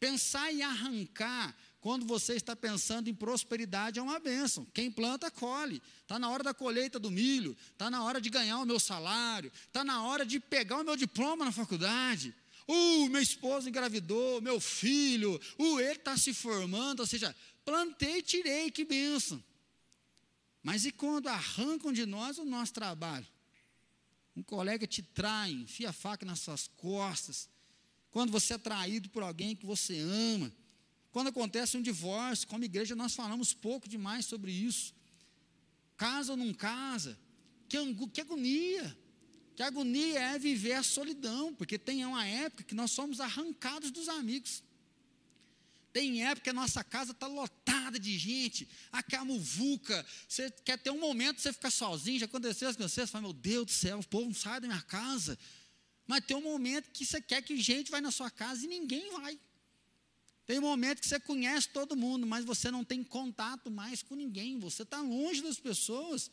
Pensar 0.01 0.53
em 0.53 0.63
arrancar 0.63 1.57
quando 1.85 2.07
você 2.07 2.33
está 2.33 2.57
pensando 2.57 3.11
em 3.11 3.15
prosperidade, 3.15 3.99
é 3.99 4.03
uma 4.03 4.19
bênção. 4.19 4.67
Quem 4.73 4.91
planta, 4.91 5.31
colhe. 5.31 5.83
Está 6.01 6.19
na 6.19 6.31
hora 6.31 6.43
da 6.43 6.55
colheita 6.55 6.99
do 6.99 7.11
milho, 7.11 7.55
está 7.73 7.91
na 7.91 8.03
hora 8.03 8.23
de 8.23 8.31
ganhar 8.31 8.59
o 8.59 8.65
meu 8.65 8.81
salário, 8.81 9.53
está 9.67 9.85
na 9.85 10.03
hora 10.03 10.25
de 10.25 10.41
pegar 10.41 10.79
o 10.79 10.83
meu 10.83 10.97
diploma 10.97 11.45
na 11.45 11.53
faculdade. 11.53 12.35
Uh, 12.67 13.07
meu 13.11 13.21
esposo 13.21 13.69
engravidou, 13.69 14.41
meu 14.41 14.59
filho, 14.61 15.39
uh, 15.59 15.79
ele 15.79 15.99
está 15.99 16.17
se 16.17 16.33
formando, 16.33 17.01
ou 17.01 17.07
seja, 17.07 17.37
plantei 17.67 18.21
e 18.21 18.23
tirei, 18.23 18.71
que 18.71 18.87
bênção. 18.87 19.45
Mas 20.63 20.87
e 20.87 20.91
quando 20.91 21.29
arrancam 21.29 21.93
de 21.93 22.07
nós 22.07 22.39
o 22.39 22.47
nosso 22.47 22.73
trabalho? 22.73 23.27
Um 24.35 24.43
colega 24.43 24.87
te 24.87 25.03
trai, 25.03 25.51
enfia 25.51 25.91
a 25.91 25.93
faca 25.93 26.25
nas 26.25 26.41
suas 26.41 26.67
costas. 26.67 27.47
Quando 28.11 28.33
você 28.33 28.55
é 28.55 28.59
traído 28.59 29.11
por 29.11 29.23
alguém 29.23 29.55
que 29.55 29.67
você 29.67 29.99
ama 29.99 30.51
quando 31.15 31.29
acontece 31.29 31.77
um 31.77 31.81
divórcio, 31.81 32.49
como 32.49 32.65
igreja, 32.65 32.97
nós 32.97 33.15
falamos 33.15 33.55
pouco 33.55 33.89
demais 33.89 34.27
sobre 34.27 34.51
isso. 34.51 34.93
Casa 35.97 36.33
ou 36.33 36.37
não 36.37 36.53
casa? 36.53 37.17
Que, 37.69 37.79
que 38.13 38.21
agonia! 38.21 38.99
Que 39.55 39.63
agonia 39.63 40.19
é 40.19 40.39
viver 40.41 40.73
a 40.73 40.83
solidão, 40.83 41.55
porque 41.55 41.79
tem 41.79 42.05
uma 42.05 42.27
época 42.27 42.65
que 42.65 42.75
nós 42.75 42.91
somos 42.91 43.21
arrancados 43.21 43.93
dos 43.93 44.09
amigos. 44.09 44.65
Tem 45.93 46.25
época 46.25 46.43
que 46.43 46.51
a 46.51 46.53
nossa 46.53 46.83
casa 46.83 47.13
está 47.13 47.29
lotada 47.29 47.97
de 47.97 48.19
gente, 48.19 48.69
aquela 48.91 49.25
muvuca, 49.25 50.05
você 50.29 50.51
quer 50.65 50.79
ter 50.79 50.91
um 50.91 50.99
momento 50.99 51.41
você 51.41 51.53
ficar 51.53 51.71
sozinho, 51.71 52.19
já 52.19 52.27
aconteceu 52.27 52.75
com 52.75 52.83
vocês, 52.83 52.91
você 52.91 53.07
fala, 53.07 53.23
meu 53.23 53.33
Deus 53.33 53.67
do 53.67 53.71
céu, 53.71 54.01
o 54.01 54.09
povo 54.09 54.27
não 54.27 54.35
sai 54.35 54.61
da 54.61 54.67
minha 54.67 54.83
casa. 54.83 55.39
Mas 56.09 56.25
tem 56.25 56.37
um 56.37 56.43
momento 56.43 56.91
que 56.91 57.07
você 57.07 57.21
quer 57.21 57.41
que 57.41 57.57
gente 57.57 57.89
vai 57.89 58.01
na 58.01 58.11
sua 58.11 58.33
casa 58.33 58.65
e 58.65 58.67
ninguém 58.67 59.13
vai. 59.13 59.39
Tem 60.47 60.61
momento 60.61 61.01
que 61.01 61.09
você 61.09 61.19
conhece 61.19 61.69
todo 61.69 61.97
mundo, 61.97 62.27
mas 62.27 62.45
você 62.45 62.71
não 62.71 62.85
tem 62.85 63.03
contato 63.03 63.71
mais 63.71 64.03
com 64.03 64.15
ninguém, 64.15 64.59
você 64.59 64.83
está 64.83 65.01
longe 65.01 65.43
das 65.43 65.59
pessoas. 65.59 66.31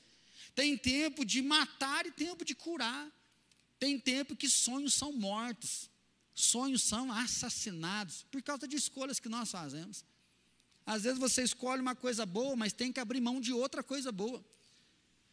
Tem 0.53 0.77
tempo 0.77 1.23
de 1.23 1.41
matar 1.41 2.05
e 2.05 2.11
tempo 2.11 2.43
de 2.43 2.53
curar. 2.53 3.09
Tem 3.79 3.97
tempo 3.97 4.35
que 4.35 4.49
sonhos 4.49 4.93
são 4.93 5.11
mortos, 5.13 5.89
sonhos 6.35 6.83
são 6.83 7.11
assassinados 7.11 8.25
por 8.29 8.41
causa 8.41 8.67
de 8.67 8.75
escolhas 8.75 9.19
que 9.19 9.29
nós 9.29 9.49
fazemos. 9.49 10.05
Às 10.85 11.03
vezes 11.03 11.17
você 11.17 11.41
escolhe 11.43 11.81
uma 11.81 11.95
coisa 11.95 12.25
boa, 12.25 12.55
mas 12.55 12.73
tem 12.73 12.91
que 12.91 12.99
abrir 12.99 13.21
mão 13.21 13.39
de 13.39 13.53
outra 13.53 13.81
coisa 13.81 14.11
boa. 14.11 14.43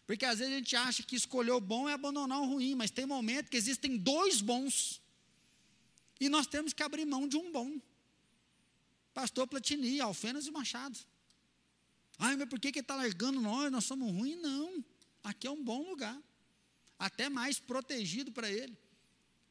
Porque 0.06 0.24
às 0.24 0.38
vezes 0.38 0.54
a 0.54 0.56
gente 0.56 0.76
acha 0.76 1.02
que 1.02 1.16
escolher 1.16 1.50
o 1.50 1.60
bom 1.60 1.88
é 1.88 1.92
abandonar 1.92 2.40
o 2.40 2.46
ruim, 2.46 2.74
mas 2.74 2.90
tem 2.90 3.04
momento 3.04 3.50
que 3.50 3.56
existem 3.56 3.96
dois 3.96 4.40
bons. 4.40 5.02
E 6.20 6.28
nós 6.28 6.46
temos 6.46 6.72
que 6.72 6.82
abrir 6.82 7.04
mão 7.04 7.28
de 7.28 7.36
um 7.36 7.52
bom. 7.52 7.78
Pastor 9.18 9.48
Platini, 9.48 10.00
Alfenas 10.00 10.46
e 10.46 10.50
Machado. 10.52 10.96
Ai, 12.20 12.36
mas 12.36 12.48
por 12.48 12.60
que, 12.60 12.68
ele 12.68 12.78
está 12.78 12.94
largando 12.94 13.40
nós? 13.40 13.68
Nós 13.72 13.84
somos 13.84 14.12
ruins? 14.12 14.40
Não. 14.40 14.84
Aqui 15.24 15.48
é 15.48 15.50
um 15.50 15.60
bom 15.60 15.90
lugar. 15.90 16.16
Até 16.96 17.28
mais 17.28 17.58
protegido 17.58 18.30
para 18.30 18.48
ele. 18.48 18.78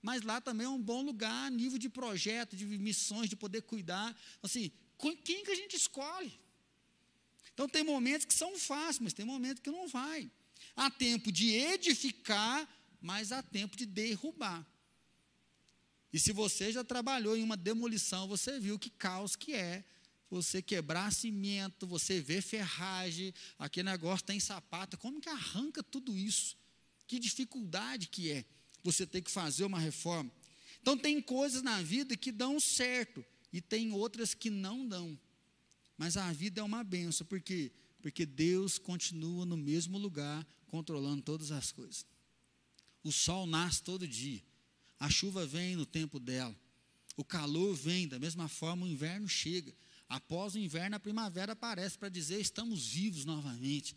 Mas 0.01 0.21
lá 0.21 0.39
também 0.39 0.65
é 0.65 0.69
um 0.69 0.81
bom 0.81 1.01
lugar, 1.01 1.51
nível 1.51 1.77
de 1.77 1.89
projeto, 1.89 2.55
de 2.55 2.65
missões, 2.65 3.29
de 3.29 3.35
poder 3.35 3.61
cuidar. 3.61 4.17
Assim, 4.41 4.71
quem 4.97 5.43
que 5.43 5.51
a 5.51 5.55
gente 5.55 5.75
escolhe? 5.75 6.31
Então 7.53 7.67
tem 7.67 7.83
momentos 7.83 8.25
que 8.25 8.33
são 8.33 8.57
fáceis, 8.57 8.99
mas 8.99 9.11
tem 9.11 9.25
momentos 9.25 9.61
que 9.61 9.69
não 9.69 9.85
vai. 9.85 10.31
Há 10.77 10.89
tempo 10.89 11.29
de 11.29 11.51
edificar, 11.51 12.65
mas 13.01 13.33
há 13.33 13.43
tempo 13.43 13.75
de 13.75 13.85
derrubar. 13.85 14.65
E 16.11 16.19
se 16.19 16.31
você 16.31 16.71
já 16.71 16.83
trabalhou 16.83 17.35
em 17.35 17.43
uma 17.43 17.57
demolição, 17.57 18.27
você 18.27 18.59
viu 18.59 18.79
que 18.79 18.89
caos 18.89 19.35
que 19.35 19.53
é 19.53 19.83
você 20.29 20.61
quebrar 20.61 21.11
cimento, 21.11 21.87
você 21.87 22.19
ver 22.21 22.41
ferragem, 22.41 23.33
aquele 23.57 23.89
negócio 23.89 24.25
tem 24.25 24.39
sapato, 24.39 24.97
como 24.97 25.21
que 25.21 25.29
arranca 25.29 25.81
tudo 25.81 26.17
isso? 26.17 26.57
Que 27.05 27.19
dificuldade 27.19 28.07
que 28.07 28.31
é 28.31 28.45
você 28.83 29.05
ter 29.05 29.21
que 29.21 29.31
fazer 29.31 29.63
uma 29.63 29.79
reforma. 29.79 30.31
Então 30.81 30.97
tem 30.97 31.21
coisas 31.21 31.61
na 31.61 31.81
vida 31.81 32.15
que 32.15 32.31
dão 32.31 32.59
certo 32.59 33.25
e 33.51 33.61
tem 33.61 33.91
outras 33.91 34.33
que 34.33 34.49
não 34.49 34.87
dão. 34.87 35.17
Mas 35.97 36.15
a 36.15 36.31
vida 36.31 36.61
é 36.61 36.63
uma 36.63 36.83
benção, 36.83 37.25
por 37.25 37.41
quê? 37.41 37.71
Porque 38.01 38.25
Deus 38.25 38.77
continua 38.77 39.45
no 39.45 39.57
mesmo 39.57 39.97
lugar, 39.97 40.45
controlando 40.67 41.21
todas 41.21 41.51
as 41.51 41.71
coisas. 41.71 42.05
O 43.03 43.11
sol 43.11 43.47
nasce 43.47 43.81
todo 43.81 44.07
dia, 44.07 44.43
a 44.99 45.09
chuva 45.09 45.45
vem 45.45 45.75
no 45.75 45.85
tempo 45.85 46.19
dela, 46.19 46.55
o 47.15 47.23
calor 47.23 47.75
vem, 47.75 48.07
da 48.07 48.19
mesma 48.19 48.47
forma 48.47 48.85
o 48.85 48.89
inverno 48.89 49.27
chega. 49.27 49.73
Após 50.07 50.55
o 50.55 50.59
inverno, 50.59 50.95
a 50.95 50.99
primavera 50.99 51.53
aparece 51.53 51.97
para 51.97 52.09
dizer: 52.09 52.39
estamos 52.39 52.87
vivos 52.87 53.25
novamente. 53.25 53.95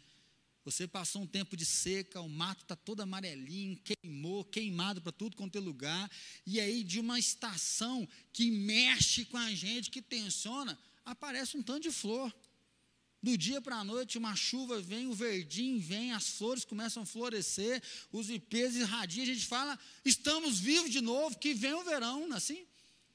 Você 0.65 0.87
passou 0.87 1.23
um 1.23 1.27
tempo 1.27 1.57
de 1.57 1.65
seca, 1.65 2.21
o 2.21 2.29
mato 2.29 2.63
está 2.63 2.77
todo 2.77 3.01
amarelinho, 3.01 3.79
queimou, 3.79 4.45
queimado 4.45 5.01
para 5.01 5.13
tudo 5.13 5.37
quanto 5.37 5.57
é 5.57 5.61
lugar. 5.61 6.11
E 6.47 6.61
aí, 6.61 6.85
de 6.85 7.01
uma 7.01 7.19
estação 7.19 8.07
que 8.33 8.51
mexe 8.51 9.25
com 9.25 9.39
a 9.39 9.55
gente, 9.55 9.91
que 9.91 10.03
tensiona, 10.03 10.79
aparece 11.05 11.57
um 11.57 11.63
tanto 11.63 11.83
de 11.83 11.91
flor. 11.91 12.35
Do 13.23 13.37
dia 13.37 13.61
para 13.61 13.77
a 13.77 13.85
noite, 13.85 14.17
uma 14.17 14.35
chuva 14.35 14.81
vem, 14.81 15.07
o 15.07 15.13
verdinho 15.13 15.79
vem, 15.79 16.13
as 16.13 16.29
flores 16.29 16.65
começam 16.65 17.03
a 17.03 17.07
florescer, 17.07 17.83
os 18.11 18.31
ipês 18.31 18.77
irradiam, 18.77 19.25
a 19.25 19.27
gente 19.27 19.45
fala, 19.45 19.79
estamos 20.05 20.59
vivos 20.59 20.91
de 20.91 21.03
novo, 21.03 21.39
que 21.39 21.53
vem 21.53 21.75
o 21.75 21.85
verão, 21.85 22.27
não 22.27 22.35
é 22.35 22.39
assim? 22.39 22.67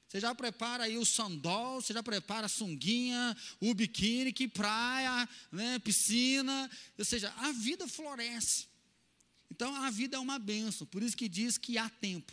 Você 0.06 0.20
já 0.20 0.32
prepara 0.34 0.84
aí 0.84 0.96
o 0.96 1.04
sandol, 1.04 1.82
você 1.82 1.92
já 1.92 2.02
prepara 2.02 2.46
a 2.46 2.48
sunguinha, 2.48 3.36
o 3.60 3.74
biquíni, 3.74 4.32
que 4.32 4.46
praia, 4.46 5.28
né, 5.50 5.80
piscina. 5.80 6.70
Ou 6.96 7.04
seja, 7.04 7.34
a 7.38 7.50
vida 7.50 7.88
floresce. 7.88 8.68
Então 9.50 9.74
a 9.74 9.90
vida 9.90 10.16
é 10.16 10.20
uma 10.20 10.38
benção, 10.38 10.86
por 10.86 11.02
isso 11.02 11.16
que 11.16 11.28
diz 11.28 11.58
que 11.58 11.76
há 11.76 11.88
tempo. 11.88 12.32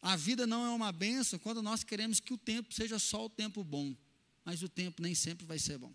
A 0.00 0.16
vida 0.16 0.46
não 0.46 0.64
é 0.64 0.70
uma 0.70 0.92
benção 0.92 1.38
quando 1.38 1.60
nós 1.60 1.84
queremos 1.84 2.20
que 2.20 2.32
o 2.32 2.38
tempo 2.38 2.72
seja 2.72 2.98
só 2.98 3.26
o 3.26 3.28
tempo 3.28 3.62
bom, 3.62 3.94
mas 4.44 4.62
o 4.62 4.68
tempo 4.68 5.02
nem 5.02 5.14
sempre 5.14 5.46
vai 5.46 5.58
ser 5.58 5.78
bom. 5.78 5.92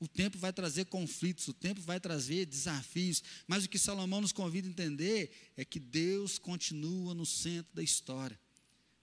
O 0.00 0.08
tempo 0.08 0.38
vai 0.38 0.50
trazer 0.50 0.86
conflitos, 0.86 1.46
o 1.46 1.52
tempo 1.52 1.80
vai 1.82 2.00
trazer 2.00 2.46
desafios, 2.46 3.22
mas 3.46 3.64
o 3.64 3.68
que 3.68 3.78
Salomão 3.78 4.22
nos 4.22 4.32
convida 4.32 4.66
a 4.66 4.70
entender 4.70 5.30
é 5.58 5.64
que 5.64 5.78
Deus 5.78 6.38
continua 6.38 7.12
no 7.12 7.26
centro 7.26 7.74
da 7.74 7.82
história. 7.82 8.40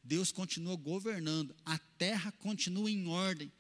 Deus 0.04 0.32
continua 0.32 0.76
governando, 0.76 1.56
a 1.64 1.78
terra 1.78 2.32
continua 2.32 2.90
em 2.90 3.08
ordem. 3.08 3.52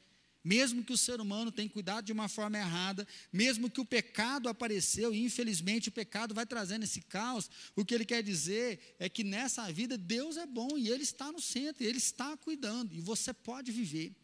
Mesmo 0.43 0.83
que 0.83 0.93
o 0.93 0.97
ser 0.97 1.19
humano 1.19 1.51
tenha 1.51 1.69
cuidado 1.69 2.05
de 2.05 2.13
uma 2.13 2.29
forma 2.29 2.57
errada, 2.57 3.05
mesmo 3.33 3.69
que 3.69 3.81
o 3.81 3.85
pecado 3.85 4.47
apareceu, 4.47 5.13
e 5.13 5.21
infelizmente 5.21 5.89
o 5.89 5.91
pecado 5.91 6.33
vai 6.33 6.45
trazendo 6.45 6.85
esse 6.85 7.01
caos, 7.01 7.51
o 7.75 7.83
que 7.83 7.93
ele 7.93 8.05
quer 8.05 8.23
dizer 8.23 8.95
é 8.97 9.09
que 9.09 9.23
nessa 9.25 9.69
vida 9.71 9.97
Deus 9.97 10.37
é 10.37 10.45
bom 10.45 10.77
e 10.77 10.89
Ele 10.89 11.03
está 11.03 11.31
no 11.31 11.41
centro, 11.41 11.83
Ele 11.83 11.97
está 11.97 12.35
cuidando, 12.37 12.95
e 12.95 13.01
você 13.01 13.33
pode 13.33 13.71
viver. 13.73 14.15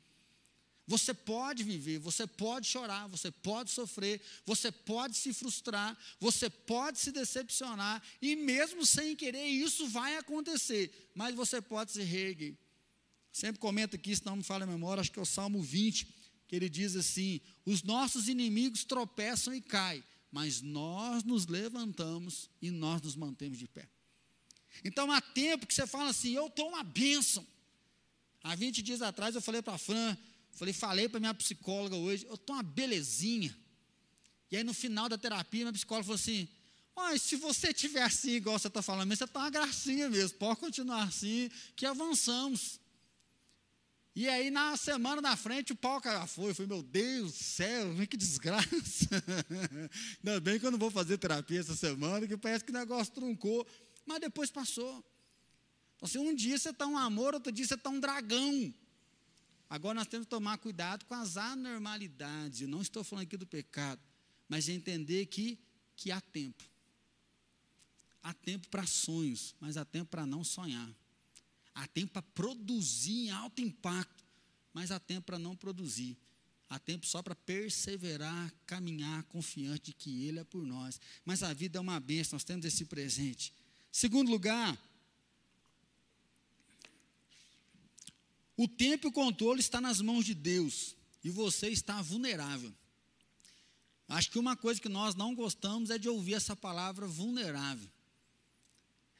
Você 0.86 1.14
pode 1.14 1.64
viver, 1.64 1.98
você 1.98 2.28
pode 2.28 2.68
chorar, 2.68 3.08
você 3.08 3.32
pode 3.32 3.72
sofrer, 3.72 4.22
você 4.46 4.72
pode 4.72 5.16
se 5.16 5.34
frustrar, 5.34 5.98
você 6.20 6.50
pode 6.50 7.00
se 7.00 7.12
decepcionar, 7.12 8.04
e 8.22 8.36
mesmo 8.36 8.86
sem 8.86 9.16
querer, 9.16 9.46
isso 9.46 9.88
vai 9.88 10.18
acontecer, 10.18 11.12
mas 11.16 11.34
você 11.36 11.62
pode 11.62 11.94
se 11.94 12.04
reerguer. 12.04 12.58
Sempre 13.32 13.60
comento 13.60 13.96
aqui, 13.96 14.16
se 14.16 14.26
não 14.26 14.36
me 14.36 14.44
falha 14.44 14.64
a 14.66 14.68
memória, 14.68 15.02
acho 15.02 15.12
que 15.12 15.20
é 15.20 15.22
o 15.22 15.26
Salmo 15.26 15.62
20, 15.62 16.06
que 16.48 16.56
ele 16.56 16.70
diz 16.70 16.96
assim: 16.96 17.40
Os 17.66 17.82
nossos 17.82 18.28
inimigos 18.28 18.84
tropeçam 18.84 19.56
e 19.56 19.62
caem, 19.62 20.04
mas 20.30 20.62
nós 20.62 21.24
nos 21.24 21.48
levantamos 21.48 22.50
e 22.62 22.70
nós 22.70 23.02
nos 23.02 23.16
mantemos 23.16 23.58
de 23.58 23.68
pé. 23.68 23.90
Então 24.84 25.12
há 25.12 25.22
tempo 25.22 25.66
que 25.66 25.74
você 25.74 25.88
fala 25.88 26.10
assim: 26.10 26.34
Eu 26.34 26.48
estou 26.48 26.68
uma 26.68 26.84
bênção. 26.84 27.46
Há 28.44 28.54
20 28.56 28.82
dias 28.82 29.02
atrás 29.02 29.34
eu 29.34 29.42
falei 29.42 29.62
para 29.62 29.74
a 29.74 29.78
Fran, 29.78 30.18
Falei, 30.54 30.74
falei 30.74 31.10
para 31.10 31.20
minha 31.20 31.34
psicóloga 31.34 31.96
hoje, 31.96 32.26
eu 32.28 32.36
estou 32.36 32.56
uma 32.56 32.64
belezinha. 32.64 33.56
E 34.52 34.58
aí 34.58 34.64
no 34.64 34.74
final 34.74 35.10
da 35.10 35.18
terapia, 35.18 35.62
minha 35.62 35.74
psicóloga 35.74 36.06
falou 36.06 36.16
assim: 36.16 36.48
Olha, 36.96 37.18
se 37.18 37.36
você 37.36 37.74
tiver 37.74 38.04
assim, 38.04 38.32
igual 38.32 38.58
você 38.58 38.68
está 38.68 38.82
falando, 38.82 39.16
você 39.16 39.24
está 39.24 39.40
uma 39.40 39.50
gracinha 39.50 40.10
mesmo, 40.10 40.38
pode 40.38 40.60
continuar 40.60 41.04
assim, 41.04 41.50
que 41.76 41.86
avançamos. 41.86 42.80
E 44.16 44.30
aí, 44.30 44.52
na 44.52 44.78
semana 44.78 45.20
na 45.20 45.36
frente, 45.36 45.74
o 45.74 45.76
pau 45.76 46.00
cara 46.00 46.28
foi. 46.28 46.52
Eu 46.52 46.56
falei, 46.56 46.70
meu 46.70 46.84
Deus 46.84 47.32
do 47.32 47.44
céu, 47.44 47.88
que 48.08 48.16
desgraça. 48.16 48.70
Ainda 50.20 50.40
bem 50.40 50.60
que 50.60 50.66
eu 50.68 50.70
não 50.70 50.78
vou 50.78 50.92
fazer 50.92 51.18
terapia 51.18 51.60
essa 51.60 51.76
semana, 51.76 52.28
que 52.28 52.38
parece 52.38 52.64
que 52.64 52.70
o 52.70 52.76
negócio 52.76 53.12
truncou. 53.12 53.66
Mas 54.06 54.20
depois 54.20 54.52
passou. 54.52 55.04
Então, 55.96 56.06
assim, 56.06 56.20
um 56.20 56.36
dia 56.36 56.60
você 56.60 56.70
está 56.70 56.86
um 56.86 56.96
amor, 56.96 57.34
outro 57.34 57.52
dia 57.52 57.66
você 57.66 57.74
está 57.74 57.90
um 57.90 58.00
dragão. 58.00 58.72
Agora 59.74 59.96
nós 59.96 60.06
temos 60.06 60.28
que 60.28 60.30
tomar 60.30 60.60
cuidado 60.60 61.04
com 61.06 61.16
as 61.16 61.36
anormalidades. 61.36 62.62
Eu 62.62 62.68
não 62.68 62.80
estou 62.80 63.04
falando 63.04 63.24
aqui 63.24 63.36
do 63.36 63.48
pecado, 63.48 64.00
mas 64.48 64.70
entender 64.70 65.26
que, 65.26 65.58
que 65.96 66.12
há 66.12 66.22
tempo. 66.22 66.64
Há 68.22 68.36
tempo 68.36 68.68
para 68.70 68.86
sonhos, 68.86 69.56
mas 69.60 69.76
há 69.76 69.84
tempo 69.84 70.12
para 70.12 70.28
não 70.28 70.44
sonhar. 70.44 70.88
Há 71.74 71.88
tempo 71.88 72.14
para 72.14 72.22
produzir 72.22 73.26
em 73.26 73.32
alto 73.32 73.64
impacto, 73.64 74.24
mas 74.72 74.92
há 74.92 75.00
tempo 75.00 75.26
para 75.26 75.40
não 75.40 75.56
produzir. 75.56 76.16
Há 76.70 76.78
tempo 76.78 77.08
só 77.08 77.24
para 77.24 77.34
perseverar, 77.34 78.54
caminhar 78.68 79.24
confiante 79.24 79.86
de 79.86 79.94
que 79.94 80.28
Ele 80.28 80.38
é 80.38 80.44
por 80.44 80.64
nós. 80.64 81.02
Mas 81.26 81.42
a 81.42 81.52
vida 81.52 81.80
é 81.80 81.82
uma 81.82 82.00
bênção, 82.00 82.36
nós 82.36 82.44
temos 82.44 82.64
esse 82.64 82.86
presente. 82.86 83.52
Segundo 83.92 84.30
lugar, 84.30 84.78
O 88.56 88.68
tempo 88.68 89.08
e 89.08 89.10
o 89.10 89.12
controle 89.12 89.60
está 89.60 89.82
nas 89.82 90.00
mãos 90.00 90.26
de 90.26 90.34
Deus 90.34 90.96
e 91.24 91.30
você 91.30 91.70
está 91.70 92.02
vulnerável. 92.02 92.74
Acho 94.08 94.30
que 94.30 94.38
uma 94.38 94.56
coisa 94.56 94.80
que 94.80 94.90
nós 94.90 95.16
não 95.16 95.34
gostamos 95.34 95.90
é 95.90 95.98
de 95.98 96.08
ouvir 96.08 96.36
essa 96.36 96.56
palavra 96.56 97.08
vulnerável. 97.08 97.90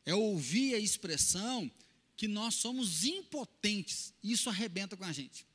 É 0.06 0.14
ouvir 0.14 0.76
a 0.76 0.80
expressão 0.80 1.72
que 2.16 2.28
nós 2.28 2.56
somos 2.56 3.04
impotentes. 3.04 4.14
Isso 4.24 4.50
arrebenta 4.50 4.96
com 4.96 5.06
a 5.06 5.12
gente. 5.12 5.48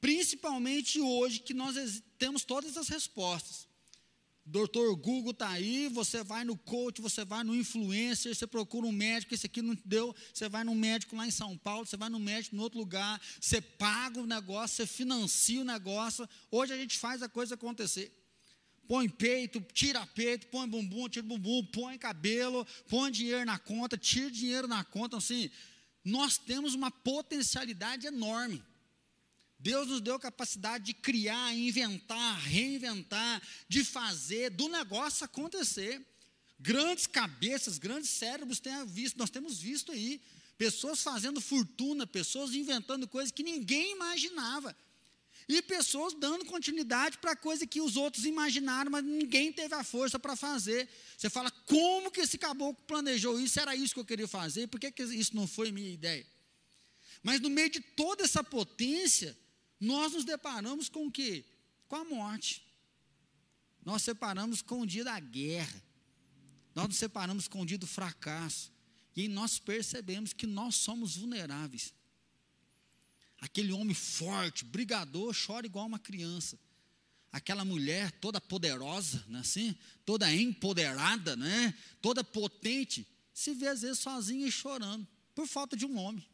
Principalmente 0.00 1.00
hoje 1.00 1.40
que 1.40 1.54
nós 1.54 2.02
temos 2.18 2.44
todas 2.44 2.76
as 2.76 2.88
respostas. 2.88 3.68
Doutor 4.44 4.96
Google 4.96 5.30
está 5.30 5.50
aí, 5.50 5.88
você 5.88 6.24
vai 6.24 6.44
no 6.44 6.56
coach, 6.56 7.00
você 7.00 7.24
vai 7.24 7.44
no 7.44 7.54
influencer, 7.54 8.34
você 8.34 8.44
procura 8.44 8.86
um 8.86 8.92
médico, 8.92 9.32
esse 9.32 9.46
aqui 9.46 9.62
não 9.62 9.76
deu, 9.84 10.14
você 10.34 10.48
vai 10.48 10.64
no 10.64 10.74
médico 10.74 11.14
lá 11.14 11.26
em 11.26 11.30
São 11.30 11.56
Paulo, 11.56 11.86
você 11.86 11.96
vai 11.96 12.08
no 12.08 12.18
médico 12.18 12.56
em 12.56 12.58
outro 12.58 12.78
lugar, 12.78 13.20
você 13.40 13.60
paga 13.60 14.20
o 14.20 14.26
negócio, 14.26 14.76
você 14.76 14.86
financia 14.86 15.60
o 15.60 15.64
negócio. 15.64 16.28
Hoje 16.50 16.72
a 16.72 16.76
gente 16.76 16.98
faz 16.98 17.22
a 17.22 17.28
coisa 17.28 17.54
acontecer. 17.54 18.12
Põe 18.88 19.08
peito, 19.08 19.60
tira 19.72 20.04
peito, 20.08 20.48
põe 20.48 20.68
bumbum, 20.68 21.08
tira 21.08 21.24
bumbum, 21.24 21.64
põe 21.66 21.96
cabelo, 21.96 22.66
põe 22.88 23.12
dinheiro 23.12 23.44
na 23.44 23.60
conta, 23.60 23.96
tira 23.96 24.28
dinheiro 24.28 24.66
na 24.66 24.82
conta. 24.82 25.16
Assim, 25.18 25.50
nós 26.04 26.36
temos 26.36 26.74
uma 26.74 26.90
potencialidade 26.90 28.08
enorme. 28.08 28.62
Deus 29.62 29.86
nos 29.86 30.00
deu 30.00 30.18
capacidade 30.18 30.84
de 30.84 30.92
criar, 30.92 31.54
inventar, 31.54 32.40
reinventar, 32.40 33.40
de 33.68 33.84
fazer, 33.84 34.50
do 34.50 34.68
negócio 34.68 35.24
acontecer. 35.24 36.04
Grandes 36.58 37.06
cabeças, 37.06 37.78
grandes 37.78 38.10
cérebros 38.10 38.58
tem 38.58 38.84
visto, 38.84 39.16
nós 39.16 39.30
temos 39.30 39.60
visto 39.60 39.92
aí. 39.92 40.20
Pessoas 40.58 41.00
fazendo 41.00 41.40
fortuna, 41.40 42.04
pessoas 42.06 42.54
inventando 42.54 43.06
coisas 43.06 43.30
que 43.30 43.44
ninguém 43.44 43.92
imaginava. 43.92 44.76
E 45.48 45.62
pessoas 45.62 46.12
dando 46.14 46.44
continuidade 46.44 47.18
para 47.18 47.36
coisa 47.36 47.64
que 47.64 47.80
os 47.80 47.96
outros 47.96 48.24
imaginaram, 48.24 48.90
mas 48.90 49.04
ninguém 49.04 49.52
teve 49.52 49.74
a 49.76 49.84
força 49.84 50.18
para 50.18 50.34
fazer. 50.34 50.88
Você 51.16 51.30
fala, 51.30 51.52
como 51.66 52.10
que 52.10 52.20
esse 52.20 52.36
caboclo 52.36 52.82
planejou 52.84 53.38
isso? 53.38 53.60
Era 53.60 53.76
isso 53.76 53.94
que 53.94 54.00
eu 54.00 54.04
queria 54.04 54.26
fazer? 54.26 54.66
Por 54.66 54.80
que, 54.80 54.90
que 54.90 55.04
isso 55.04 55.36
não 55.36 55.46
foi 55.46 55.70
minha 55.70 55.90
ideia? 55.90 56.26
Mas 57.22 57.40
no 57.40 57.48
meio 57.48 57.70
de 57.70 57.80
toda 57.80 58.24
essa 58.24 58.42
potência, 58.42 59.36
nós 59.84 60.12
nos 60.12 60.24
deparamos 60.24 60.88
com 60.88 61.08
o 61.08 61.10
quê? 61.10 61.44
Com 61.88 61.96
a 61.96 62.04
morte. 62.04 62.64
Nós 63.84 64.02
separamos 64.02 64.62
com 64.62 64.82
o 64.82 64.86
dia 64.86 65.02
da 65.02 65.18
guerra. 65.18 65.82
Nós 66.72 66.86
nos 66.86 66.96
separamos 66.96 67.48
com 67.48 67.62
o 67.62 67.66
dia 67.66 67.76
do 67.76 67.86
fracasso. 67.86 68.72
E 69.16 69.26
nós 69.26 69.58
percebemos 69.58 70.32
que 70.32 70.46
nós 70.46 70.76
somos 70.76 71.16
vulneráveis. 71.16 71.92
Aquele 73.40 73.72
homem 73.72 73.92
forte, 73.92 74.64
brigador, 74.64 75.34
chora 75.34 75.66
igual 75.66 75.88
uma 75.88 75.98
criança. 75.98 76.56
Aquela 77.32 77.64
mulher 77.64 78.12
toda 78.12 78.40
poderosa, 78.40 79.24
né, 79.26 79.40
assim, 79.40 79.76
toda 80.04 80.32
empoderada, 80.32 81.34
né, 81.34 81.74
toda 82.00 82.22
potente, 82.22 83.04
se 83.34 83.52
vê 83.52 83.66
às 83.66 83.82
vezes 83.82 83.98
sozinha 83.98 84.46
e 84.46 84.52
chorando, 84.52 85.08
por 85.34 85.48
falta 85.48 85.76
de 85.76 85.84
um 85.84 85.98
homem. 85.98 86.24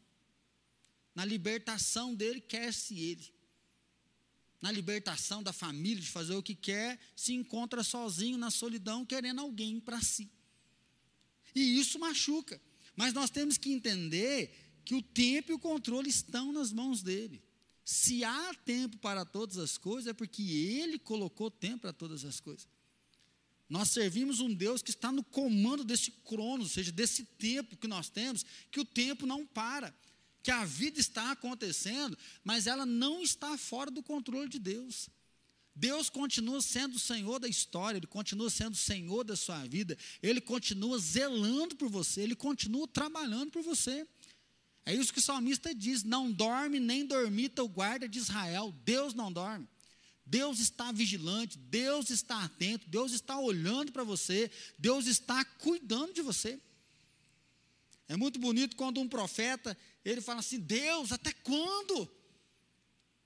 na 1.15 1.25
libertação 1.25 2.13
dele, 2.13 2.39
quer-se 2.39 2.97
ele. 2.97 3.38
Na 4.61 4.71
libertação 4.71 5.41
da 5.41 5.53
família, 5.53 6.01
de 6.01 6.09
fazer 6.09 6.35
o 6.35 6.43
que 6.43 6.55
quer, 6.55 6.99
se 7.15 7.33
encontra 7.33 7.83
sozinho 7.83 8.37
na 8.37 8.51
solidão, 8.51 9.05
querendo 9.05 9.39
alguém 9.39 9.79
para 9.79 10.01
si. 10.01 10.29
E 11.55 11.79
isso 11.79 11.97
machuca. 11.97 12.61
Mas 12.95 13.13
nós 13.13 13.29
temos 13.29 13.57
que 13.57 13.71
entender 13.71 14.81
que 14.83 14.95
o 14.95 15.01
tempo 15.01 15.51
e 15.51 15.55
o 15.55 15.59
controle 15.59 16.09
estão 16.09 16.51
nas 16.51 16.73
mãos 16.73 17.01
dele. 17.01 17.41
Se 17.85 18.23
há 18.23 18.53
tempo 18.65 18.97
para 18.97 19.25
todas 19.25 19.57
as 19.57 19.77
coisas, 19.77 20.07
é 20.07 20.13
porque 20.13 20.43
ele 20.43 20.99
colocou 20.99 21.49
tempo 21.49 21.79
para 21.79 21.93
todas 21.93 22.25
as 22.25 22.39
coisas. 22.39 22.67
Nós 23.69 23.89
servimos 23.89 24.39
um 24.39 24.53
Deus 24.53 24.81
que 24.81 24.89
está 24.89 25.11
no 25.11 25.23
comando 25.23 25.83
desse 25.83 26.11
crono, 26.11 26.63
ou 26.63 26.69
seja, 26.69 26.91
desse 26.91 27.23
tempo 27.23 27.77
que 27.77 27.87
nós 27.87 28.09
temos, 28.09 28.43
que 28.71 28.79
o 28.79 28.85
tempo 28.85 29.27
não 29.27 29.45
para, 29.45 29.95
que 30.41 30.51
a 30.51 30.65
vida 30.65 30.99
está 30.99 31.31
acontecendo, 31.31 32.17
mas 32.43 32.67
ela 32.67 32.85
não 32.85 33.21
está 33.21 33.57
fora 33.57 33.91
do 33.91 34.01
controle 34.01 34.49
de 34.49 34.59
Deus. 34.59 35.09
Deus 35.75 36.09
continua 36.09 36.61
sendo 36.61 36.95
o 36.95 36.99
Senhor 36.99 37.39
da 37.39 37.47
história, 37.47 37.97
Ele 37.97 38.07
continua 38.07 38.49
sendo 38.49 38.73
o 38.73 38.77
Senhor 38.77 39.23
da 39.23 39.35
sua 39.35 39.65
vida, 39.65 39.97
Ele 40.21 40.41
continua 40.41 40.97
zelando 40.97 41.75
por 41.75 41.89
você, 41.89 42.21
Ele 42.21 42.35
continua 42.35 42.87
trabalhando 42.87 43.51
por 43.51 43.63
você. 43.63 44.05
É 44.85 44.93
isso 44.93 45.13
que 45.13 45.19
o 45.19 45.21
salmista 45.21 45.73
diz: 45.73 46.03
não 46.03 46.31
dorme 46.31 46.79
nem 46.79 47.05
dormita 47.05 47.63
o 47.63 47.67
guarda 47.67 48.09
de 48.09 48.19
Israel, 48.19 48.73
Deus 48.83 49.13
não 49.13 49.31
dorme. 49.31 49.67
Deus 50.25 50.59
está 50.59 50.91
vigilante, 50.91 51.57
Deus 51.57 52.09
está 52.09 52.43
atento, 52.43 52.87
Deus 52.87 53.13
está 53.13 53.39
olhando 53.39 53.91
para 53.91 54.03
você, 54.03 54.51
Deus 54.77 55.07
está 55.07 55.43
cuidando 55.43 56.13
de 56.13 56.21
você. 56.21 56.59
É 58.09 58.17
muito 58.17 58.39
bonito 58.39 58.75
quando 58.75 58.99
um 58.99 59.07
profeta, 59.07 59.77
ele 60.03 60.19
fala 60.19 60.39
assim: 60.39 60.59
Deus, 60.59 61.11
até 61.11 61.31
quando? 61.31 62.11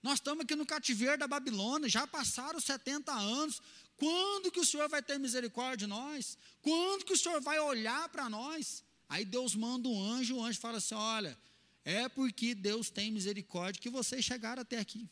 Nós 0.04 0.16
estamos 0.16 0.44
aqui 0.44 0.56
no 0.58 0.66
cativeiro 0.66 1.18
da 1.18 1.26
Babilônia, 1.26 1.88
já 1.88 2.06
passaram 2.06 2.60
70 2.60 3.10
anos. 3.14 3.62
Quando 3.96 4.52
que 4.52 4.60
o 4.60 4.66
Senhor 4.66 4.90
vai 4.90 5.02
ter 5.02 5.18
misericórdia 5.18 5.78
de 5.78 5.88
nós? 5.88 6.38
Quando 6.62 7.06
que 7.06 7.14
o 7.14 7.18
Senhor 7.18 7.40
vai 7.40 7.58
olhar 7.60 8.10
para 8.10 8.30
nós? 8.30 8.84
Aí 9.08 9.24
Deus 9.24 9.56
manda 9.56 9.88
um 9.88 10.04
anjo, 10.04 10.36
o 10.36 10.44
anjo 10.44 10.60
fala 10.60 10.80
assim: 10.80 10.96
Olha, 10.96 11.40
é 11.86 12.10
porque 12.10 12.54
Deus 12.54 12.90
tem 12.90 13.10
misericórdia 13.10 13.82
que 13.82 13.90
vocês 13.90 14.26
chegaram 14.26 14.62
até 14.62 14.78
aqui. 14.78 15.10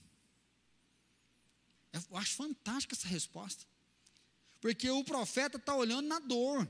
Eu 1.93 2.17
acho 2.17 2.35
fantástica 2.35 2.93
essa 2.93 3.07
resposta. 3.07 3.65
Porque 4.59 4.89
o 4.89 5.03
profeta 5.05 5.55
está 5.55 5.73
olhando 5.73 6.07
na 6.07 6.19
dor, 6.19 6.69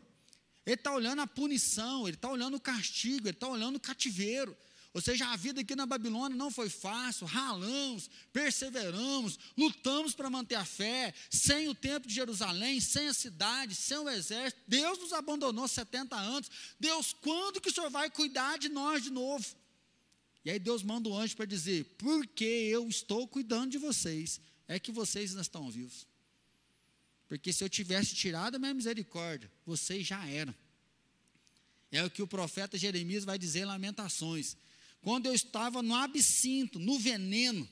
ele 0.65 0.75
está 0.75 0.93
olhando 0.93 1.21
a 1.21 1.27
punição, 1.27 2.07
ele 2.07 2.15
está 2.15 2.29
olhando 2.29 2.55
o 2.57 2.59
castigo, 2.59 3.27
ele 3.27 3.35
está 3.35 3.47
olhando 3.47 3.77
o 3.77 3.79
cativeiro. 3.79 4.55
Ou 4.93 5.01
seja, 5.01 5.25
a 5.27 5.37
vida 5.37 5.61
aqui 5.61 5.73
na 5.73 5.85
Babilônia 5.85 6.35
não 6.35 6.51
foi 6.51 6.69
fácil, 6.69 7.25
ralamos, 7.25 8.09
perseveramos, 8.33 9.39
lutamos 9.57 10.13
para 10.13 10.29
manter 10.29 10.55
a 10.55 10.65
fé, 10.65 11.13
sem 11.29 11.69
o 11.69 11.75
templo 11.75 12.09
de 12.09 12.13
Jerusalém, 12.13 12.81
sem 12.81 13.07
a 13.07 13.13
cidade, 13.13 13.73
sem 13.73 13.97
o 13.97 14.09
exército. 14.09 14.61
Deus 14.67 14.99
nos 14.99 15.13
abandonou 15.13 15.65
70 15.65 16.15
anos. 16.15 16.51
Deus, 16.77 17.13
quando 17.21 17.61
que 17.61 17.69
o 17.69 17.73
Senhor 17.73 17.89
vai 17.89 18.09
cuidar 18.09 18.59
de 18.59 18.67
nós 18.67 19.01
de 19.01 19.09
novo? 19.09 19.45
E 20.43 20.51
aí 20.51 20.59
Deus 20.59 20.83
manda 20.83 21.07
um 21.07 21.17
anjo 21.17 21.37
para 21.37 21.45
dizer: 21.45 21.85
porque 21.97 22.43
eu 22.43 22.87
estou 22.89 23.25
cuidando 23.27 23.71
de 23.71 23.77
vocês, 23.77 24.41
é 24.67 24.77
que 24.77 24.91
vocês 24.91 25.31
ainda 25.31 25.41
estão 25.41 25.71
vivos. 25.71 26.05
Porque 27.31 27.53
se 27.53 27.63
eu 27.63 27.69
tivesse 27.69 28.13
tirado 28.13 28.55
a 28.55 28.59
minha 28.59 28.73
misericórdia, 28.73 29.49
vocês 29.65 30.05
já 30.05 30.27
eram. 30.27 30.53
É 31.89 32.03
o 32.03 32.09
que 32.09 32.21
o 32.21 32.27
profeta 32.27 32.77
Jeremias 32.77 33.23
vai 33.23 33.39
dizer 33.39 33.59
em 33.59 33.65
Lamentações. 33.65 34.57
Quando 34.99 35.27
eu 35.27 35.33
estava 35.33 35.81
no 35.81 35.95
absinto, 35.95 36.77
no 36.77 36.99
veneno, 36.99 37.65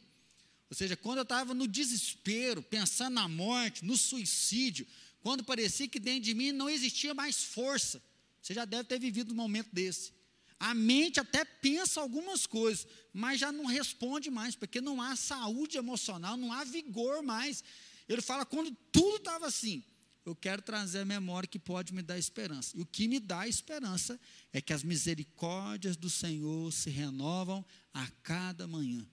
ou 0.69 0.77
seja, 0.77 0.95
quando 0.95 1.17
eu 1.17 1.23
estava 1.23 1.53
no 1.53 1.67
desespero, 1.67 2.63
pensando 2.63 3.15
na 3.15 3.27
morte, 3.27 3.83
no 3.83 3.97
suicídio, 3.97 4.87
quando 5.21 5.43
parecia 5.43 5.89
que 5.89 5.99
dentro 5.99 6.21
de 6.21 6.33
mim 6.33 6.53
não 6.53 6.69
existia 6.69 7.13
mais 7.13 7.43
força. 7.43 8.01
Você 8.41 8.53
já 8.53 8.63
deve 8.63 8.85
ter 8.85 8.97
vivido 8.97 9.33
um 9.33 9.35
momento 9.35 9.67
desse. 9.73 10.13
A 10.57 10.73
mente 10.73 11.19
até 11.19 11.43
pensa 11.43 11.99
algumas 11.99 12.47
coisas, 12.47 12.87
mas 13.11 13.41
já 13.41 13.51
não 13.51 13.65
responde 13.65 14.31
mais, 14.31 14.55
porque 14.55 14.79
não 14.79 15.01
há 15.01 15.17
saúde 15.17 15.77
emocional, 15.77 16.37
não 16.37 16.53
há 16.53 16.63
vigor 16.63 17.21
mais. 17.21 17.61
Ele 18.09 18.21
fala: 18.21 18.45
quando 18.45 18.75
tudo 18.91 19.17
estava 19.17 19.45
assim, 19.45 19.83
eu 20.25 20.35
quero 20.35 20.61
trazer 20.61 20.99
a 20.99 21.05
memória 21.05 21.47
que 21.47 21.59
pode 21.59 21.93
me 21.93 22.01
dar 22.01 22.17
esperança. 22.17 22.75
E 22.75 22.81
o 22.81 22.85
que 22.85 23.07
me 23.07 23.19
dá 23.19 23.47
esperança 23.47 24.19
é 24.51 24.59
que 24.59 24.73
as 24.73 24.83
misericórdias 24.83 25.95
do 25.95 26.09
Senhor 26.09 26.73
se 26.73 26.89
renovam 26.89 27.63
a 27.93 28.07
cada 28.23 28.67
manhã. 28.67 29.07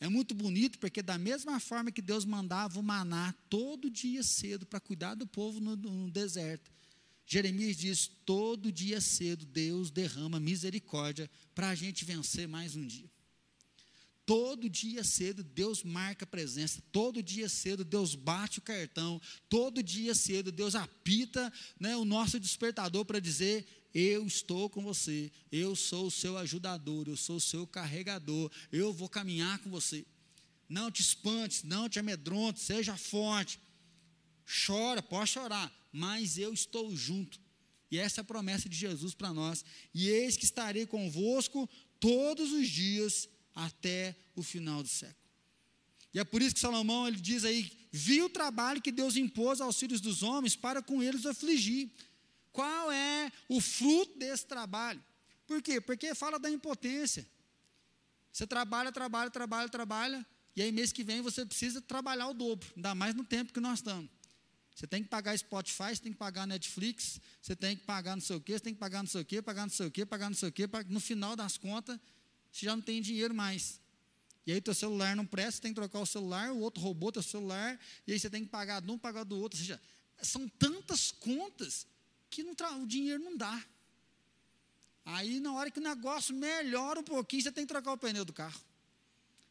É 0.00 0.08
muito 0.08 0.34
bonito, 0.34 0.78
porque 0.78 1.02
da 1.02 1.18
mesma 1.18 1.60
forma 1.60 1.92
que 1.92 2.00
Deus 2.00 2.24
mandava 2.24 2.80
o 2.80 2.82
maná 2.82 3.34
todo 3.50 3.90
dia 3.90 4.22
cedo 4.22 4.64
para 4.64 4.80
cuidar 4.80 5.14
do 5.14 5.26
povo 5.26 5.60
no, 5.60 5.76
no 5.76 6.10
deserto, 6.10 6.72
Jeremias 7.26 7.76
diz: 7.76 8.10
todo 8.24 8.72
dia 8.72 9.00
cedo 9.00 9.44
Deus 9.44 9.90
derrama 9.90 10.40
misericórdia 10.40 11.30
para 11.54 11.68
a 11.68 11.74
gente 11.74 12.04
vencer 12.04 12.48
mais 12.48 12.74
um 12.74 12.86
dia. 12.86 13.09
Todo 14.30 14.70
dia 14.70 15.02
cedo 15.02 15.42
Deus 15.42 15.82
marca 15.82 16.24
presença, 16.24 16.80
todo 16.92 17.20
dia 17.20 17.48
cedo 17.48 17.84
Deus 17.84 18.14
bate 18.14 18.60
o 18.60 18.62
cartão, 18.62 19.20
todo 19.48 19.82
dia 19.82 20.14
cedo 20.14 20.52
Deus 20.52 20.76
apita 20.76 21.52
né, 21.80 21.96
o 21.96 22.04
nosso 22.04 22.38
despertador 22.38 23.04
para 23.04 23.18
dizer: 23.18 23.66
Eu 23.92 24.24
estou 24.24 24.70
com 24.70 24.84
você, 24.84 25.32
eu 25.50 25.74
sou 25.74 26.06
o 26.06 26.10
seu 26.12 26.38
ajudador, 26.38 27.08
eu 27.08 27.16
sou 27.16 27.38
o 27.38 27.40
seu 27.40 27.66
carregador, 27.66 28.48
eu 28.70 28.92
vou 28.92 29.08
caminhar 29.08 29.58
com 29.58 29.68
você. 29.68 30.06
Não 30.68 30.92
te 30.92 31.02
espantes, 31.02 31.64
não 31.64 31.88
te 31.88 31.98
amedronte, 31.98 32.60
seja 32.60 32.96
forte. 32.96 33.58
Chora, 34.64 35.02
pode 35.02 35.30
chorar, 35.30 35.72
mas 35.90 36.38
eu 36.38 36.54
estou 36.54 36.94
junto. 36.94 37.40
E 37.90 37.98
essa 37.98 38.20
é 38.20 38.22
a 38.22 38.24
promessa 38.24 38.68
de 38.68 38.76
Jesus 38.76 39.12
para 39.12 39.34
nós. 39.34 39.64
E 39.92 40.08
eis 40.08 40.36
que 40.36 40.44
estarei 40.44 40.86
convosco 40.86 41.68
todos 41.98 42.52
os 42.52 42.68
dias 42.68 43.28
até 43.54 44.16
o 44.34 44.42
final 44.42 44.82
do 44.82 44.88
século. 44.88 45.20
E 46.12 46.18
é 46.18 46.24
por 46.24 46.42
isso 46.42 46.54
que 46.54 46.60
Salomão 46.60 47.06
ele 47.06 47.20
diz 47.20 47.44
aí: 47.44 47.70
viu 47.90 48.26
o 48.26 48.30
trabalho 48.30 48.82
que 48.82 48.90
Deus 48.92 49.16
impôs 49.16 49.60
aos 49.60 49.78
filhos 49.78 50.00
dos 50.00 50.22
homens 50.22 50.56
para 50.56 50.82
com 50.82 51.02
eles 51.02 51.26
afligir. 51.26 51.90
Qual 52.52 52.90
é 52.90 53.30
o 53.48 53.60
fruto 53.60 54.18
desse 54.18 54.46
trabalho? 54.46 55.02
Por 55.46 55.62
quê? 55.62 55.80
Porque 55.80 56.14
fala 56.14 56.38
da 56.38 56.50
impotência. 56.50 57.26
Você 58.32 58.46
trabalha, 58.46 58.92
trabalha, 58.92 59.30
trabalha, 59.30 59.68
trabalha, 59.68 60.26
e 60.54 60.62
aí 60.62 60.70
mês 60.70 60.92
que 60.92 61.02
vem 61.02 61.20
você 61.20 61.44
precisa 61.44 61.80
trabalhar 61.80 62.28
o 62.28 62.34
dobro, 62.34 62.68
ainda 62.76 62.94
mais 62.94 63.14
no 63.14 63.24
tempo 63.24 63.52
que 63.52 63.60
nós 63.60 63.80
estamos. 63.80 64.10
Você 64.74 64.86
tem 64.86 65.02
que 65.02 65.08
pagar 65.08 65.36
Spotify, 65.36 65.94
você 65.94 66.02
tem 66.02 66.12
que 66.12 66.18
pagar 66.18 66.46
Netflix, 66.46 67.20
você 67.42 67.54
tem 67.54 67.76
que 67.76 67.84
pagar 67.84 68.16
não 68.16 68.22
sei 68.22 68.36
o 68.36 68.40
quê, 68.40 68.52
você 68.52 68.60
tem 68.60 68.74
que 68.74 68.80
pagar 68.80 69.02
não 69.02 69.10
sei 69.10 69.20
o 69.20 69.24
quê, 69.24 69.42
pagar 69.42 69.66
não 69.66 69.74
sei 69.74 69.86
o 69.86 69.90
quê, 69.90 70.06
pagar 70.06 70.30
não 70.30 70.36
sei 70.36 70.48
o 70.48 70.52
quê. 70.52 70.68
No 70.88 71.00
final 71.00 71.36
das 71.36 71.58
contas, 71.58 71.98
você 72.52 72.66
já 72.66 72.74
não 72.74 72.82
tem 72.82 73.00
dinheiro 73.00 73.34
mais. 73.34 73.80
E 74.46 74.52
aí 74.52 74.60
teu 74.60 74.74
celular 74.74 75.14
não 75.14 75.26
presta, 75.26 75.52
você 75.52 75.62
tem 75.62 75.70
que 75.72 75.76
trocar 75.76 76.00
o 76.00 76.06
celular, 76.06 76.50
o 76.50 76.58
outro 76.58 76.82
roubou 76.82 77.12
teu 77.12 77.22
celular, 77.22 77.78
e 78.06 78.12
aí 78.12 78.18
você 78.18 78.28
tem 78.28 78.44
que 78.44 78.50
pagar 78.50 78.80
de 78.80 78.90
um, 78.90 78.98
pagar 78.98 79.24
do 79.24 79.38
outro. 79.38 79.58
Ou 79.58 79.64
seja, 79.64 79.80
são 80.22 80.48
tantas 80.48 81.12
contas 81.12 81.86
que 82.28 82.42
o 82.42 82.86
dinheiro 82.86 83.22
não 83.22 83.36
dá. 83.36 83.64
Aí 85.04 85.40
na 85.40 85.52
hora 85.52 85.70
que 85.70 85.78
o 85.78 85.82
negócio 85.82 86.34
melhora 86.34 87.00
um 87.00 87.04
pouquinho, 87.04 87.42
você 87.42 87.52
tem 87.52 87.64
que 87.64 87.72
trocar 87.72 87.92
o 87.92 87.98
pneu 87.98 88.24
do 88.24 88.32
carro. 88.32 88.60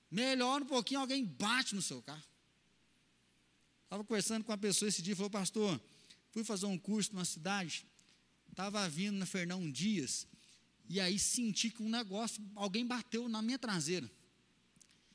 Melhora 0.10 0.64
um 0.64 0.68
pouquinho, 0.68 1.02
alguém 1.02 1.24
bate 1.24 1.76
no 1.76 1.82
seu 1.82 2.02
carro. 2.02 2.24
Estava 3.84 4.04
conversando 4.04 4.44
com 4.44 4.52
uma 4.52 4.58
pessoa 4.58 4.88
esse 4.88 5.02
dia 5.02 5.16
falou, 5.16 5.30
pastor, 5.30 5.80
fui 6.32 6.44
fazer 6.44 6.66
um 6.66 6.78
curso 6.78 7.14
numa 7.14 7.26
cidade, 7.26 7.86
estava 8.50 8.88
vindo 8.88 9.18
na 9.18 9.26
Fernão 9.26 9.70
Dias, 9.70 10.28
e 10.90 11.00
aí 11.00 11.20
senti 11.20 11.70
que 11.70 11.84
um 11.84 11.90
negócio, 11.90 12.44
alguém 12.56 12.84
bateu 12.84 13.30
na 13.30 13.44
minha 13.44 13.60
traseira. 13.60 14.10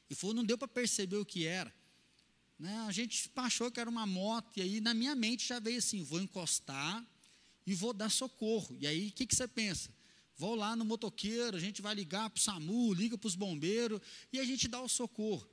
E 0.09 0.15
falou, 0.15 0.33
não 0.33 0.45
deu 0.45 0.57
para 0.57 0.69
perceber 0.69 1.17
o 1.17 1.27
que 1.27 1.45
era. 1.45 1.75
Né? 2.57 2.73
A 2.87 2.93
gente 2.93 3.29
achou 3.35 3.71
que 3.73 3.81
era 3.81 3.91
uma 3.91 4.07
moto, 4.07 4.57
e 4.57 4.63
aí 4.63 4.81
na 4.81 4.95
minha 4.95 5.17
mente 5.17 5.49
já 5.49 5.59
veio 5.59 5.79
assim, 5.79 6.05
vou 6.05 6.21
encostar 6.21 7.05
e 7.67 7.75
vou 7.75 7.93
dar 7.93 8.09
socorro. 8.09 8.77
E 8.79 8.87
aí 8.87 9.09
o 9.09 9.13
que, 9.13 9.27
que 9.27 9.35
você 9.35 9.49
pensa? 9.49 9.91
Vou 10.37 10.55
lá 10.55 10.77
no 10.77 10.85
motoqueiro, 10.85 11.57
a 11.57 11.61
gente 11.61 11.83
vai 11.83 11.93
ligar 11.93 12.31
para 12.31 12.39
o 12.39 12.43
SAMU, 12.43 12.95
liga 12.95 13.19
para 13.19 13.27
os 13.27 13.35
bombeiros, 13.35 14.01
e 14.33 14.39
a 14.39 14.45
gente 14.45 14.69
dá 14.69 14.81
o 14.81 14.89
socorro. 14.89 15.49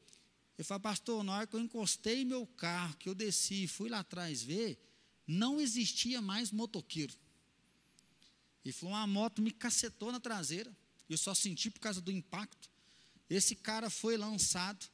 Ele 0.56 0.64
falou, 0.64 0.82
pastor, 0.82 1.24
na 1.24 1.36
hora 1.36 1.48
que 1.48 1.56
eu 1.56 1.60
encostei 1.60 2.24
meu 2.24 2.46
carro, 2.46 2.96
que 2.98 3.10
eu 3.10 3.16
desci 3.16 3.64
e 3.64 3.68
fui 3.68 3.90
lá 3.90 4.00
atrás 4.00 4.44
ver, 4.44 4.80
não 5.26 5.60
existia 5.60 6.22
mais 6.22 6.52
motoqueiro. 6.52 7.16
Ele 8.64 8.74
falou, 8.74 8.96
uma 8.96 9.08
moto 9.08 9.42
me 9.42 9.52
cacetou 9.52 10.12
na 10.12 10.20
traseira. 10.20 10.76
Eu 11.10 11.18
só 11.18 11.34
senti 11.34 11.70
por 11.70 11.80
causa 11.80 12.00
do 12.00 12.12
impacto. 12.12 12.70
Esse 13.30 13.56
cara 13.56 13.90
foi 13.90 14.18
lançado. 14.18 14.86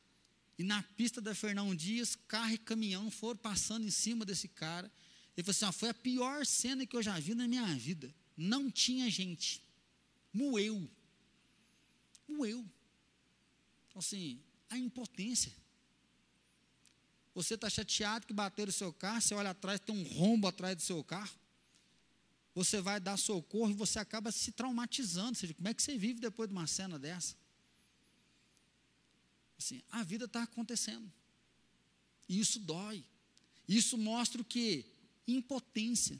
E 0.57 0.63
na 0.63 0.81
pista 0.81 1.21
da 1.21 1.35
Fernão 1.35 1.75
Dias, 1.75 2.15
carro 2.15 2.53
e 2.53 2.57
caminhão 2.57 3.11
foram 3.11 3.37
passando 3.37 3.85
em 3.85 3.91
cima 3.91 4.25
desse 4.25 4.47
cara. 4.47 4.91
Ele 5.35 5.43
falou 5.43 5.51
assim: 5.51 5.65
ah, 5.65 5.71
foi 5.71 5.89
a 5.89 5.93
pior 5.93 6.45
cena 6.45 6.85
que 6.85 6.95
eu 6.95 7.03
já 7.03 7.19
vi 7.19 7.35
na 7.35 7.47
minha 7.47 7.65
vida. 7.75 8.13
Não 8.35 8.71
tinha 8.71 9.09
gente. 9.09 9.61
Moeu. 10.33 10.89
Moeu. 12.27 12.65
Assim, 13.95 14.39
a 14.69 14.77
impotência. 14.77 15.51
Você 17.33 17.53
está 17.53 17.69
chateado 17.69 18.25
que 18.25 18.33
bateram 18.33 18.69
o 18.69 18.73
seu 18.73 18.91
carro, 18.91 19.21
você 19.21 19.35
olha 19.35 19.51
atrás, 19.51 19.79
tem 19.79 19.95
um 19.95 20.03
rombo 20.03 20.47
atrás 20.47 20.75
do 20.75 20.81
seu 20.81 21.03
carro. 21.03 21.35
Você 22.57 22.81
vai 22.81 22.99
dar 22.99 23.17
socorro 23.17 23.69
e 23.69 23.75
você 23.75 23.99
acaba 23.99 24.31
se 24.31 24.51
traumatizando. 24.51 25.37
Seja, 25.37 25.53
como 25.53 25.67
é 25.67 25.75
que 25.75 25.83
você 25.83 25.95
vive 25.95 26.19
depois 26.19 26.49
de 26.49 26.55
uma 26.55 26.65
cena 26.65 26.97
dessa? 26.97 27.35
Assim, 29.59 29.83
a 29.91 30.01
vida 30.01 30.25
está 30.25 30.41
acontecendo. 30.41 31.07
E 32.27 32.39
isso 32.39 32.59
dói. 32.59 33.05
Isso 33.67 33.95
mostra 33.95 34.41
o 34.41 34.43
que? 34.43 34.87
Impotência. 35.27 36.19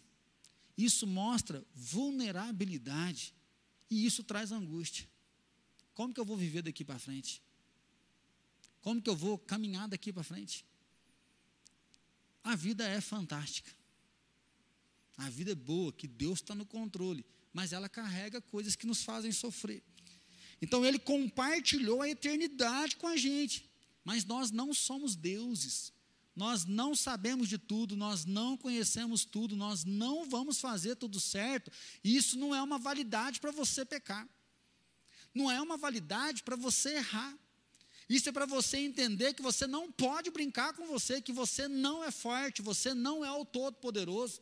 Isso 0.78 1.08
mostra 1.08 1.66
vulnerabilidade. 1.74 3.34
E 3.90 4.06
isso 4.06 4.24
traz 4.24 4.52
angústia. 4.52 5.10
Como 5.96 6.14
que 6.14 6.20
eu 6.20 6.26
vou 6.26 6.38
viver 6.38 6.62
daqui 6.62 6.86
para 6.86 7.00
frente? 7.00 7.42
Como 8.82 9.02
que 9.02 9.10
eu 9.10 9.16
vou 9.16 9.40
caminhar 9.40 9.88
daqui 9.88 10.14
para 10.14 10.22
frente? 10.22 10.64
A 12.44 12.56
vida 12.56 12.88
é 12.88 13.02
fantástica. 13.02 13.77
A 15.18 15.30
vida 15.30 15.52
é 15.52 15.56
boa, 15.56 15.92
que 15.92 16.08
Deus 16.08 16.40
está 16.40 16.54
no 16.54 16.66
controle, 16.66 17.26
mas 17.52 17.74
ela 17.74 17.90
carrega 17.90 18.40
coisas 18.40 18.76
que 18.76 18.86
nos 18.86 19.04
fazem 19.04 19.32
sofrer. 19.32 19.82
Então 20.62 20.86
ele 20.86 21.00
compartilhou 21.00 22.02
a 22.02 22.10
eternidade 22.10 22.96
com 22.96 23.08
a 23.08 23.18
gente, 23.18 23.70
mas 24.04 24.24
nós 24.24 24.52
não 24.52 24.74
somos 24.74 25.16
deuses. 25.16 25.92
Nós 26.36 26.66
não 26.66 26.96
sabemos 26.96 27.50
de 27.50 27.58
tudo, 27.58 27.96
nós 27.96 28.24
não 28.24 28.56
conhecemos 28.56 29.26
tudo, 29.26 29.56
nós 29.56 29.84
não 29.84 30.30
vamos 30.30 30.60
fazer 30.60 30.96
tudo 30.96 31.20
certo. 31.20 31.72
Isso 32.04 32.38
não 32.38 32.54
é 32.54 32.62
uma 32.62 32.78
validade 32.78 33.40
para 33.40 33.50
você 33.50 33.84
pecar. 33.84 34.30
Não 35.34 35.50
é 35.50 35.60
uma 35.60 35.78
validade 35.78 36.44
para 36.44 36.56
você 36.56 36.98
errar. 36.98 37.36
Isso 38.08 38.30
é 38.30 38.32
para 38.32 38.46
você 38.46 38.78
entender 38.78 39.34
que 39.34 39.42
você 39.42 39.66
não 39.66 39.92
pode 39.92 40.30
brincar 40.30 40.74
com 40.74 40.86
você, 40.86 41.20
que 41.20 41.34
você 41.34 41.68
não 41.68 42.04
é 42.04 42.12
forte, 42.12 42.62
você 42.62 42.94
não 42.94 43.26
é 43.26 43.32
o 43.32 43.44
todo-poderoso. 43.44 44.40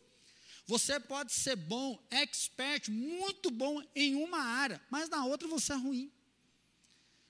Você 0.67 0.99
pode 0.99 1.31
ser 1.31 1.55
bom, 1.55 1.99
expert, 2.09 2.89
muito 2.89 3.51
bom 3.51 3.83
em 3.95 4.15
uma 4.15 4.39
área, 4.39 4.81
mas 4.89 5.09
na 5.09 5.23
outra 5.25 5.47
você 5.47 5.73
é 5.73 5.75
ruim. 5.75 6.11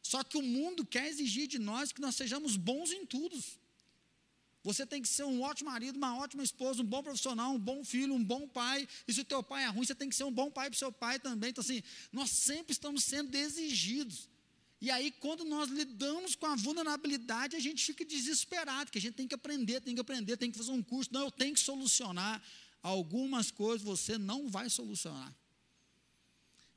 Só 0.01 0.23
que 0.23 0.37
o 0.37 0.41
mundo 0.41 0.85
quer 0.85 1.07
exigir 1.07 1.47
de 1.47 1.59
nós 1.59 1.91
que 1.91 1.99
nós 1.99 2.15
sejamos 2.15 2.55
bons 2.55 2.91
em 2.91 3.05
tudo. 3.05 3.37
Você 4.63 4.85
tem 4.85 5.01
que 5.01 5.07
ser 5.07 5.23
um 5.25 5.41
ótimo 5.41 5.69
marido, 5.69 5.97
uma 5.97 6.17
ótima 6.17 6.43
esposa, 6.43 6.81
um 6.81 6.85
bom 6.85 7.03
profissional, 7.03 7.53
um 7.53 7.59
bom 7.59 7.83
filho, 7.83 8.13
um 8.13 8.23
bom 8.23 8.47
pai. 8.47 8.87
E 9.07 9.13
se 9.13 9.21
o 9.21 9.25
teu 9.25 9.43
pai 9.43 9.63
é 9.63 9.67
ruim, 9.67 9.85
você 9.85 9.93
tem 9.93 10.09
que 10.09 10.15
ser 10.15 10.23
um 10.23 10.31
bom 10.31 10.49
pai 10.49 10.69
para 10.69 10.75
o 10.75 10.79
seu 10.79 10.91
pai 10.91 11.19
também. 11.19 11.51
Então, 11.51 11.61
assim, 11.61 11.83
nós 12.11 12.31
sempre 12.31 12.71
estamos 12.71 13.03
sendo 13.03 13.35
exigidos. 13.35 14.27
E 14.81 14.89
aí, 14.89 15.11
quando 15.11 15.45
nós 15.45 15.69
lidamos 15.69 16.35
com 16.35 16.47
a 16.47 16.55
vulnerabilidade, 16.55 17.55
a 17.55 17.59
gente 17.59 17.85
fica 17.85 18.03
desesperado, 18.03 18.91
que 18.91 18.97
a 18.97 19.01
gente 19.01 19.13
tem 19.13 19.27
que 19.27 19.35
aprender, 19.35 19.81
tem 19.81 19.93
que 19.93 20.01
aprender, 20.01 20.37
tem 20.37 20.49
que 20.49 20.57
fazer 20.57 20.71
um 20.71 20.81
curso. 20.81 21.13
Não, 21.13 21.21
eu 21.25 21.31
tenho 21.31 21.53
que 21.53 21.59
solucionar. 21.59 22.41
Algumas 22.85 23.49
coisas 23.49 23.81
você 23.81 24.15
não 24.15 24.47
vai 24.47 24.69
solucionar. 24.69 25.35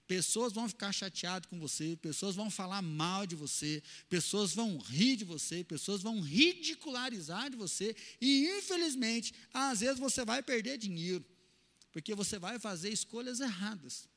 Pessoas 0.07 0.55
vão 0.55 0.67
ficar 0.67 0.91
chateadas 0.91 1.51
com 1.51 1.61
você, 1.61 1.99
pessoas 2.01 2.35
vão 2.35 2.51
falar 2.51 2.81
mal 2.81 3.27
de 3.27 3.37
você, 3.37 3.83
pessoas 4.09 4.55
vão 4.55 4.79
rir 4.79 5.17
de 5.17 5.25
você, 5.27 5.63
pessoas 5.63 6.01
vão 6.01 6.19
ridicularizar 6.23 7.51
de 7.51 7.59
você, 7.59 7.95
e 8.19 8.49
infelizmente, 8.57 9.35
às 9.53 9.81
vezes 9.81 9.99
você 9.99 10.25
vai 10.25 10.43
perder 10.43 10.79
dinheiro, 10.79 11.23
porque 11.93 12.15
você 12.15 12.39
vai 12.39 12.59
fazer 12.59 12.89
escolhas 12.89 13.41
erradas. 13.41 14.09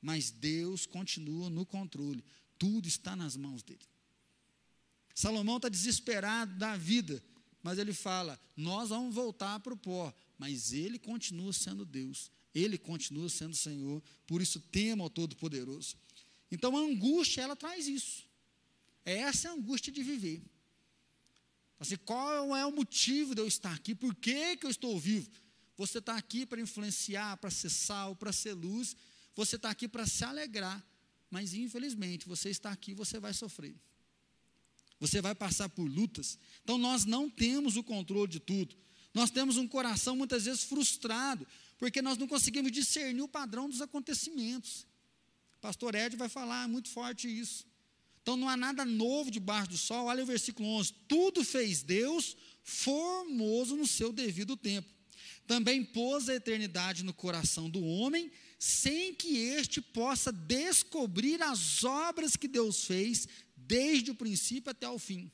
Mas 0.00 0.30
Deus 0.30 0.86
continua 0.86 1.50
no 1.50 1.66
controle, 1.66 2.24
tudo 2.56 2.86
está 2.86 3.16
nas 3.16 3.36
mãos 3.36 3.64
dele. 3.64 3.88
Salomão 5.16 5.56
está 5.56 5.68
desesperado 5.68 6.56
da 6.56 6.76
vida, 6.76 7.20
mas 7.60 7.76
ele 7.76 7.92
fala: 7.92 8.40
Nós 8.56 8.90
vamos 8.90 9.12
voltar 9.12 9.58
para 9.58 9.74
o 9.74 9.76
pó, 9.76 10.14
mas 10.40 10.72
ele 10.72 10.98
continua 10.98 11.52
sendo 11.52 11.84
Deus, 11.84 12.32
ele 12.54 12.78
continua 12.78 13.28
sendo 13.28 13.54
Senhor, 13.54 14.02
por 14.26 14.40
isso 14.40 14.58
tema 14.58 15.04
ao 15.04 15.10
Todo-Poderoso. 15.10 15.98
Então 16.50 16.74
a 16.74 16.80
angústia, 16.80 17.42
ela 17.42 17.54
traz 17.54 17.86
isso. 17.86 18.24
É 19.04 19.18
essa 19.18 19.48
é 19.48 19.50
a 19.50 19.54
angústia 19.54 19.92
de 19.92 20.02
viver. 20.02 20.42
Assim, 21.78 21.96
qual 21.98 22.56
é 22.56 22.64
o 22.64 22.72
motivo 22.72 23.34
de 23.34 23.42
eu 23.42 23.46
estar 23.46 23.74
aqui? 23.74 23.94
Por 23.94 24.14
que, 24.14 24.56
que 24.56 24.64
eu 24.64 24.70
estou 24.70 24.98
vivo? 24.98 25.30
Você 25.76 25.98
está 25.98 26.16
aqui 26.16 26.46
para 26.46 26.58
influenciar, 26.58 27.36
para 27.36 27.50
ser 27.50 27.68
sal, 27.68 28.16
para 28.16 28.32
ser 28.32 28.54
luz. 28.54 28.96
Você 29.34 29.56
está 29.56 29.68
aqui 29.68 29.86
para 29.86 30.06
se 30.06 30.24
alegrar. 30.24 30.82
Mas 31.30 31.52
infelizmente, 31.52 32.26
você 32.26 32.48
está 32.48 32.72
aqui, 32.72 32.94
você 32.94 33.20
vai 33.20 33.34
sofrer. 33.34 33.76
Você 34.98 35.20
vai 35.20 35.34
passar 35.34 35.68
por 35.68 35.84
lutas. 35.84 36.38
Então 36.62 36.78
nós 36.78 37.04
não 37.04 37.28
temos 37.28 37.76
o 37.76 37.84
controle 37.84 38.30
de 38.30 38.40
tudo. 38.40 38.74
Nós 39.12 39.30
temos 39.30 39.56
um 39.56 39.66
coração 39.66 40.16
muitas 40.16 40.44
vezes 40.44 40.62
frustrado, 40.64 41.46
porque 41.78 42.00
nós 42.00 42.16
não 42.16 42.28
conseguimos 42.28 42.70
discernir 42.70 43.22
o 43.22 43.28
padrão 43.28 43.68
dos 43.68 43.80
acontecimentos. 43.80 44.86
O 45.56 45.60
pastor 45.60 45.94
Ed 45.94 46.16
vai 46.16 46.28
falar 46.28 46.68
muito 46.68 46.88
forte 46.88 47.26
isso. 47.28 47.66
Então 48.22 48.36
não 48.36 48.48
há 48.48 48.56
nada 48.56 48.84
novo 48.84 49.30
debaixo 49.30 49.70
do 49.70 49.78
sol. 49.78 50.06
Olha 50.06 50.22
o 50.22 50.26
versículo 50.26 50.68
11: 50.68 50.92
Tudo 51.08 51.42
fez 51.42 51.82
Deus 51.82 52.36
formoso 52.62 53.76
no 53.76 53.86
seu 53.86 54.12
devido 54.12 54.56
tempo. 54.56 54.88
Também 55.46 55.82
pôs 55.82 56.28
a 56.28 56.34
eternidade 56.34 57.02
no 57.02 57.12
coração 57.12 57.68
do 57.68 57.84
homem, 57.84 58.30
sem 58.58 59.12
que 59.14 59.36
este 59.36 59.80
possa 59.80 60.30
descobrir 60.30 61.42
as 61.42 61.82
obras 61.82 62.36
que 62.36 62.46
Deus 62.46 62.84
fez 62.84 63.26
desde 63.56 64.10
o 64.10 64.14
princípio 64.14 64.70
até 64.70 64.88
o 64.88 64.98
fim. 64.98 65.30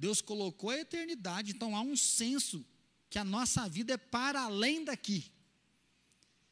Deus 0.00 0.22
colocou 0.22 0.70
a 0.70 0.78
eternidade, 0.78 1.52
então 1.52 1.76
há 1.76 1.82
um 1.82 1.94
senso 1.94 2.64
que 3.10 3.18
a 3.18 3.24
nossa 3.24 3.68
vida 3.68 3.92
é 3.92 3.98
para 3.98 4.40
além 4.40 4.82
daqui. 4.82 5.30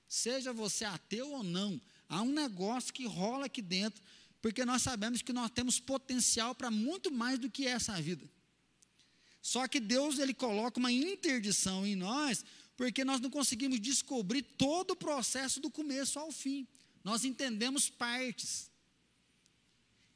Seja 0.07 0.53
você 0.53 0.84
ateu 0.84 1.32
ou 1.32 1.42
não, 1.42 1.80
há 2.11 2.20
um 2.20 2.30
negócio 2.30 2.92
que 2.92 3.07
rola 3.07 3.46
aqui 3.46 3.62
dentro, 3.62 4.03
porque 4.42 4.66
nós 4.66 4.82
sabemos 4.82 5.22
que 5.22 5.32
nós 5.32 5.51
temos 5.51 5.80
potencial 5.80 6.55
para 6.55 6.70
muito 6.70 7.11
mais 7.11 7.38
do 7.38 7.51
que 7.51 7.66
essa 7.66 7.99
vida. 8.03 8.28
Só 9.40 9.66
que 9.66 9.80
Deus 9.80 10.18
ele 10.18 10.34
coloca 10.34 10.78
uma 10.78 10.92
interdição 10.92 11.86
em 11.86 11.96
nós, 11.96 12.44
porque 12.76 13.03
nós 13.03 13.18
não 13.18 13.30
conseguimos 13.30 13.80
descobrir 13.80 14.42
todo 14.42 14.90
o 14.90 14.96
processo 14.96 15.59
do 15.59 15.70
começo 15.70 16.18
ao 16.18 16.30
fim. 16.30 16.68
Nós 17.03 17.24
entendemos 17.24 17.88
partes. 17.88 18.70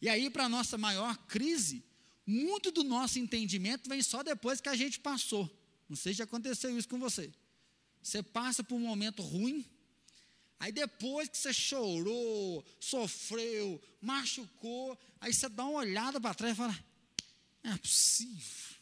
E 0.03 0.09
aí, 0.11 0.29
para 0.29 0.45
a 0.45 0.51
nossa 0.51 0.77
maior 0.77 1.17
crise, 1.27 1.83
muito 2.27 2.71
do 2.71 2.85
nosso 2.85 3.19
entendimento 3.19 3.89
vem 3.89 4.03
só 4.03 4.23
depois 4.23 4.61
que 4.61 4.69
a 4.69 4.77
gente 4.77 5.01
passou. 5.01 5.51
Não 5.89 5.97
sei 5.97 6.15
se 6.15 6.23
aconteceu 6.23 6.77
isso 6.79 6.89
com 6.89 6.99
você. 6.99 7.33
Você 8.03 8.23
passa 8.23 8.65
por 8.65 8.77
um 8.77 8.81
momento 8.81 9.23
ruim, 9.23 9.65
aí 10.59 10.73
depois 10.73 11.29
que 11.29 11.39
você 11.39 11.53
chorou, 11.53 12.65
sofreu, 12.81 13.81
machucou, 14.01 14.99
aí 15.21 15.33
você 15.33 15.49
dá 15.49 15.65
uma 15.65 15.81
olhada 15.81 16.21
para 16.21 16.35
trás 16.35 16.55
e 16.55 16.57
fala: 16.57 16.85
é 17.63 17.77
possível. 17.77 18.77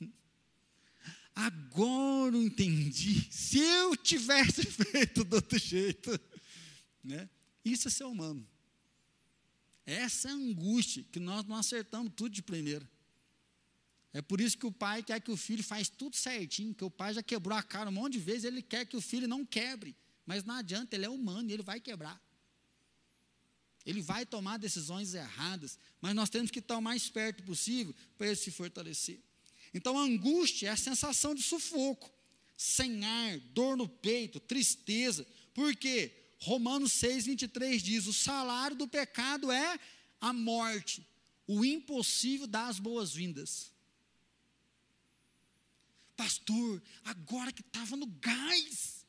Agora 1.34 2.36
eu 2.36 2.42
entendi. 2.42 3.26
Se 3.30 3.58
eu 3.58 3.96
tivesse 3.96 4.64
feito 4.66 5.24
do 5.24 5.36
outro 5.36 5.58
jeito, 5.58 6.18
né? 7.02 7.28
Isso 7.64 7.88
é 7.88 7.90
ser 7.90 8.04
humano. 8.04 8.46
Essa 9.84 10.28
é 10.28 10.30
a 10.30 10.34
angústia, 10.34 11.04
que 11.10 11.18
nós 11.18 11.44
não 11.44 11.56
acertamos 11.56 12.12
tudo 12.14 12.30
de 12.30 12.42
primeira. 12.42 12.88
É 14.12 14.20
por 14.20 14.40
isso 14.40 14.58
que 14.58 14.66
o 14.66 14.72
pai 14.72 15.02
quer 15.02 15.20
que 15.20 15.30
o 15.30 15.36
filho 15.36 15.64
faz 15.64 15.88
tudo 15.88 16.16
certinho, 16.16 16.74
que 16.74 16.84
o 16.84 16.90
pai 16.90 17.14
já 17.14 17.22
quebrou 17.22 17.56
a 17.56 17.62
cara 17.62 17.88
um 17.88 17.92
monte 17.92 18.14
de 18.14 18.18
vezes, 18.18 18.44
ele 18.44 18.62
quer 18.62 18.84
que 18.84 18.96
o 18.96 19.00
filho 19.00 19.26
não 19.26 19.44
quebre. 19.44 19.96
Mas 20.26 20.44
não 20.44 20.54
adianta, 20.54 20.94
ele 20.94 21.06
é 21.06 21.10
humano 21.10 21.48
e 21.48 21.52
ele 21.52 21.62
vai 21.62 21.80
quebrar. 21.80 22.20
Ele 23.84 24.00
vai 24.00 24.24
tomar 24.24 24.58
decisões 24.58 25.14
erradas, 25.14 25.78
mas 26.00 26.14
nós 26.14 26.30
temos 26.30 26.50
que 26.50 26.60
estar 26.60 26.76
o 26.76 26.82
mais 26.82 27.08
perto 27.08 27.42
possível 27.42 27.94
para 28.16 28.28
ele 28.28 28.36
se 28.36 28.50
fortalecer. 28.50 29.20
Então 29.74 29.98
a 29.98 30.02
angústia 30.02 30.68
é 30.68 30.70
a 30.70 30.76
sensação 30.76 31.34
de 31.34 31.42
sufoco, 31.42 32.12
sem 32.56 33.04
ar, 33.04 33.40
dor 33.54 33.76
no 33.76 33.88
peito, 33.88 34.38
tristeza. 34.38 35.26
Por 35.52 35.74
quê? 35.74 36.21
Romanos 36.42 36.92
6, 36.94 37.26
23 37.26 37.80
diz: 37.80 38.06
o 38.06 38.12
salário 38.12 38.76
do 38.76 38.88
pecado 38.88 39.52
é 39.52 39.78
a 40.20 40.32
morte, 40.32 41.06
o 41.46 41.64
impossível 41.64 42.48
dá 42.48 42.66
as 42.66 42.80
boas-vindas. 42.80 43.72
Pastor, 46.16 46.82
agora 47.04 47.52
que 47.52 47.60
estava 47.60 47.96
no 47.96 48.06
gás, 48.06 49.06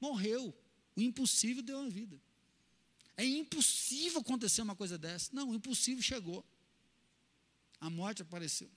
morreu. 0.00 0.54
O 0.96 1.00
impossível 1.00 1.62
deu 1.62 1.80
a 1.80 1.88
vida. 1.88 2.20
É 3.16 3.24
impossível 3.24 4.20
acontecer 4.20 4.62
uma 4.62 4.74
coisa 4.74 4.98
dessa. 4.98 5.30
Não, 5.32 5.50
o 5.50 5.54
impossível 5.54 6.02
chegou. 6.02 6.44
A 7.80 7.88
morte 7.88 8.22
apareceu. 8.22 8.70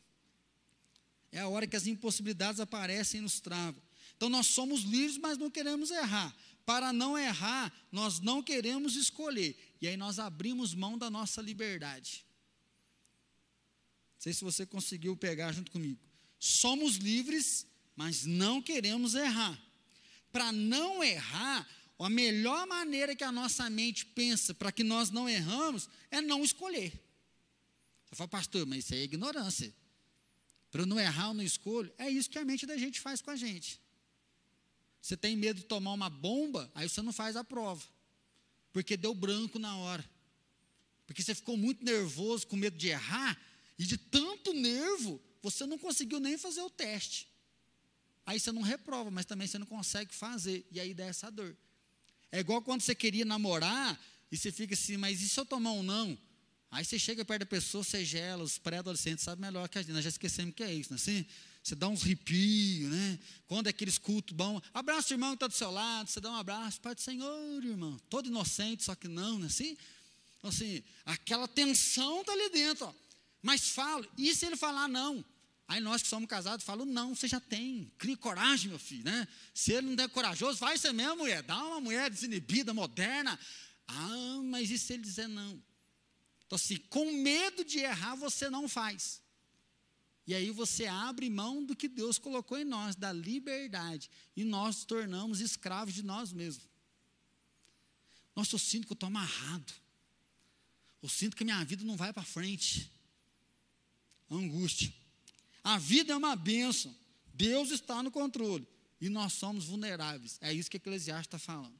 É 1.31 1.39
a 1.39 1.47
hora 1.47 1.67
que 1.67 1.75
as 1.75 1.87
impossibilidades 1.87 2.59
aparecem 2.59 3.19
e 3.19 3.21
nos 3.21 3.39
travam. 3.39 3.81
Então 4.15 4.29
nós 4.29 4.47
somos 4.47 4.81
livres, 4.81 5.17
mas 5.17 5.37
não 5.37 5.49
queremos 5.49 5.91
errar. 5.91 6.33
Para 6.65 6.91
não 6.91 7.17
errar, 7.17 7.71
nós 7.91 8.19
não 8.19 8.41
queremos 8.41 8.95
escolher. 8.95 9.55
E 9.79 9.87
aí 9.87 9.95
nós 9.95 10.17
abrimos 10.17 10.73
mão 10.73 10.97
da 10.97 11.09
nossa 11.09 11.41
liberdade. 11.41 12.25
Não 14.15 14.21
sei 14.21 14.33
se 14.33 14.43
você 14.43 14.65
conseguiu 14.65 15.15
pegar 15.15 15.51
junto 15.51 15.71
comigo. 15.71 15.99
Somos 16.39 16.95
livres, 16.95 17.67
mas 17.95 18.25
não 18.25 18.61
queremos 18.61 19.13
errar. 19.13 19.61
Para 20.31 20.51
não 20.51 21.03
errar, 21.03 21.67
a 21.99 22.09
melhor 22.09 22.65
maneira 22.65 23.15
que 23.15 23.23
a 23.23 23.31
nossa 23.31 23.69
mente 23.69 24.05
pensa 24.05 24.53
para 24.53 24.71
que 24.71 24.83
nós 24.83 25.11
não 25.11 25.29
erramos 25.29 25.87
é 26.09 26.19
não 26.19 26.43
escolher. 26.43 26.91
Você 28.05 28.15
fala, 28.15 28.27
pastor, 28.27 28.65
mas 28.65 28.85
isso 28.85 28.95
é 28.95 29.03
ignorância. 29.03 29.73
Para 30.71 30.85
não 30.85 30.99
errar, 30.99 31.27
eu 31.27 31.33
não 31.35 31.43
escolho. 31.43 31.93
É 31.97 32.09
isso 32.09 32.29
que 32.29 32.39
a 32.39 32.43
mente 32.43 32.65
da 32.65 32.75
gente 32.75 32.99
faz 32.99 33.21
com 33.21 33.31
a 33.31 33.35
gente. 33.35 33.79
Você 35.05 35.15
tem 35.15 35.37
medo 35.37 35.59
de 35.59 35.67
tomar 35.67 35.93
uma 35.93 36.09
bomba, 36.09 36.67
aí 36.73 36.89
você 36.89 36.99
não 36.99 37.13
faz 37.13 37.35
a 37.35 37.43
prova. 37.43 37.83
Porque 38.73 38.97
deu 38.97 39.13
branco 39.13 39.59
na 39.59 39.77
hora. 39.77 40.03
Porque 41.05 41.21
você 41.21 41.35
ficou 41.35 41.55
muito 41.55 41.85
nervoso, 41.85 42.47
com 42.47 42.55
medo 42.55 42.75
de 42.75 42.87
errar, 42.87 43.39
e 43.77 43.85
de 43.85 43.99
tanto 43.99 44.51
nervo, 44.51 45.21
você 45.43 45.67
não 45.67 45.77
conseguiu 45.77 46.19
nem 46.19 46.39
fazer 46.39 46.61
o 46.61 46.71
teste. 46.71 47.27
Aí 48.25 48.39
você 48.39 48.51
não 48.51 48.63
reprova, 48.63 49.11
mas 49.11 49.27
também 49.27 49.45
você 49.47 49.59
não 49.59 49.67
consegue 49.67 50.11
fazer. 50.11 50.65
E 50.71 50.79
aí 50.79 50.91
dá 50.91 51.05
essa 51.05 51.29
dor. 51.29 51.55
É 52.31 52.39
igual 52.39 52.59
quando 52.63 52.81
você 52.81 52.95
queria 52.95 53.25
namorar, 53.25 54.03
e 54.31 54.37
você 54.37 54.51
fica 54.51 54.73
assim, 54.73 54.97
mas 54.97 55.21
e 55.21 55.29
se 55.29 55.39
eu 55.39 55.45
tomar 55.45 55.73
um 55.73 55.83
não? 55.83 56.17
Aí 56.71 56.83
você 56.83 56.97
chega 56.97 57.23
perto 57.23 57.41
da 57.41 57.45
pessoa, 57.45 57.83
você 57.83 58.03
gela, 58.03 58.43
os 58.43 58.57
pré-adolescentes 58.57 59.23
sabem 59.23 59.45
melhor 59.45 59.69
que 59.69 59.77
a 59.77 59.83
gente, 59.83 59.93
nós 59.93 60.03
já 60.03 60.09
esquecemos 60.09 60.55
que 60.55 60.63
é 60.63 60.73
isso, 60.73 60.89
não 60.89 60.97
é 60.97 60.99
assim? 60.99 61.27
Você 61.65 61.73
dá 61.73 61.87
uns 61.87 62.03
ripios, 62.03 62.91
né? 62.91 63.17
Quando 63.47 63.65
é 63.65 63.71
aqueles 63.71 63.97
cultos 63.97 64.35
bons, 64.35 64.61
abraça 64.71 65.11
o 65.11 65.13
irmão 65.15 65.31
que 65.31 65.37
está 65.37 65.47
do 65.47 65.53
seu 65.55 65.71
lado, 65.71 66.07
você 66.07 66.21
dá 66.21 66.29
um 66.29 66.35
abraço, 66.35 66.79
Pai 66.79 66.93
do 66.93 67.01
Senhor, 67.01 67.65
irmão. 67.65 67.99
Todo 68.07 68.27
inocente, 68.27 68.83
só 68.83 68.93
que 68.93 69.07
não, 69.07 69.39
não 69.39 69.45
é 69.45 69.47
assim? 69.47 69.75
Então, 70.37 70.51
assim, 70.51 70.83
aquela 71.03 71.47
tensão 71.47 72.21
está 72.21 72.33
ali 72.33 72.49
dentro, 72.49 72.85
ó. 72.85 72.93
Mas 73.41 73.69
fala, 73.69 74.07
e 74.15 74.35
se 74.35 74.45
ele 74.45 74.55
falar 74.55 74.87
não? 74.87 75.25
Aí 75.67 75.81
nós 75.81 76.03
que 76.03 76.07
somos 76.07 76.29
casados 76.29 76.63
falamos, 76.63 76.93
não, 76.93 77.15
você 77.15 77.27
já 77.27 77.39
tem, 77.39 77.91
crie 77.97 78.15
coragem, 78.15 78.69
meu 78.69 78.77
filho, 78.77 79.03
né? 79.03 79.27
Se 79.51 79.71
ele 79.71 79.87
não 79.87 79.95
der 79.95 80.07
corajoso, 80.09 80.59
vai 80.59 80.77
ser 80.77 80.93
mesmo, 80.93 81.15
mulher, 81.15 81.41
dá 81.41 81.57
uma 81.57 81.81
mulher 81.81 82.11
desinibida, 82.11 82.75
moderna. 82.75 83.39
Ah, 83.87 84.39
mas 84.43 84.69
e 84.69 84.77
se 84.77 84.93
ele 84.93 85.01
dizer 85.01 85.27
não? 85.27 85.59
Então, 86.45 86.57
assim, 86.57 86.77
com 86.89 87.11
medo 87.11 87.65
de 87.65 87.79
errar, 87.79 88.13
você 88.13 88.51
não 88.51 88.69
faz. 88.69 89.24
E 90.27 90.33
aí 90.33 90.49
você 90.49 90.87
abre 90.87 91.29
mão 91.29 91.63
do 91.63 91.75
que 91.75 91.87
Deus 91.87 92.17
colocou 92.17 92.57
em 92.57 92.63
nós, 92.63 92.95
da 92.95 93.13
liberdade. 93.13 94.09
E 94.35 94.43
nós 94.43 94.77
nos 94.77 94.85
tornamos 94.85 95.39
escravos 95.39 95.93
de 95.93 96.03
nós 96.03 96.33
mesmos. 96.33 96.67
Nossa, 98.35 98.55
eu 98.55 98.59
sinto 98.59 98.87
que 98.87 98.93
eu 98.93 98.95
estou 98.95 99.07
amarrado. 99.07 99.73
Eu 101.01 101.07
sinto 101.07 101.37
que 101.37 101.43
minha 101.43 101.63
vida 101.63 101.83
não 101.83 101.95
vai 101.95 102.11
para 102.11 102.23
frente. 102.23 102.91
Angústia. 104.29 104.91
A 105.63 105.77
vida 105.77 106.13
é 106.13 106.15
uma 106.15 106.35
bênção. 106.35 106.93
Deus 107.33 107.69
está 107.69 108.01
no 108.01 108.09
controle. 108.09 108.67
E 108.99 109.09
nós 109.09 109.33
somos 109.33 109.65
vulneráveis. 109.65 110.39
É 110.41 110.51
isso 110.51 110.69
que 110.69 110.77
Eclesiastes 110.77 111.27
está 111.27 111.37
falando. 111.37 111.79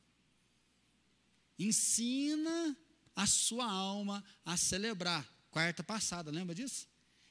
Ensina 1.58 2.78
a 3.16 3.26
sua 3.26 3.66
alma 3.66 4.24
a 4.46 4.56
celebrar. 4.56 5.28
Quarta 5.50 5.84
passada, 5.84 6.30
lembra 6.30 6.54
disso? 6.54 6.88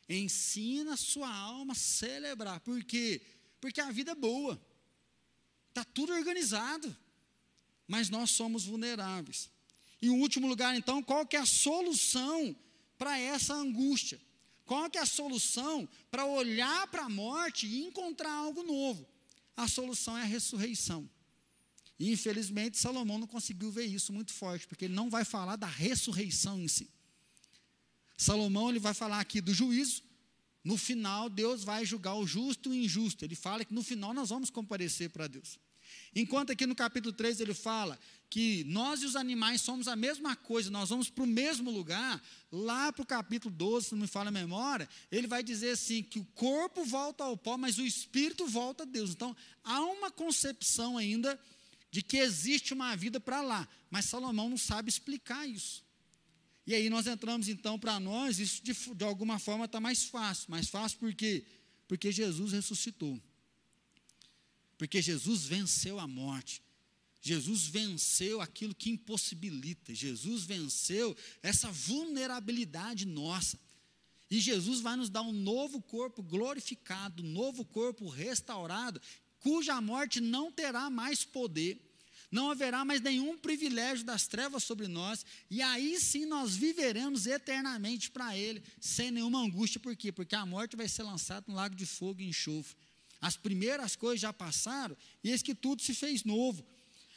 Ensina 0.08 0.94
a 0.94 0.96
sua 0.96 1.32
alma 1.32 1.72
a 1.72 1.76
celebrar. 1.76 2.60
Por 2.60 2.82
quê? 2.84 3.22
Porque 3.60 3.80
a 3.80 3.90
vida 3.90 4.12
é 4.12 4.14
boa. 4.14 4.60
Está 5.70 5.84
tudo 5.84 6.12
organizado. 6.12 6.94
Mas 7.86 8.08
nós 8.08 8.30
somos 8.30 8.64
vulneráveis. 8.64 9.50
Em 10.00 10.10
último 10.10 10.46
lugar, 10.46 10.74
então, 10.76 11.02
qual 11.02 11.26
que 11.26 11.36
é 11.36 11.40
a 11.40 11.46
solução 11.46 12.54
para 12.98 13.18
essa 13.18 13.54
angústia? 13.54 14.20
Qual 14.64 14.88
que 14.88 14.98
é 14.98 15.02
a 15.02 15.06
solução 15.06 15.88
para 16.10 16.24
olhar 16.24 16.86
para 16.88 17.04
a 17.04 17.08
morte 17.08 17.66
e 17.66 17.84
encontrar 17.84 18.32
algo 18.32 18.62
novo? 18.62 19.06
A 19.56 19.68
solução 19.68 20.16
é 20.16 20.22
a 20.22 20.26
ressurreição. 20.26 21.08
Infelizmente 21.98 22.78
Salomão 22.78 23.18
não 23.18 23.26
conseguiu 23.26 23.70
ver 23.70 23.84
isso 23.84 24.12
muito 24.12 24.32
forte, 24.32 24.66
porque 24.66 24.86
ele 24.86 24.94
não 24.94 25.08
vai 25.08 25.24
falar 25.24 25.56
da 25.56 25.66
ressurreição 25.66 26.60
em 26.60 26.68
si. 26.68 26.90
Salomão 28.16 28.70
ele 28.70 28.78
vai 28.78 28.94
falar 28.94 29.20
aqui 29.20 29.40
do 29.40 29.52
juízo. 29.52 30.02
No 30.62 30.78
final, 30.78 31.28
Deus 31.28 31.62
vai 31.62 31.84
julgar 31.84 32.14
o 32.14 32.26
justo 32.26 32.72
e 32.72 32.80
o 32.80 32.84
injusto. 32.84 33.24
Ele 33.24 33.34
fala 33.34 33.64
que 33.64 33.74
no 33.74 33.82
final 33.82 34.14
nós 34.14 34.30
vamos 34.30 34.48
comparecer 34.48 35.10
para 35.10 35.26
Deus. 35.26 35.58
Enquanto 36.14 36.50
aqui 36.50 36.66
no 36.66 36.74
capítulo 36.74 37.12
3 37.12 37.40
ele 37.40 37.54
fala 37.54 37.98
que 38.30 38.64
nós 38.64 39.02
e 39.02 39.06
os 39.06 39.14
animais 39.14 39.60
somos 39.60 39.86
a 39.86 39.94
mesma 39.94 40.34
coisa, 40.34 40.70
nós 40.70 40.88
vamos 40.88 41.10
para 41.10 41.22
o 41.22 41.26
mesmo 41.26 41.70
lugar, 41.70 42.22
lá 42.50 42.92
para 42.92 43.02
o 43.02 43.06
capítulo 43.06 43.54
12, 43.54 43.88
se 43.88 43.94
não 43.94 44.02
me 44.02 44.06
fala 44.06 44.28
a 44.28 44.32
memória, 44.32 44.88
ele 45.10 45.26
vai 45.26 45.42
dizer 45.42 45.70
assim: 45.70 46.02
que 46.02 46.18
o 46.18 46.24
corpo 46.34 46.84
volta 46.84 47.24
ao 47.24 47.36
pó, 47.36 47.56
mas 47.56 47.78
o 47.78 47.86
espírito 47.86 48.46
volta 48.46 48.84
a 48.84 48.86
Deus. 48.86 49.10
Então, 49.10 49.36
há 49.62 49.80
uma 49.82 50.10
concepção 50.10 50.96
ainda 50.96 51.38
de 51.90 52.02
que 52.02 52.16
existe 52.16 52.72
uma 52.72 52.96
vida 52.96 53.20
para 53.20 53.40
lá, 53.40 53.68
mas 53.90 54.06
Salomão 54.06 54.48
não 54.48 54.58
sabe 54.58 54.88
explicar 54.88 55.46
isso. 55.48 55.83
E 56.66 56.74
aí 56.74 56.88
nós 56.88 57.06
entramos 57.06 57.48
então 57.48 57.78
para 57.78 58.00
nós, 58.00 58.38
isso 58.38 58.62
de, 58.62 58.72
de 58.72 59.04
alguma 59.04 59.38
forma 59.38 59.66
está 59.66 59.80
mais 59.80 60.04
fácil. 60.04 60.50
Mais 60.50 60.68
fácil 60.68 60.98
por 60.98 61.14
quê? 61.14 61.44
Porque 61.86 62.10
Jesus 62.10 62.52
ressuscitou. 62.52 63.20
Porque 64.78 65.02
Jesus 65.02 65.44
venceu 65.44 65.98
a 66.00 66.06
morte. 66.06 66.62
Jesus 67.20 67.66
venceu 67.66 68.40
aquilo 68.40 68.74
que 68.74 68.90
impossibilita. 68.90 69.94
Jesus 69.94 70.44
venceu 70.44 71.16
essa 71.42 71.70
vulnerabilidade 71.70 73.06
nossa. 73.06 73.58
E 74.30 74.40
Jesus 74.40 74.80
vai 74.80 74.96
nos 74.96 75.10
dar 75.10 75.22
um 75.22 75.32
novo 75.32 75.80
corpo 75.82 76.22
glorificado, 76.22 77.22
um 77.22 77.26
novo 77.26 77.64
corpo 77.64 78.08
restaurado, 78.08 79.00
cuja 79.38 79.80
morte 79.80 80.20
não 80.20 80.50
terá 80.50 80.88
mais 80.88 81.24
poder 81.24 81.78
não 82.34 82.50
haverá 82.50 82.84
mais 82.84 83.00
nenhum 83.00 83.38
privilégio 83.38 84.04
das 84.04 84.26
trevas 84.26 84.64
sobre 84.64 84.88
nós, 84.88 85.24
e 85.48 85.62
aí 85.62 86.00
sim 86.00 86.26
nós 86.26 86.56
viveremos 86.56 87.28
eternamente 87.28 88.10
para 88.10 88.36
Ele, 88.36 88.60
sem 88.80 89.12
nenhuma 89.12 89.38
angústia, 89.38 89.78
por 89.78 89.94
quê? 89.94 90.10
Porque 90.10 90.34
a 90.34 90.44
morte 90.44 90.74
vai 90.74 90.88
ser 90.88 91.04
lançada 91.04 91.46
no 91.46 91.54
lago 91.54 91.76
de 91.76 91.86
fogo 91.86 92.20
e 92.20 92.26
enxofre. 92.26 92.76
As 93.20 93.36
primeiras 93.36 93.94
coisas 93.94 94.20
já 94.20 94.32
passaram, 94.32 94.96
e 95.22 95.30
eis 95.30 95.42
que 95.42 95.54
tudo 95.54 95.80
se 95.80 95.94
fez 95.94 96.24
novo. 96.24 96.66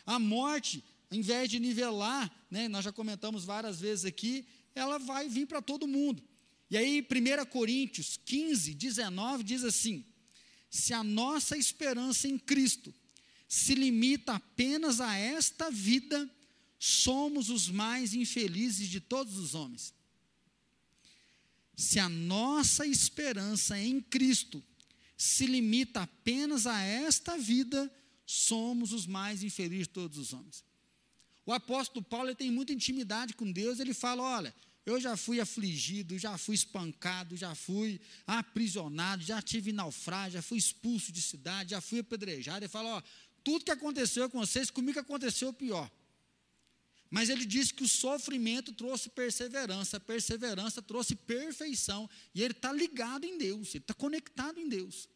A 0.05 0.19
morte, 0.19 0.83
em 1.09 1.21
vez 1.21 1.49
de 1.49 1.59
nivelar, 1.59 2.31
né, 2.51 2.67
nós 2.67 2.85
já 2.85 2.91
comentamos 2.91 3.43
várias 3.43 3.79
vezes 3.79 4.05
aqui, 4.05 4.45
ela 4.75 4.99
vai 4.99 5.27
vir 5.27 5.47
para 5.47 5.63
todo 5.63 5.87
mundo. 5.87 6.21
E 6.69 6.77
aí, 6.77 7.01
1 7.01 7.45
Coríntios 7.47 8.19
15, 8.23 8.75
19 8.75 9.43
diz 9.43 9.63
assim: 9.63 10.05
Se 10.69 10.93
a 10.93 11.03
nossa 11.03 11.57
esperança 11.57 12.27
em 12.27 12.37
Cristo 12.37 12.93
se 13.47 13.73
limita 13.75 14.33
apenas 14.33 14.99
a 14.99 15.15
esta 15.15 15.71
vida, 15.71 16.29
somos 16.77 17.49
os 17.49 17.69
mais 17.69 18.13
infelizes 18.13 18.89
de 18.89 18.99
todos 18.99 19.37
os 19.37 19.55
homens. 19.55 19.93
Se 21.75 21.99
a 21.99 22.09
nossa 22.09 22.85
esperança 22.85 23.79
em 23.79 24.01
Cristo 24.01 24.63
se 25.15 25.45
limita 25.45 26.01
apenas 26.01 26.67
a 26.67 26.79
esta 26.81 27.37
vida, 27.37 27.91
somos 28.25 28.91
os 28.91 29.05
mais 29.05 29.43
infelizes 29.43 29.87
de 29.87 29.93
todos 29.93 30.17
os 30.17 30.33
homens. 30.33 30.63
O 31.45 31.53
apóstolo 31.53 32.03
Paulo 32.03 32.35
tem 32.35 32.51
muita 32.51 32.73
intimidade 32.73 33.33
com 33.33 33.49
Deus, 33.49 33.79
ele 33.79 33.93
fala: 33.93 34.21
olha, 34.21 34.53
eu 34.85 34.99
já 34.99 35.17
fui 35.17 35.39
afligido, 35.39 36.17
já 36.17 36.37
fui 36.37 36.55
espancado, 36.55 37.35
já 37.37 37.53
fui 37.55 37.99
aprisionado, 38.25 39.23
já 39.23 39.41
tive 39.41 39.71
naufrágio, 39.71 40.33
já 40.33 40.41
fui 40.41 40.57
expulso 40.57 41.11
de 41.11 41.21
cidade, 41.21 41.71
já 41.71 41.81
fui 41.81 41.99
apedrejado. 41.99 42.59
Ele 42.59 42.69
fala: 42.69 42.97
ó, 42.97 43.03
tudo 43.47 43.63
que 43.63 43.71
aconteceu 43.71 44.29
com 44.29 44.39
vocês, 44.39 44.69
comigo 44.69 44.99
aconteceu 44.99 45.53
pior. 45.53 45.89
Mas 47.09 47.29
ele 47.29 47.45
disse 47.45 47.73
que 47.73 47.81
o 47.81 47.87
sofrimento 47.87 48.73
trouxe 48.73 49.07
perseverança, 49.07 50.01
perseverança 50.01 50.81
trouxe 50.81 51.15
perfeição, 51.15 52.09
e 52.35 52.43
ele 52.43 52.51
está 52.51 52.73
ligado 52.73 53.23
em 53.23 53.37
Deus, 53.37 53.69
ele 53.69 53.85
está 53.85 53.93
conectado 53.93 54.59
em 54.59 54.67
Deus. 54.67 55.07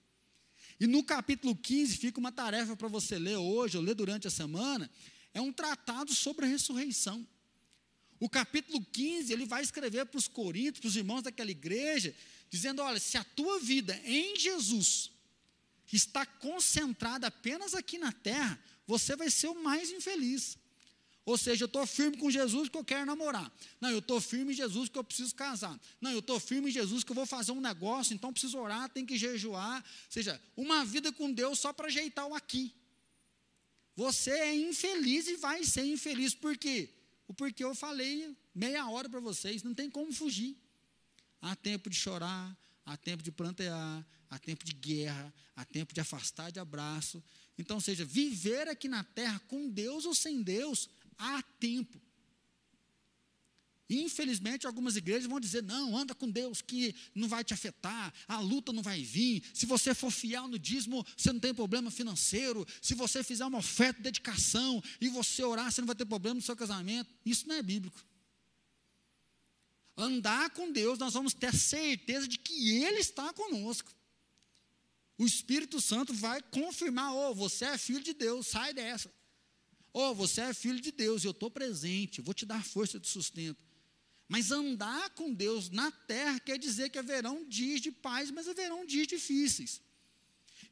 E 0.79 0.87
no 0.87 1.03
capítulo 1.03 1.53
15 1.53 1.97
fica 1.97 2.21
uma 2.21 2.31
tarefa 2.31 2.73
para 2.77 2.87
você 2.87 3.19
ler 3.19 3.35
hoje, 3.35 3.75
ou 3.75 3.83
ler 3.83 3.95
durante 3.95 4.29
a 4.29 4.31
semana, 4.31 4.89
é 5.33 5.41
um 5.41 5.51
tratado 5.51 6.15
sobre 6.15 6.45
a 6.45 6.47
ressurreição. 6.47 7.27
O 8.17 8.29
capítulo 8.29 8.81
15, 8.93 9.33
ele 9.33 9.45
vai 9.45 9.61
escrever 9.61 10.05
para 10.05 10.17
os 10.17 10.29
coríntios, 10.29 10.79
para 10.79 10.87
os 10.87 10.95
irmãos 10.95 11.23
daquela 11.23 11.51
igreja, 11.51 12.15
dizendo: 12.49 12.81
olha, 12.81 12.97
se 12.97 13.17
a 13.17 13.25
tua 13.25 13.59
vida 13.59 13.99
em 14.05 14.39
Jesus 14.39 15.10
que 15.91 15.97
está 15.97 16.25
concentrada 16.25 17.27
apenas 17.27 17.75
aqui 17.75 17.97
na 17.97 18.13
terra, 18.13 18.57
você 18.87 19.13
vai 19.13 19.29
ser 19.29 19.49
o 19.49 19.61
mais 19.61 19.91
infeliz. 19.91 20.57
Ou 21.25 21.37
seja, 21.37 21.63
eu 21.63 21.65
estou 21.65 21.85
firme 21.85 22.15
com 22.15 22.31
Jesus 22.31 22.69
que 22.69 22.77
eu 22.77 22.85
quero 22.85 23.05
namorar. 23.05 23.51
Não, 23.81 23.89
eu 23.89 23.99
estou 23.99 24.21
firme 24.21 24.53
em 24.53 24.55
Jesus 24.55 24.87
que 24.87 24.97
eu 24.97 25.03
preciso 25.03 25.35
casar. 25.35 25.77
Não, 25.99 26.11
eu 26.11 26.19
estou 26.19 26.39
firme 26.39 26.69
em 26.69 26.71
Jesus 26.71 27.03
que 27.03 27.11
eu 27.11 27.15
vou 27.15 27.25
fazer 27.25 27.51
um 27.51 27.59
negócio, 27.59 28.13
então 28.13 28.31
preciso 28.31 28.57
orar, 28.57 28.87
tem 28.87 29.05
que 29.05 29.17
jejuar. 29.17 29.83
Ou 29.83 30.11
seja, 30.11 30.41
uma 30.55 30.85
vida 30.85 31.11
com 31.11 31.29
Deus 31.29 31.59
só 31.59 31.73
para 31.73 31.87
ajeitar 31.87 32.25
o 32.25 32.33
aqui. 32.33 32.73
Você 33.93 34.31
é 34.31 34.55
infeliz 34.55 35.27
e 35.27 35.35
vai 35.35 35.65
ser 35.65 35.83
infeliz. 35.83 36.33
Por 36.33 36.57
quê? 36.57 36.89
O 37.27 37.33
porquê 37.33 37.65
eu 37.65 37.75
falei 37.75 38.33
meia 38.55 38.89
hora 38.89 39.09
para 39.09 39.19
vocês, 39.19 39.61
não 39.61 39.73
tem 39.73 39.89
como 39.89 40.13
fugir. 40.13 40.55
Há 41.41 41.53
tempo 41.53 41.89
de 41.89 41.97
chorar, 41.97 42.57
há 42.85 42.95
tempo 42.95 43.21
de 43.21 43.29
plantear, 43.29 44.07
há 44.31 44.39
tempo 44.39 44.63
de 44.63 44.71
guerra, 44.71 45.31
há 45.55 45.65
tempo 45.65 45.93
de 45.93 45.99
afastar 45.99 46.51
de 46.51 46.59
abraço. 46.59 47.21
Então, 47.57 47.79
seja, 47.79 48.05
viver 48.05 48.69
aqui 48.69 48.87
na 48.87 49.03
terra 49.03 49.39
com 49.47 49.69
Deus 49.69 50.05
ou 50.05 50.15
sem 50.15 50.41
Deus, 50.41 50.89
há 51.17 51.43
tempo. 51.59 52.01
Infelizmente, 53.89 54.65
algumas 54.65 54.95
igrejas 54.95 55.27
vão 55.27 55.37
dizer: 55.37 55.61
não, 55.61 55.97
anda 55.97 56.15
com 56.15 56.29
Deus 56.29 56.61
que 56.61 56.95
não 57.13 57.27
vai 57.27 57.43
te 57.43 57.53
afetar, 57.53 58.13
a 58.25 58.39
luta 58.39 58.71
não 58.71 58.81
vai 58.81 59.03
vir. 59.03 59.43
Se 59.53 59.65
você 59.65 59.93
for 59.93 60.09
fiel 60.09 60.47
no 60.47 60.57
dízimo, 60.57 61.05
você 61.17 61.33
não 61.33 61.41
tem 61.41 61.53
problema 61.53 61.91
financeiro. 61.91 62.65
Se 62.81 62.95
você 62.95 63.21
fizer 63.21 63.45
uma 63.45 63.57
oferta 63.57 63.97
de 63.97 64.03
dedicação 64.03 64.81
e 65.01 65.09
você 65.09 65.43
orar, 65.43 65.69
você 65.69 65.81
não 65.81 65.87
vai 65.87 65.95
ter 65.95 66.05
problema 66.05 66.35
no 66.35 66.41
seu 66.41 66.55
casamento. 66.55 67.13
Isso 67.25 67.45
não 67.49 67.55
é 67.55 67.61
bíblico. 67.61 68.01
Andar 69.97 70.51
com 70.51 70.71
Deus, 70.71 70.97
nós 70.97 71.13
vamos 71.13 71.33
ter 71.33 71.53
certeza 71.53 72.25
de 72.29 72.37
que 72.37 72.77
Ele 72.77 72.99
está 72.99 73.33
conosco. 73.33 73.91
O 75.21 75.25
Espírito 75.27 75.79
Santo 75.79 76.15
vai 76.15 76.41
confirmar: 76.41 77.13
oh, 77.13 77.35
você 77.35 77.65
é 77.65 77.77
filho 77.77 78.01
de 78.01 78.11
Deus, 78.11 78.47
sai 78.47 78.73
dessa. 78.73 79.13
Oh, 79.93 80.15
você 80.15 80.41
é 80.41 80.51
filho 80.51 80.81
de 80.81 80.91
Deus, 80.91 81.23
eu 81.23 81.29
estou 81.29 81.51
presente, 81.51 82.21
vou 82.21 82.33
te 82.33 82.43
dar 82.43 82.65
força 82.65 82.99
de 82.99 83.07
sustento. 83.07 83.63
Mas 84.27 84.49
andar 84.49 85.11
com 85.11 85.31
Deus 85.31 85.69
na 85.69 85.91
terra 85.91 86.39
quer 86.39 86.57
dizer 86.57 86.89
que 86.89 86.97
haverão 86.97 87.47
dias 87.47 87.81
de 87.81 87.91
paz, 87.91 88.31
mas 88.31 88.47
haverão 88.47 88.83
dias 88.83 89.05
difíceis. 89.05 89.79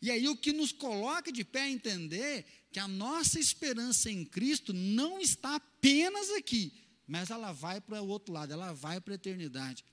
E 0.01 0.09
aí 0.09 0.27
o 0.27 0.35
que 0.35 0.51
nos 0.51 0.71
coloca 0.71 1.31
de 1.31 1.43
pé 1.43 1.67
é 1.67 1.69
entender 1.69 2.43
que 2.71 2.79
a 2.79 2.87
nossa 2.87 3.39
esperança 3.39 4.09
em 4.09 4.25
Cristo 4.25 4.73
não 4.73 5.19
está 5.19 5.57
apenas 5.57 6.31
aqui, 6.31 6.73
mas 7.05 7.29
ela 7.29 7.51
vai 7.51 7.79
para 7.79 8.01
o 8.01 8.07
outro 8.07 8.33
lado, 8.33 8.51
ela 8.51 8.73
vai 8.73 8.99
para 8.99 9.13
a 9.13 9.21
eternidade. 9.21 9.85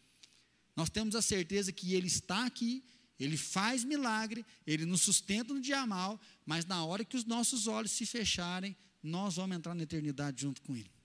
Nós 0.75 0.89
temos 0.89 1.15
a 1.15 1.21
certeza 1.21 1.73
que 1.73 1.93
Ele 1.93 2.07
está 2.07 2.47
aqui, 2.47 2.83
Ele 3.19 3.37
faz 3.37 3.85
milagre, 3.85 4.45
Ele 4.67 4.85
nos 4.85 5.03
sustenta 5.03 5.55
no 5.55 5.61
dia 5.61 5.87
mal, 5.87 6.21
mas 6.45 6.65
na 6.65 6.85
hora 6.85 7.05
que 7.05 7.17
os 7.17 7.25
nossos 7.25 7.67
olhos 7.67 7.93
se 7.93 8.05
fecharem, 8.05 8.77
nós 9.03 9.37
vamos 9.37 9.57
entrar 9.57 9.75
na 9.75 9.83
eternidade 9.83 10.43
junto 10.43 10.61
com 10.63 10.77
Ele 10.77 10.97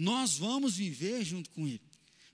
nós 0.00 0.38
vamos 0.38 0.76
viver 0.76 1.22
junto 1.22 1.50
com 1.50 1.68
Ele. 1.68 1.82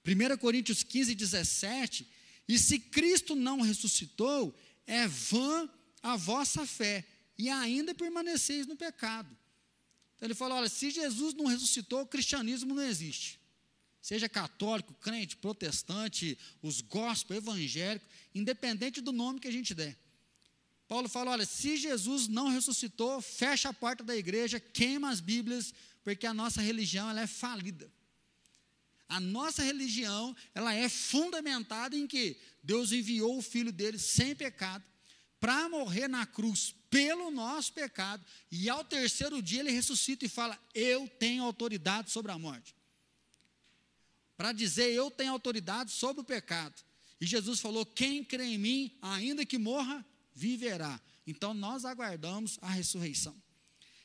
1 0.07 0.39
Coríntios 0.39 0.85
15, 0.85 1.17
17, 1.17 2.09
e 2.49 2.57
se 2.57 2.79
Cristo 2.79 3.35
não 3.35 3.61
ressuscitou, 3.61 4.57
é 4.87 5.09
vã 5.09 5.69
a 6.01 6.17
vossa 6.17 6.65
fé, 6.65 7.05
e 7.37 7.51
ainda 7.51 7.93
permaneceis 7.93 8.69
no 8.69 8.77
pecado. 8.77 9.29
Então 10.15 10.29
ele 10.29 10.35
fala: 10.35 10.55
olha, 10.55 10.69
se 10.69 10.93
Jesus 10.93 11.35
não 11.35 11.47
ressuscitou, 11.47 12.03
o 12.03 12.07
cristianismo 12.07 12.73
não 12.73 12.85
existe. 12.85 13.41
Seja 14.07 14.29
católico, 14.29 14.95
crente, 15.01 15.37
protestante, 15.37 16.39
os 16.63 16.81
gospel, 16.81 17.39
evangélico, 17.39 18.07
independente 18.33 19.01
do 19.01 19.11
nome 19.11 19.41
que 19.41 19.49
a 19.49 19.51
gente 19.51 19.75
der. 19.75 19.99
Paulo 20.87 21.09
fala: 21.09 21.33
olha, 21.33 21.45
se 21.45 21.77
Jesus 21.77 22.29
não 22.29 22.47
ressuscitou, 22.47 23.21
fecha 23.21 23.69
a 23.69 23.73
porta 23.73 24.05
da 24.05 24.17
igreja, 24.17 24.61
queima 24.61 25.11
as 25.11 25.19
Bíblias, 25.19 25.75
porque 26.05 26.25
a 26.25 26.33
nossa 26.33 26.63
religião 26.63 27.11
ela 27.11 27.23
é 27.23 27.27
falida. 27.27 27.93
A 29.09 29.19
nossa 29.19 29.61
religião, 29.65 30.37
ela 30.55 30.73
é 30.73 30.89
fundamentada 30.89 31.97
em 31.97 32.07
que 32.07 32.37
Deus 32.63 32.93
enviou 32.93 33.37
o 33.37 33.43
filho 33.43 33.73
dele 33.73 33.99
sem 33.99 34.37
pecado 34.37 34.85
para 35.41 35.69
morrer 35.69 36.07
na 36.07 36.25
cruz 36.25 36.73
pelo 36.89 37.33
nosso 37.33 37.73
pecado 37.73 38.25
e 38.53 38.71
ao 38.71 38.85
terceiro 38.85 39.43
dia 39.43 39.59
ele 39.59 39.73
ressuscita 39.73 40.25
e 40.25 40.29
fala: 40.29 40.57
"Eu 40.73 41.09
tenho 41.19 41.43
autoridade 41.43 42.13
sobre 42.13 42.31
a 42.31 42.39
morte". 42.39 42.76
Para 44.37 44.53
dizer 44.53 44.93
eu 44.93 45.11
tenho 45.11 45.33
autoridade 45.33 45.91
sobre 45.91 46.21
o 46.21 46.25
pecado. 46.25 46.75
E 47.21 47.27
Jesus 47.27 47.61
falou: 47.61 47.87
"Quem 47.87 48.23
crê 48.23 48.45
em 48.45 48.59
mim, 48.59 48.97
ainda 49.01 49.45
que 49.45 49.59
morra, 49.59 50.05
viverá". 50.35 51.01
Então 51.27 51.55
nós 51.55 51.85
aguardamos 51.85 52.59
a 52.61 52.71
ressurreição. 52.71 53.35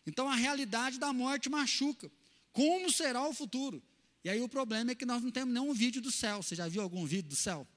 Então 0.06 0.30
a 0.30 0.36
realidade 0.36 0.98
da 0.98 1.14
morte 1.14 1.50
machuca. 1.50 2.12
Como 2.52 2.92
será 2.92 3.28
o 3.28 3.34
futuro? 3.34 3.82
E 4.24 4.30
aí 4.30 4.42
o 4.42 4.50
problema 4.50 4.92
é 4.92 4.96
que 4.96 5.06
nós 5.06 5.24
não 5.24 5.32
temos 5.32 5.54
nenhum 5.54 5.74
vídeo 5.74 6.02
do 6.02 6.12
céu. 6.12 6.42
Você 6.42 6.56
já 6.56 6.68
viu 6.68 6.82
algum 6.82 7.06
vídeo 7.06 7.30
do 7.30 7.36
céu? 7.36 7.68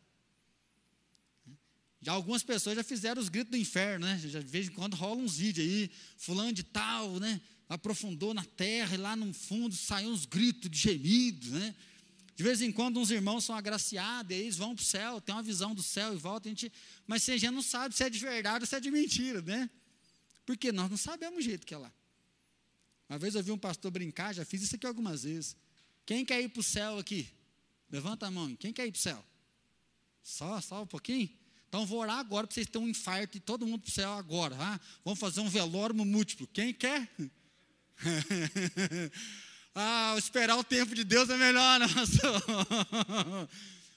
Já 2.00 2.12
algumas 2.12 2.42
pessoas 2.42 2.76
já 2.76 2.84
fizeram 2.84 3.20
os 3.20 3.30
gritos 3.30 3.50
do 3.50 3.56
inferno, 3.56 4.04
né? 4.04 4.18
Já 4.18 4.40
de 4.40 4.46
vez 4.46 4.68
em 4.68 4.72
quando 4.72 4.94
rola 4.94 5.16
uns 5.16 5.38
vídeos 5.38 5.66
aí, 5.66 5.90
fulano 6.18 6.52
de 6.52 6.62
tal, 6.62 7.18
né? 7.18 7.40
Aprofundou 7.66 8.34
na 8.34 8.44
terra 8.44 8.94
e 8.94 8.98
lá 8.98 9.16
no 9.16 9.32
fundo 9.32 9.74
saem 9.74 10.06
uns 10.06 10.26
gritos 10.26 10.70
de 10.70 10.76
gemidos, 10.76 11.48
né? 11.48 11.74
De 12.34 12.42
vez 12.42 12.60
em 12.60 12.72
quando 12.72 12.98
uns 12.98 13.10
irmãos 13.10 13.44
são 13.44 13.54
agraciados, 13.54 14.36
e 14.36 14.40
eles 14.40 14.56
vão 14.56 14.74
para 14.74 14.82
o 14.82 14.84
céu, 14.84 15.20
tem 15.20 15.34
uma 15.34 15.42
visão 15.42 15.74
do 15.74 15.82
céu 15.82 16.12
e 16.12 16.16
voltam, 16.16 16.50
a 16.50 16.54
gente, 16.54 16.72
mas 17.06 17.26
não 17.52 17.62
sabe 17.62 17.94
se 17.94 18.02
é 18.02 18.10
de 18.10 18.18
verdade 18.18 18.64
ou 18.64 18.66
se 18.66 18.74
é 18.74 18.80
de 18.80 18.90
mentira, 18.90 19.40
né? 19.40 19.70
Porque 20.44 20.72
nós 20.72 20.90
não 20.90 20.96
sabemos 20.96 21.38
o 21.38 21.42
jeito 21.42 21.64
que 21.64 21.72
é 21.72 21.78
lá. 21.78 21.92
Uma 23.08 23.18
vez 23.18 23.34
eu 23.34 23.42
vi 23.42 23.52
um 23.52 23.58
pastor 23.58 23.90
brincar, 23.90 24.34
já 24.34 24.44
fiz 24.44 24.62
isso 24.62 24.74
aqui 24.74 24.86
algumas 24.86 25.22
vezes. 25.22 25.56
Quem 26.04 26.24
quer 26.24 26.40
ir 26.42 26.48
para 26.48 26.60
o 26.60 26.62
céu 26.62 26.98
aqui? 26.98 27.28
Levanta 27.90 28.26
a 28.26 28.30
mão. 28.30 28.54
Quem 28.56 28.72
quer 28.72 28.86
ir 28.86 28.92
para 28.92 28.98
o 28.98 29.02
céu? 29.02 29.24
Só, 30.22 30.60
só 30.60 30.82
um 30.82 30.86
pouquinho? 30.86 31.30
Então 31.68 31.86
vou 31.86 32.00
orar 32.00 32.18
agora 32.18 32.46
para 32.46 32.54
vocês 32.54 32.66
terem 32.66 32.86
um 32.86 32.90
infarto 32.90 33.36
e 33.36 33.40
todo 33.40 33.66
mundo 33.66 33.82
para 33.82 33.90
o 33.90 33.92
céu 33.92 34.12
agora. 34.12 34.56
Ah, 34.58 34.80
vamos 35.04 35.20
fazer 35.20 35.40
um 35.40 35.48
velório 35.48 35.94
múltiplo. 35.94 36.46
Quem 36.48 36.72
quer? 36.72 37.08
ah, 39.74 40.14
esperar 40.18 40.56
o 40.56 40.64
tempo 40.64 40.94
de 40.94 41.04
Deus 41.04 41.28
é 41.28 41.36
melhor, 41.36 41.80
não, 41.80 41.88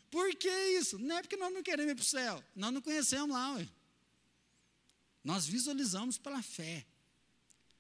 Por 0.10 0.34
que 0.36 0.50
isso? 0.80 0.98
Não 0.98 1.18
é 1.18 1.22
porque 1.22 1.38
nós 1.38 1.54
não 1.54 1.62
queremos 1.62 1.92
ir 1.92 1.96
para 1.96 2.02
o 2.02 2.06
céu. 2.06 2.44
Nós 2.56 2.74
não 2.74 2.82
conhecemos 2.82 3.30
lá. 3.30 3.56
Ué. 3.56 3.68
Nós 5.24 5.46
visualizamos 5.46 6.18
pela 6.18 6.42
fé 6.42 6.86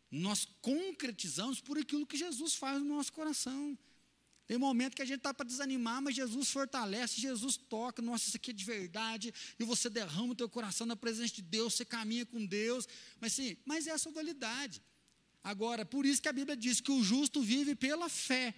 nós 0.10 0.48
concretizamos 0.62 1.60
por 1.60 1.78
aquilo 1.78 2.06
que 2.06 2.18
Jesus 2.18 2.56
faz 2.56 2.80
no 2.80 2.86
nosso 2.86 3.12
coração. 3.12 3.78
Tem 4.46 4.58
momento 4.58 4.96
que 4.96 5.02
a 5.02 5.06
gente 5.06 5.18
está 5.18 5.34
para 5.34 5.46
desanimar, 5.46 6.02
mas 6.02 6.16
Jesus 6.16 6.50
fortalece, 6.50 7.20
Jesus 7.20 7.58
toca, 7.58 8.02
nossa, 8.02 8.28
isso 8.28 8.38
aqui 8.38 8.52
é 8.52 8.54
de 8.54 8.64
verdade, 8.64 9.34
e 9.60 9.64
você 9.66 9.90
derrama 9.90 10.32
o 10.32 10.36
teu 10.36 10.48
coração 10.48 10.88
na 10.88 10.96
presença 10.96 11.36
de 11.36 11.42
Deus, 11.42 11.74
você 11.74 11.84
caminha 11.84 12.26
com 12.26 12.46
Deus, 12.46 12.88
mas 13.20 13.34
sim, 13.34 13.58
mas 13.66 13.88
é 13.88 13.92
essa 13.92 14.10
dualidade. 14.10 14.82
Agora, 15.44 15.86
por 15.86 16.06
isso 16.06 16.22
que 16.22 16.28
a 16.28 16.34
Bíblia 16.34 16.58
diz 16.58 16.82
que 16.82 16.92
o 16.92 17.04
justo 17.04 17.42
vive 17.42 17.76
pela 17.76 18.10
fé. 18.10 18.54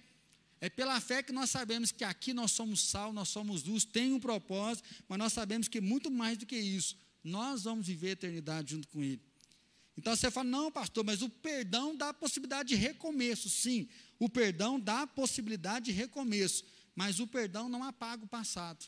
É 0.60 0.68
pela 0.68 1.00
fé 1.00 1.22
que 1.22 1.32
nós 1.32 1.50
sabemos 1.50 1.90
que 1.90 2.04
aqui 2.04 2.34
nós 2.34 2.52
somos 2.52 2.82
sal, 2.82 3.12
nós 3.12 3.28
somos 3.28 3.62
luz, 3.64 3.84
tem 3.84 4.12
um 4.12 4.20
propósito, 4.20 4.86
mas 5.08 5.18
nós 5.18 5.32
sabemos 5.32 5.68
que 5.68 5.80
muito 5.80 6.10
mais 6.10 6.36
do 6.36 6.44
que 6.44 6.56
isso, 6.56 6.98
nós 7.24 7.64
vamos 7.64 7.86
viver 7.86 8.08
a 8.08 8.12
eternidade 8.12 8.72
junto 8.72 8.86
com 8.88 9.02
Ele. 9.02 9.22
Então 9.96 10.14
você 10.14 10.30
fala, 10.30 10.48
não, 10.48 10.70
pastor, 10.70 11.04
mas 11.04 11.22
o 11.22 11.28
perdão 11.28 11.96
dá 11.96 12.10
a 12.10 12.14
possibilidade 12.14 12.70
de 12.70 12.74
recomeço. 12.74 13.48
Sim, 13.48 13.88
o 14.18 14.28
perdão 14.28 14.78
dá 14.78 15.02
a 15.02 15.06
possibilidade 15.06 15.86
de 15.86 15.92
recomeço, 15.92 16.64
mas 16.94 17.20
o 17.20 17.26
perdão 17.26 17.68
não 17.68 17.82
apaga 17.82 18.24
o 18.24 18.28
passado. 18.28 18.84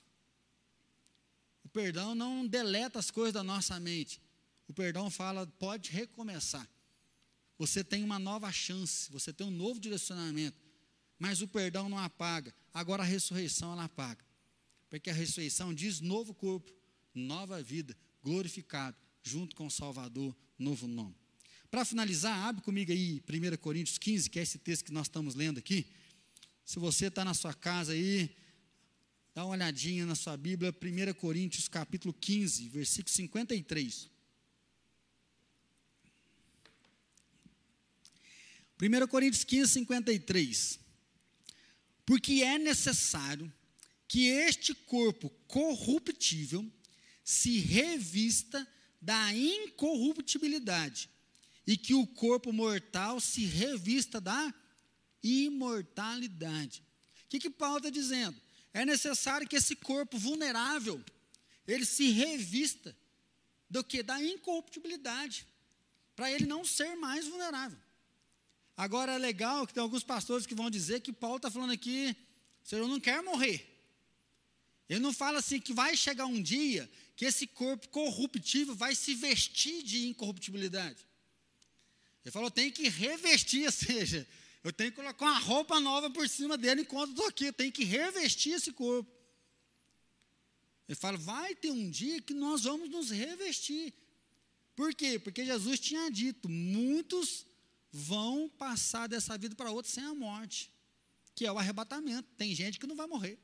O 1.64 1.68
perdão 1.68 2.14
não 2.14 2.46
deleta 2.46 2.98
as 2.98 3.10
coisas 3.10 3.32
da 3.32 3.42
nossa 3.42 3.78
mente. 3.80 4.20
O 4.68 4.74
perdão 4.74 5.10
fala, 5.10 5.46
pode 5.58 5.90
recomeçar. 5.90 6.68
Você 7.58 7.84
tem 7.84 8.02
uma 8.02 8.18
nova 8.18 8.50
chance, 8.50 9.10
você 9.10 9.32
tem 9.32 9.46
um 9.46 9.50
novo 9.50 9.78
direcionamento. 9.78 10.60
Mas 11.18 11.40
o 11.40 11.48
perdão 11.48 11.88
não 11.88 11.98
apaga. 11.98 12.54
Agora 12.74 13.02
a 13.02 13.06
ressurreição 13.06 13.72
ela 13.72 13.84
apaga. 13.84 14.24
Porque 14.90 15.08
a 15.08 15.14
ressurreição 15.14 15.72
diz 15.72 16.00
novo 16.00 16.34
corpo, 16.34 16.72
nova 17.14 17.62
vida, 17.62 17.96
glorificado, 18.22 18.96
junto 19.22 19.54
com 19.54 19.66
o 19.66 19.70
Salvador, 19.70 20.36
novo 20.58 20.86
nome. 20.86 21.14
Para 21.70 21.84
finalizar, 21.84 22.36
abre 22.46 22.62
comigo 22.62 22.92
aí 22.92 23.22
1 23.26 23.56
Coríntios 23.56 23.96
15, 23.96 24.28
que 24.28 24.38
é 24.38 24.42
esse 24.42 24.58
texto 24.58 24.84
que 24.84 24.92
nós 24.92 25.06
estamos 25.06 25.34
lendo 25.34 25.58
aqui. 25.58 25.86
Se 26.64 26.78
você 26.78 27.06
está 27.06 27.24
na 27.24 27.32
sua 27.32 27.54
casa 27.54 27.92
aí, 27.92 28.28
dá 29.34 29.44
uma 29.44 29.52
olhadinha 29.52 30.04
na 30.04 30.14
sua 30.14 30.36
Bíblia, 30.36 30.70
1 30.70 31.14
Coríntios 31.14 31.68
capítulo 31.68 32.12
15, 32.12 32.68
versículo 32.68 33.14
53. 33.14 34.11
1 38.82 39.06
Coríntios 39.06 39.44
15, 39.44 39.72
53. 39.74 40.80
Porque 42.04 42.42
é 42.42 42.58
necessário 42.58 43.52
que 44.08 44.26
este 44.26 44.74
corpo 44.74 45.30
corruptível 45.46 46.68
se 47.22 47.60
revista 47.60 48.66
da 49.00 49.32
incorruptibilidade 49.32 51.08
e 51.64 51.76
que 51.76 51.94
o 51.94 52.06
corpo 52.06 52.52
mortal 52.52 53.20
se 53.20 53.44
revista 53.44 54.20
da 54.20 54.52
imortalidade. 55.22 56.82
O 57.24 57.28
que, 57.28 57.38
que 57.38 57.50
Paulo 57.50 57.76
está 57.76 57.88
dizendo? 57.88 58.36
É 58.74 58.84
necessário 58.84 59.46
que 59.48 59.56
esse 59.56 59.76
corpo 59.76 60.18
vulnerável 60.18 61.02
ele 61.66 61.84
se 61.84 62.10
revista 62.10 62.96
do 63.70 63.84
que 63.84 64.02
da 64.02 64.20
incorruptibilidade. 64.20 65.46
para 66.16 66.30
ele 66.30 66.46
não 66.46 66.64
ser 66.64 66.94
mais 66.96 67.26
vulnerável. 67.26 67.78
Agora 68.76 69.12
é 69.12 69.18
legal 69.18 69.66
que 69.66 69.74
tem 69.74 69.82
alguns 69.82 70.02
pastores 70.02 70.46
que 70.46 70.54
vão 70.54 70.70
dizer 70.70 71.00
que 71.00 71.12
Paulo 71.12 71.36
está 71.36 71.50
falando 71.50 71.72
aqui, 71.72 72.16
Senhor 72.62 72.88
não 72.88 73.00
quer 73.00 73.22
morrer. 73.22 73.68
Ele 74.88 75.00
não 75.00 75.12
fala 75.12 75.38
assim 75.38 75.60
que 75.60 75.72
vai 75.72 75.96
chegar 75.96 76.26
um 76.26 76.42
dia 76.42 76.90
que 77.16 77.24
esse 77.24 77.46
corpo 77.46 77.88
corruptível 77.88 78.74
vai 78.74 78.94
se 78.94 79.14
vestir 79.14 79.82
de 79.82 80.08
incorruptibilidade. 80.08 81.06
Ele 82.24 82.32
falou, 82.32 82.50
tem 82.50 82.70
que 82.70 82.88
revestir, 82.88 83.64
ou 83.66 83.72
seja, 83.72 84.26
eu 84.62 84.72
tenho 84.72 84.90
que 84.90 84.96
colocar 84.96 85.24
uma 85.24 85.38
roupa 85.38 85.80
nova 85.80 86.10
por 86.10 86.28
cima 86.28 86.56
dele 86.56 86.82
enquanto 86.82 87.10
estou 87.10 87.26
aqui, 87.26 87.46
eu 87.46 87.52
tenho 87.52 87.72
que 87.72 87.84
revestir 87.84 88.52
esse 88.52 88.72
corpo. 88.72 89.10
Ele 90.88 90.96
fala, 90.96 91.16
vai 91.16 91.54
ter 91.54 91.70
um 91.70 91.90
dia 91.90 92.20
que 92.20 92.34
nós 92.34 92.64
vamos 92.64 92.88
nos 92.90 93.10
revestir. 93.10 93.94
Por 94.74 94.94
quê? 94.94 95.18
Porque 95.18 95.44
Jesus 95.44 95.78
tinha 95.78 96.10
dito: 96.10 96.48
muitos 96.48 97.46
vão 97.92 98.48
passar 98.48 99.06
dessa 99.06 99.36
vida 99.36 99.54
para 99.54 99.70
outra 99.70 99.92
sem 99.92 100.02
a 100.02 100.14
morte, 100.14 100.72
que 101.34 101.44
é 101.44 101.52
o 101.52 101.58
arrebatamento. 101.58 102.28
Tem 102.36 102.54
gente 102.54 102.80
que 102.80 102.86
não 102.86 102.96
vai 102.96 103.06
morrer. 103.06 103.38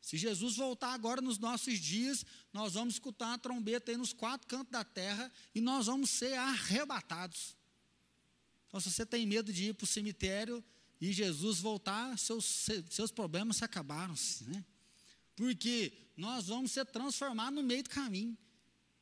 Se 0.00 0.16
Jesus 0.18 0.56
voltar 0.56 0.92
agora 0.92 1.20
nos 1.20 1.38
nossos 1.38 1.78
dias, 1.78 2.26
nós 2.52 2.74
vamos 2.74 2.94
escutar 2.94 3.28
uma 3.28 3.38
trombeta 3.38 3.90
aí 3.90 3.96
nos 3.96 4.12
quatro 4.12 4.46
cantos 4.46 4.70
da 4.70 4.84
terra 4.84 5.30
e 5.54 5.60
nós 5.60 5.86
vamos 5.86 6.10
ser 6.10 6.34
arrebatados. 6.34 7.56
Então, 8.68 8.80
se 8.80 8.90
você 8.90 9.06
tem 9.06 9.26
medo 9.26 9.52
de 9.52 9.70
ir 9.70 9.74
para 9.74 9.84
o 9.84 9.86
cemitério 9.86 10.62
e 11.00 11.12
Jesus 11.12 11.58
voltar, 11.60 12.18
seus, 12.18 12.68
seus 12.90 13.10
problemas 13.10 13.58
se 13.58 13.64
acabaram. 13.64 14.14
Né? 14.42 14.64
Porque 15.36 15.92
nós 16.16 16.48
vamos 16.48 16.72
ser 16.72 16.84
transformados 16.86 17.54
no 17.54 17.62
meio 17.62 17.82
do 17.82 17.90
caminho. 17.90 18.36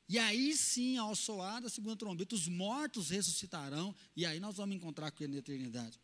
E 0.09 0.19
aí 0.19 0.57
sim, 0.57 0.97
ao 0.99 1.15
soar 1.15 1.63
da 1.63 1.69
segunda 1.69 1.97
trombeta, 1.97 2.35
os 2.35 2.49
mortos 2.49 3.11
ressuscitarão, 3.11 3.95
e 4.17 4.27
aí 4.27 4.39
nós 4.41 4.57
vamos 4.57 4.77
encontrar 4.77 5.11
com 5.11 5.25
ele 5.25 5.35
na 5.35 5.39
eternidade. 5.39 5.99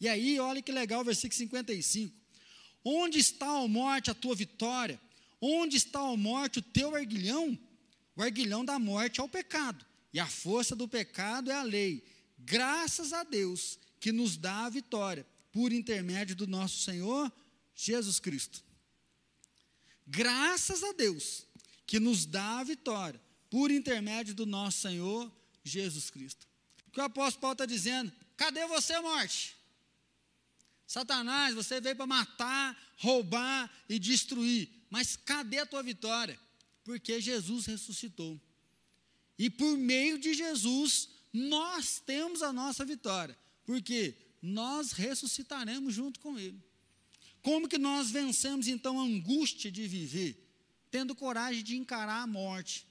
E 0.00 0.08
aí, 0.08 0.38
olha 0.40 0.62
que 0.62 0.72
legal, 0.72 1.04
versículo 1.04 1.36
55. 1.36 2.14
Onde 2.82 3.18
está, 3.18 3.46
a 3.46 3.68
morte, 3.68 4.10
a 4.10 4.14
tua 4.14 4.34
vitória? 4.34 4.98
Onde 5.40 5.76
está, 5.76 6.00
a 6.00 6.16
morte, 6.16 6.58
o 6.58 6.62
teu 6.62 6.94
arguilhão? 6.94 7.58
O 8.16 8.22
arguilhão 8.22 8.64
da 8.64 8.78
morte 8.78 9.20
é 9.20 9.22
o 9.22 9.28
pecado, 9.28 9.84
e 10.12 10.18
a 10.18 10.26
força 10.26 10.74
do 10.74 10.88
pecado 10.88 11.50
é 11.50 11.54
a 11.54 11.62
lei. 11.62 12.02
Graças 12.38 13.12
a 13.12 13.22
Deus 13.22 13.78
que 13.98 14.10
nos 14.10 14.36
dá 14.36 14.64
a 14.64 14.70
vitória, 14.70 15.26
por 15.52 15.72
intermédio 15.72 16.34
do 16.34 16.46
nosso 16.46 16.80
Senhor 16.80 17.30
Jesus 17.74 18.18
Cristo. 18.18 18.64
Graças 20.06 20.82
a 20.82 20.92
Deus 20.92 21.46
que 21.86 22.00
nos 22.00 22.24
dá 22.24 22.60
a 22.60 22.64
vitória, 22.64 23.20
por 23.50 23.70
intermédio 23.70 24.34
do 24.34 24.46
nosso 24.46 24.80
Senhor 24.80 25.30
Jesus 25.64 26.08
Cristo. 26.08 26.46
O 26.86 26.92
que 26.92 27.00
o 27.00 27.04
apóstolo 27.04 27.42
Paulo 27.42 27.52
está 27.54 27.66
dizendo? 27.66 28.12
Cadê 28.36 28.66
você, 28.66 28.98
morte? 29.00 29.56
Satanás, 30.86 31.54
você 31.54 31.80
veio 31.80 31.94
para 31.94 32.06
matar, 32.06 32.94
roubar 32.96 33.70
e 33.88 33.98
destruir, 33.98 34.68
mas 34.88 35.14
cadê 35.14 35.58
a 35.58 35.66
tua 35.66 35.82
vitória? 35.82 36.38
Porque 36.82 37.20
Jesus 37.20 37.66
ressuscitou. 37.66 38.40
E 39.38 39.48
por 39.48 39.76
meio 39.76 40.18
de 40.18 40.34
Jesus, 40.34 41.08
nós 41.32 42.02
temos 42.04 42.42
a 42.42 42.52
nossa 42.52 42.84
vitória, 42.84 43.38
porque 43.64 44.16
nós 44.42 44.92
ressuscitaremos 44.92 45.94
junto 45.94 46.18
com 46.18 46.38
Ele. 46.38 46.60
Como 47.42 47.68
que 47.68 47.78
nós 47.78 48.10
vencemos 48.10 48.66
então 48.66 48.98
a 48.98 49.04
angústia 49.04 49.70
de 49.70 49.86
viver? 49.86 50.46
Tendo 50.90 51.14
coragem 51.14 51.62
de 51.62 51.76
encarar 51.76 52.22
a 52.22 52.26
morte, 52.26 52.86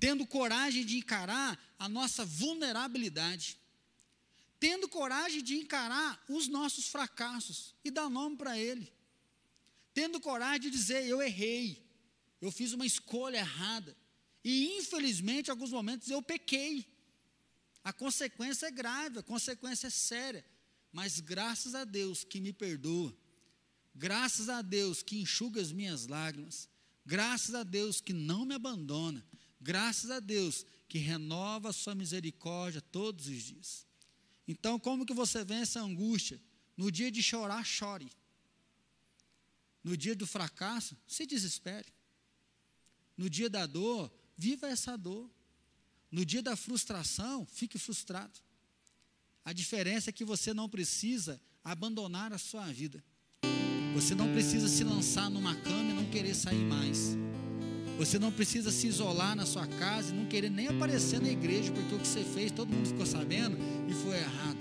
tendo 0.00 0.26
coragem 0.26 0.84
de 0.84 0.96
encarar 0.96 1.62
a 1.78 1.86
nossa 1.86 2.24
vulnerabilidade, 2.24 3.60
tendo 4.58 4.88
coragem 4.88 5.42
de 5.42 5.56
encarar 5.56 6.24
os 6.26 6.48
nossos 6.48 6.88
fracassos 6.88 7.74
e 7.84 7.90
dar 7.90 8.08
nome 8.08 8.36
para 8.36 8.58
Ele, 8.58 8.90
tendo 9.92 10.18
coragem 10.18 10.62
de 10.62 10.70
dizer: 10.70 11.06
Eu 11.06 11.20
errei, 11.20 11.86
eu 12.40 12.50
fiz 12.50 12.72
uma 12.72 12.86
escolha 12.86 13.36
errada, 13.36 13.94
e 14.42 14.78
infelizmente, 14.78 15.48
em 15.48 15.50
alguns 15.50 15.70
momentos, 15.70 16.08
eu 16.08 16.22
pequei. 16.22 16.88
A 17.84 17.92
consequência 17.92 18.66
é 18.66 18.70
grave, 18.70 19.18
a 19.18 19.22
consequência 19.22 19.86
é 19.86 19.90
séria, 19.90 20.44
mas 20.92 21.20
graças 21.20 21.74
a 21.74 21.84
Deus 21.84 22.24
que 22.24 22.40
me 22.40 22.52
perdoa, 22.52 23.14
graças 23.94 24.48
a 24.48 24.60
Deus 24.62 25.02
que 25.02 25.20
enxuga 25.20 25.60
as 25.60 25.72
minhas 25.72 26.06
lágrimas, 26.06 26.68
graças 27.04 27.54
a 27.54 27.62
Deus 27.62 28.00
que 28.00 28.12
não 28.12 28.44
me 28.44 28.54
abandona, 28.54 29.24
Graças 29.60 30.10
a 30.10 30.20
Deus 30.20 30.64
que 30.88 30.98
renova 30.98 31.68
a 31.68 31.72
sua 31.72 31.94
misericórdia 31.94 32.80
todos 32.80 33.26
os 33.26 33.42
dias. 33.42 33.86
Então, 34.48 34.78
como 34.78 35.06
que 35.06 35.14
você 35.14 35.44
vence 35.44 35.78
a 35.78 35.82
angústia? 35.82 36.40
No 36.76 36.90
dia 36.90 37.10
de 37.10 37.22
chorar, 37.22 37.64
chore. 37.64 38.10
No 39.84 39.96
dia 39.96 40.14
do 40.14 40.26
fracasso, 40.26 40.96
se 41.06 41.26
desespere. 41.26 41.86
No 43.16 43.28
dia 43.28 43.50
da 43.50 43.66
dor, 43.66 44.10
viva 44.36 44.66
essa 44.66 44.96
dor. 44.96 45.30
No 46.10 46.24
dia 46.24 46.42
da 46.42 46.56
frustração, 46.56 47.46
fique 47.46 47.78
frustrado. 47.78 48.40
A 49.44 49.52
diferença 49.52 50.10
é 50.10 50.12
que 50.12 50.24
você 50.24 50.52
não 50.52 50.68
precisa 50.68 51.40
abandonar 51.62 52.32
a 52.32 52.38
sua 52.38 52.66
vida. 52.72 53.02
Você 53.94 54.14
não 54.14 54.32
precisa 54.32 54.68
se 54.68 54.84
lançar 54.84 55.30
numa 55.30 55.54
cama 55.54 55.90
e 55.90 55.94
não 55.94 56.10
querer 56.10 56.34
sair 56.34 56.64
mais. 56.64 57.16
Você 58.00 58.18
não 58.18 58.32
precisa 58.32 58.70
se 58.70 58.86
isolar 58.86 59.36
na 59.36 59.44
sua 59.44 59.66
casa 59.66 60.14
e 60.14 60.16
não 60.16 60.24
querer 60.24 60.50
nem 60.50 60.68
aparecer 60.68 61.20
na 61.20 61.28
igreja, 61.28 61.70
porque 61.70 61.94
o 61.94 61.98
que 61.98 62.08
você 62.08 62.24
fez 62.24 62.50
todo 62.50 62.72
mundo 62.72 62.88
ficou 62.88 63.04
sabendo 63.04 63.58
e 63.86 63.92
foi 63.92 64.16
errado. 64.16 64.56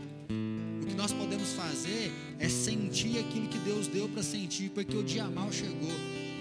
O 0.84 0.86
que 0.86 0.94
nós 0.94 1.14
podemos 1.14 1.54
fazer 1.54 2.12
é 2.38 2.50
sentir 2.50 3.18
aquilo 3.18 3.48
que 3.48 3.58
Deus 3.60 3.88
deu 3.88 4.10
para 4.10 4.22
sentir, 4.24 4.72
porque 4.72 4.94
o 4.94 5.02
dia 5.02 5.24
mal 5.30 5.54
chegou, 5.54 5.94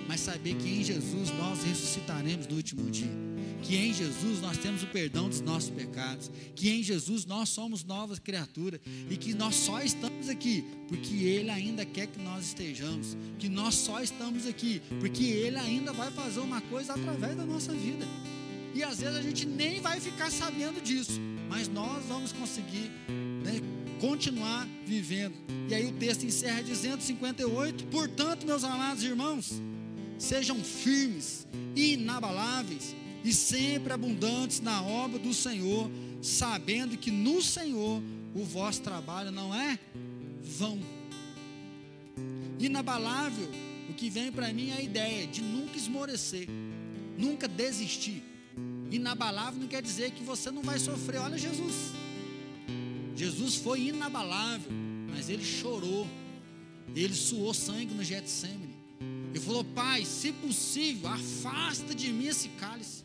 mas 0.08 0.18
saber 0.18 0.56
que 0.56 0.68
em 0.68 0.82
Jesus 0.82 1.30
nós 1.38 1.62
ressuscitaremos 1.62 2.48
no 2.48 2.56
último 2.56 2.90
dia 2.90 3.37
que 3.62 3.76
em 3.76 3.92
Jesus 3.92 4.40
nós 4.40 4.56
temos 4.56 4.82
o 4.82 4.86
perdão 4.86 5.28
dos 5.28 5.40
nossos 5.40 5.70
pecados, 5.70 6.30
que 6.54 6.70
em 6.70 6.82
Jesus 6.82 7.24
nós 7.26 7.48
somos 7.48 7.84
novas 7.84 8.18
criaturas 8.18 8.80
e 9.10 9.16
que 9.16 9.34
nós 9.34 9.54
só 9.54 9.80
estamos 9.82 10.28
aqui 10.28 10.64
porque 10.88 11.14
Ele 11.14 11.50
ainda 11.50 11.84
quer 11.84 12.06
que 12.06 12.20
nós 12.20 12.46
estejamos, 12.46 13.16
que 13.38 13.48
nós 13.48 13.74
só 13.74 14.00
estamos 14.00 14.46
aqui 14.46 14.80
porque 15.00 15.24
Ele 15.24 15.58
ainda 15.58 15.92
vai 15.92 16.10
fazer 16.10 16.40
uma 16.40 16.60
coisa 16.62 16.94
através 16.94 17.36
da 17.36 17.44
nossa 17.44 17.72
vida. 17.72 18.06
E 18.74 18.82
às 18.82 19.00
vezes 19.00 19.16
a 19.16 19.22
gente 19.22 19.46
nem 19.46 19.80
vai 19.80 19.98
ficar 20.00 20.30
sabendo 20.30 20.80
disso, 20.80 21.20
mas 21.48 21.68
nós 21.68 22.04
vamos 22.06 22.32
conseguir 22.32 22.90
né, 23.44 23.60
continuar 24.00 24.68
vivendo. 24.86 25.34
E 25.68 25.74
aí 25.74 25.86
o 25.86 25.92
texto 25.92 26.24
encerra 26.24 26.62
dizendo 26.62 27.02
58, 27.02 27.86
portanto, 27.86 28.46
meus 28.46 28.62
amados 28.64 29.02
irmãos, 29.02 29.60
sejam 30.18 30.56
firmes 30.62 31.46
inabaláveis 31.74 32.94
e 33.28 33.32
sempre 33.34 33.92
abundantes 33.92 34.58
na 34.58 34.82
obra 34.82 35.18
do 35.18 35.34
Senhor, 35.34 35.90
sabendo 36.22 36.96
que 36.96 37.10
no 37.10 37.42
Senhor 37.42 38.02
o 38.34 38.42
vosso 38.42 38.80
trabalho 38.80 39.30
não 39.30 39.54
é 39.54 39.78
vão. 40.42 40.80
Inabalável, 42.58 43.46
o 43.90 43.92
que 43.92 44.08
vem 44.08 44.32
para 44.32 44.50
mim 44.50 44.70
é 44.70 44.78
a 44.78 44.80
ideia 44.80 45.26
de 45.26 45.42
nunca 45.42 45.76
esmorecer, 45.76 46.48
nunca 47.18 47.46
desistir. 47.46 48.22
Inabalável 48.90 49.60
não 49.60 49.68
quer 49.68 49.82
dizer 49.82 50.12
que 50.12 50.24
você 50.24 50.50
não 50.50 50.62
vai 50.62 50.78
sofrer. 50.78 51.20
Olha 51.20 51.36
Jesus. 51.36 51.74
Jesus 53.14 53.56
foi 53.56 53.88
inabalável, 53.88 54.72
mas 55.10 55.28
ele 55.28 55.44
chorou. 55.44 56.08
Ele 56.96 57.14
suou 57.14 57.52
sangue 57.52 57.92
no 57.92 58.02
Getsemane. 58.02 58.67
Ele 59.30 59.40
falou: 59.40 59.64
Pai, 59.64 60.04
se 60.04 60.32
possível, 60.32 61.08
afasta 61.08 61.94
de 61.94 62.12
mim 62.12 62.26
esse 62.26 62.48
cálice. 62.50 63.04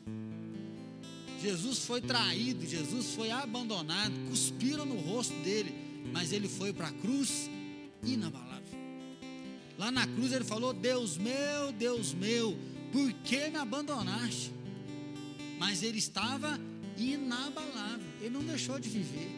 Jesus 1.42 1.80
foi 1.80 2.00
traído, 2.00 2.66
Jesus 2.66 3.14
foi 3.16 3.30
abandonado, 3.30 4.14
cuspiram 4.30 4.86
no 4.86 4.96
rosto 4.96 5.34
dele, 5.44 5.74
mas 6.14 6.32
ele 6.32 6.48
foi 6.48 6.72
para 6.72 6.88
a 6.88 6.92
cruz 6.92 7.50
inabalável. 8.02 8.54
Lá 9.78 9.92
na 9.92 10.08
cruz 10.08 10.32
ele 10.32 10.46
falou: 10.46 10.74
Deus 10.74 11.18
meu, 11.18 11.72
Deus 11.78 12.14
meu, 12.14 12.58
por 12.92 13.12
que 13.26 13.50
me 13.50 13.58
abandonaste? 13.58 14.52
Mas 15.60 15.84
ele 15.84 15.98
estava 15.98 16.60
inabalável, 16.98 18.08
ele 18.22 18.30
não 18.30 18.44
deixou 18.44 18.80
de 18.80 18.88
viver. 18.88 19.30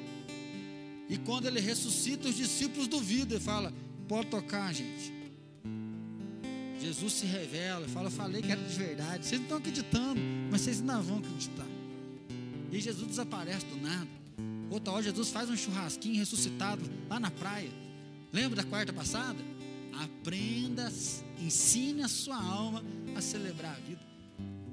E 1.09 1.17
quando 1.17 1.47
ele 1.47 1.59
ressuscita, 1.59 2.27
os 2.27 2.35
discípulos 2.35 2.87
duvidam 2.87 3.37
e 3.37 3.41
fala: 3.41 3.73
Pode 4.07 4.27
tocar, 4.29 4.73
gente. 4.73 5.13
Jesus 6.85 7.13
se 7.13 7.25
revela, 7.25 7.87
fala: 7.87 8.11
Falei 8.11 8.41
que 8.41 8.51
era 8.51 8.61
de 8.61 8.75
verdade. 8.75 9.25
Vocês 9.25 9.39
não 9.39 9.45
estão 9.45 9.57
acreditando, 9.57 10.21
mas 10.51 10.61
vocês 10.61 10.81
ainda 10.81 10.99
vão 10.99 11.17
acreditar. 11.17 11.65
E 12.71 12.79
Jesus 12.79 13.07
desaparece 13.07 13.65
do 13.65 13.77
nada. 13.77 14.07
Outra 14.69 14.93
hora, 14.93 15.03
Jesus 15.03 15.29
faz 15.29 15.49
um 15.49 15.57
churrasquinho 15.57 16.17
ressuscitado 16.17 16.83
lá 17.09 17.19
na 17.19 17.31
praia. 17.31 17.69
Lembra 18.31 18.57
da 18.57 18.63
quarta 18.63 18.93
passada? 18.93 19.39
Aprenda, 19.93 20.91
ensine 21.39 22.03
a 22.03 22.07
sua 22.07 22.35
alma 22.35 22.83
a 23.15 23.21
celebrar 23.21 23.75
a 23.75 23.79
vida. 23.79 24.01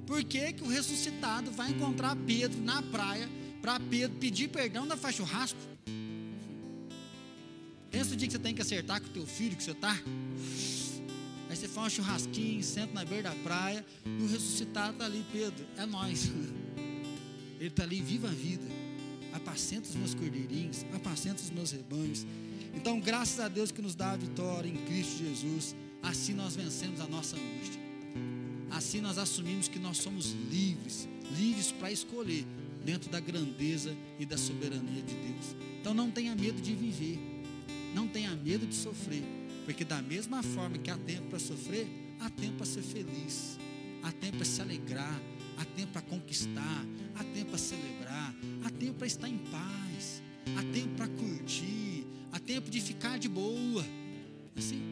Por 0.06 0.22
que, 0.24 0.52
que 0.52 0.64
o 0.64 0.68
ressuscitado 0.68 1.50
vai 1.52 1.70
encontrar 1.70 2.16
Pedro 2.16 2.60
na 2.60 2.82
praia 2.82 3.28
para 3.62 3.78
pedir 3.78 4.48
perdão, 4.48 4.82
ainda 4.82 4.96
faz 4.96 5.14
churrasco. 5.14 5.58
Pensa 7.90 8.14
o 8.14 8.16
dia 8.16 8.26
que 8.26 8.32
você 8.32 8.38
tem 8.38 8.54
que 8.54 8.60
acertar 8.60 9.00
com 9.00 9.06
o 9.06 9.10
teu 9.10 9.24
filho 9.24 9.56
que 9.56 9.62
você 9.62 9.70
está. 9.70 9.96
Aí 11.53 11.57
você 11.57 11.68
faz 11.68 11.92
um 11.92 11.96
churrasquinho, 11.96 12.62
senta 12.62 12.94
na 12.94 13.05
beira 13.05 13.28
da 13.28 13.36
praia, 13.42 13.84
e 14.07 14.22
o 14.22 14.26
ressuscitado 14.26 14.94
está 14.94 15.05
ali, 15.05 15.22
Pedro, 15.30 15.66
é 15.76 15.84
nós. 15.84 16.32
Ele 17.61 17.68
está 17.68 17.82
ali, 17.82 18.00
viva 18.00 18.26
a 18.26 18.30
vida. 18.30 18.64
Apacenta 19.34 19.86
os 19.86 19.94
meus 19.94 20.14
cordeirinhos, 20.14 20.86
apacenta 20.94 21.42
os 21.42 21.50
meus 21.50 21.70
rebanhos. 21.70 22.26
Então, 22.74 22.98
graças 22.98 23.38
a 23.38 23.48
Deus 23.48 23.70
que 23.70 23.82
nos 23.82 23.94
dá 23.94 24.12
a 24.12 24.16
vitória 24.16 24.66
em 24.66 24.78
Cristo 24.86 25.18
Jesus, 25.18 25.76
assim 26.03 26.32
nós 26.32 26.57
vencemos 26.57 27.03
a 27.03 27.07
nossa 27.07 27.36
angústia. 27.36 27.82
Assim 28.70 29.03
nós 29.03 29.18
assumimos 29.18 29.68
que 29.68 29.78
nós 29.78 29.98
somos 29.98 30.32
livres, 30.50 31.07
livres 31.36 31.70
para 31.70 31.92
escolher 31.92 32.46
dentro 32.82 33.11
da 33.11 33.20
grandeza 33.20 33.94
e 34.18 34.24
da 34.24 34.38
soberania 34.38 35.03
de 35.03 35.14
Deus. 35.14 35.55
Então 35.78 35.92
não 35.92 36.11
tenha 36.11 36.34
medo 36.34 36.62
de 36.62 36.74
viver, 36.74 37.18
não 37.94 38.09
tenha 38.09 38.34
medo 38.34 38.66
de 38.66 38.74
sofrer, 38.74 39.22
porque 39.64 39.84
da 39.84 40.02
mesma 40.02 40.42
forma 40.42 40.78
que 40.78 40.90
há 40.90 40.96
tempo 40.98 41.28
para 41.30 41.38
sofrer, 41.38 41.86
há 42.20 42.30
tempo 42.30 42.58
para 42.58 42.66
ser 42.66 42.82
feliz, 42.82 43.58
há 44.02 44.12
tempo 44.12 44.38
para 44.38 44.46
se 44.46 44.60
alegrar, 44.60 45.20
há 45.58 45.64
tempo 45.64 45.92
para 45.92 46.02
conquistar, 46.02 46.86
há 47.14 47.24
tempo 47.24 47.50
para 47.50 47.58
celebrar, 47.58 48.34
há 48.64 48.70
tempo 48.70 48.94
para 48.94 49.06
estar 49.06 49.28
em 49.28 49.38
paz, 49.38 50.22
há 50.56 50.62
tempo 50.72 50.94
para 50.96 51.08
curtir, 51.08 52.06
há 52.32 52.38
tempo 52.38 52.70
de 52.70 52.80
ficar 52.80 53.18
de 53.18 53.28
boa. 53.28 53.84
Assim, 54.56 54.82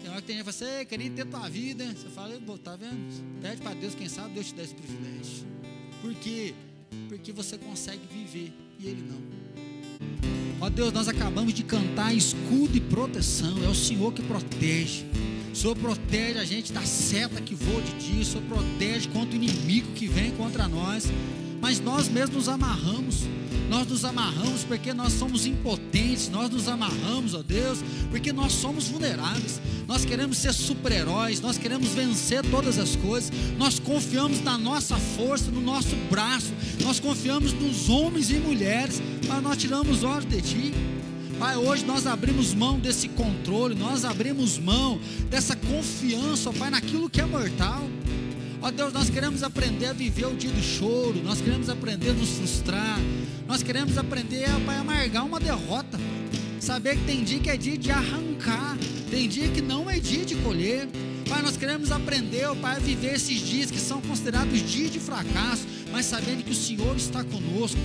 tem 0.00 0.10
hora 0.10 0.20
que 0.20 0.26
tem 0.26 0.36
gente 0.36 0.46
que 0.46 0.52
fala 0.52 0.72
assim, 0.72 0.86
queria 0.86 1.10
ter 1.10 1.26
tua 1.26 1.48
vida. 1.48 1.84
Você 1.86 2.08
fala, 2.08 2.40
tá 2.62 2.76
vendo? 2.76 3.40
Pede 3.40 3.60
para 3.62 3.74
Deus, 3.74 3.94
quem 3.94 4.08
sabe 4.08 4.34
Deus 4.34 4.46
te 4.46 4.54
dá 4.54 4.62
esse 4.62 4.74
privilégio. 4.74 5.46
Por 6.00 6.14
quê? 6.14 6.54
Porque 7.08 7.32
você 7.32 7.58
consegue 7.58 8.06
viver 8.06 8.52
e 8.78 8.86
Ele 8.86 9.02
não. 9.02 10.39
Ó 10.60 10.68
Deus, 10.68 10.92
nós 10.92 11.08
acabamos 11.08 11.54
de 11.54 11.62
cantar 11.62 12.14
escudo 12.14 12.76
e 12.76 12.80
proteção. 12.80 13.64
É 13.64 13.68
o 13.68 13.74
Senhor 13.74 14.12
que 14.12 14.22
protege. 14.22 15.06
O 15.50 15.56
Senhor 15.56 15.74
protege 15.74 16.38
a 16.38 16.44
gente 16.44 16.70
da 16.70 16.82
seta 16.82 17.40
que 17.40 17.54
voa 17.54 17.80
de 17.80 17.92
dia. 17.94 18.20
O 18.20 18.24
Senhor 18.24 18.44
protege 18.44 19.08
contra 19.08 19.32
o 19.32 19.42
inimigo 19.42 19.90
que 19.92 20.06
vem 20.06 20.30
contra 20.32 20.68
nós. 20.68 21.10
Mas 21.60 21.80
nós 21.80 22.08
mesmos 22.08 22.36
nos 22.36 22.48
amarramos. 22.48 23.28
Nós 23.68 23.86
nos 23.86 24.04
amarramos 24.04 24.64
porque 24.64 24.92
nós 24.92 25.12
somos 25.12 25.46
impotentes. 25.46 26.28
Nós 26.28 26.50
nos 26.50 26.68
amarramos, 26.68 27.34
ó 27.34 27.42
Deus, 27.42 27.78
porque 28.10 28.32
nós 28.32 28.52
somos 28.52 28.88
vulneráveis. 28.88 29.60
Nós 29.86 30.04
queremos 30.04 30.38
ser 30.38 30.52
super-heróis. 30.52 31.40
Nós 31.40 31.58
queremos 31.58 31.88
vencer 31.90 32.42
todas 32.50 32.78
as 32.78 32.96
coisas. 32.96 33.30
Nós 33.58 33.78
confiamos 33.78 34.42
na 34.42 34.58
nossa 34.58 34.96
força, 34.96 35.50
no 35.50 35.60
nosso 35.60 35.94
braço. 36.10 36.52
Nós 36.82 36.98
confiamos 36.98 37.52
nos 37.52 37.88
homens 37.88 38.30
e 38.30 38.34
mulheres 38.34 39.00
mas 39.30 39.42
nós 39.44 39.56
tiramos 39.56 39.98
os 39.98 40.04
olhos 40.04 40.24
de 40.24 40.42
Ti. 40.42 40.74
Pai, 41.38 41.56
hoje 41.56 41.84
nós 41.86 42.06
abrimos 42.06 42.52
mão 42.52 42.78
desse 42.78 43.08
controle, 43.08 43.74
nós 43.74 44.04
abrimos 44.04 44.58
mão 44.58 45.00
dessa 45.30 45.54
confiança, 45.54 46.50
ó 46.50 46.52
Pai, 46.52 46.68
naquilo 46.68 47.08
que 47.08 47.20
é 47.20 47.24
mortal. 47.24 47.82
Ó 48.62 48.70
Deus, 48.70 48.92
nós 48.92 49.08
queremos 49.08 49.42
aprender 49.42 49.86
a 49.86 49.92
viver 49.94 50.26
o 50.26 50.34
dia 50.34 50.50
do 50.50 50.62
choro, 50.62 51.22
nós 51.24 51.40
queremos 51.40 51.70
aprender 51.70 52.10
a 52.10 52.12
nos 52.12 52.28
frustrar, 52.28 52.98
nós 53.46 53.62
queremos 53.62 53.96
aprender, 53.96 54.44
ó 54.54 54.60
Pai, 54.66 54.76
a 54.76 54.80
amargar 54.80 55.24
uma 55.24 55.40
derrota. 55.40 55.98
Saber 56.60 56.96
que 56.96 57.04
tem 57.04 57.24
dia 57.24 57.40
que 57.40 57.48
é 57.48 57.56
dia 57.56 57.78
de 57.78 57.90
arrancar, 57.90 58.76
tem 59.10 59.26
dia 59.26 59.48
que 59.48 59.62
não 59.62 59.88
é 59.88 59.98
dia 59.98 60.26
de 60.26 60.34
colher. 60.36 60.86
Pai, 61.26 61.40
nós 61.40 61.56
queremos 61.56 61.90
aprender, 61.90 62.44
ó 62.50 62.54
Pai, 62.54 62.76
a 62.76 62.78
viver 62.78 63.14
esses 63.14 63.40
dias 63.40 63.70
que 63.70 63.80
são 63.80 63.98
considerados 64.02 64.60
dias 64.70 64.90
de 64.92 65.00
fracasso, 65.00 65.66
mas 65.90 66.04
sabendo 66.04 66.44
que 66.44 66.50
o 66.50 66.54
Senhor 66.54 66.94
está 66.96 67.24
conosco. 67.24 67.80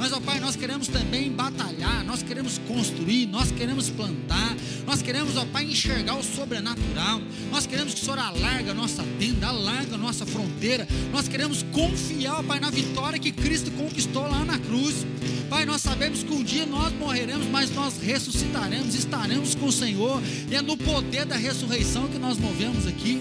Mas, 0.00 0.14
ó 0.14 0.18
Pai, 0.18 0.40
nós 0.40 0.56
queremos 0.56 0.88
também 0.88 1.30
batalhar, 1.30 2.02
nós 2.06 2.22
queremos 2.22 2.56
construir, 2.66 3.26
nós 3.26 3.52
queremos 3.52 3.90
plantar, 3.90 4.56
nós 4.86 5.02
queremos, 5.02 5.36
ó 5.36 5.44
Pai, 5.44 5.64
enxergar 5.64 6.14
o 6.14 6.22
sobrenatural. 6.22 7.20
Nós 7.50 7.66
queremos 7.66 7.92
que 7.92 8.00
o 8.00 8.04
Senhor 8.04 8.18
alarga 8.18 8.70
a 8.70 8.74
nossa 8.74 9.04
tenda, 9.18 9.48
alarga 9.48 9.96
a 9.96 9.98
nossa 9.98 10.24
fronteira. 10.24 10.88
Nós 11.12 11.28
queremos 11.28 11.62
confiar, 11.64 12.38
ó 12.38 12.42
Pai, 12.42 12.58
na 12.58 12.70
vitória 12.70 13.18
que 13.18 13.30
Cristo 13.30 13.70
conquistou 13.72 14.22
lá 14.22 14.42
na 14.42 14.58
cruz. 14.58 15.04
Pai, 15.50 15.66
nós 15.66 15.82
sabemos 15.82 16.22
que 16.22 16.32
um 16.32 16.42
dia 16.42 16.64
nós 16.64 16.94
morreremos, 16.94 17.46
mas 17.48 17.70
nós 17.70 17.98
ressuscitaremos, 17.98 18.94
estaremos 18.94 19.54
com 19.54 19.66
o 19.66 19.72
Senhor, 19.72 20.22
e 20.50 20.54
é 20.54 20.62
no 20.62 20.78
poder 20.78 21.26
da 21.26 21.36
ressurreição 21.36 22.08
que 22.08 22.18
nós 22.18 22.38
movemos 22.38 22.86
aqui. 22.86 23.20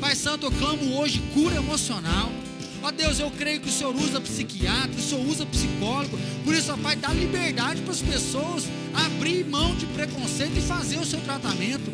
Pai 0.00 0.14
Santo, 0.14 0.46
eu 0.46 0.52
clamo 0.52 1.00
hoje 1.00 1.20
cura 1.34 1.56
emocional. 1.56 2.30
Ó 2.82 2.90
Deus, 2.90 3.20
eu 3.20 3.30
creio 3.30 3.60
que 3.60 3.68
o 3.68 3.72
Senhor 3.72 3.94
usa 3.94 4.20
psiquiatra, 4.20 4.90
o 4.98 5.02
Senhor 5.02 5.24
usa 5.26 5.46
psicólogo. 5.46 6.18
Por 6.44 6.54
isso, 6.54 6.72
ó 6.72 6.76
Pai, 6.76 6.96
dá 6.96 7.08
liberdade 7.08 7.80
para 7.82 7.92
as 7.92 8.02
pessoas 8.02 8.64
abrir 8.92 9.44
mão 9.44 9.74
de 9.76 9.86
preconceito 9.86 10.58
e 10.58 10.60
fazer 10.60 10.98
o 10.98 11.06
seu 11.06 11.20
tratamento. 11.20 11.92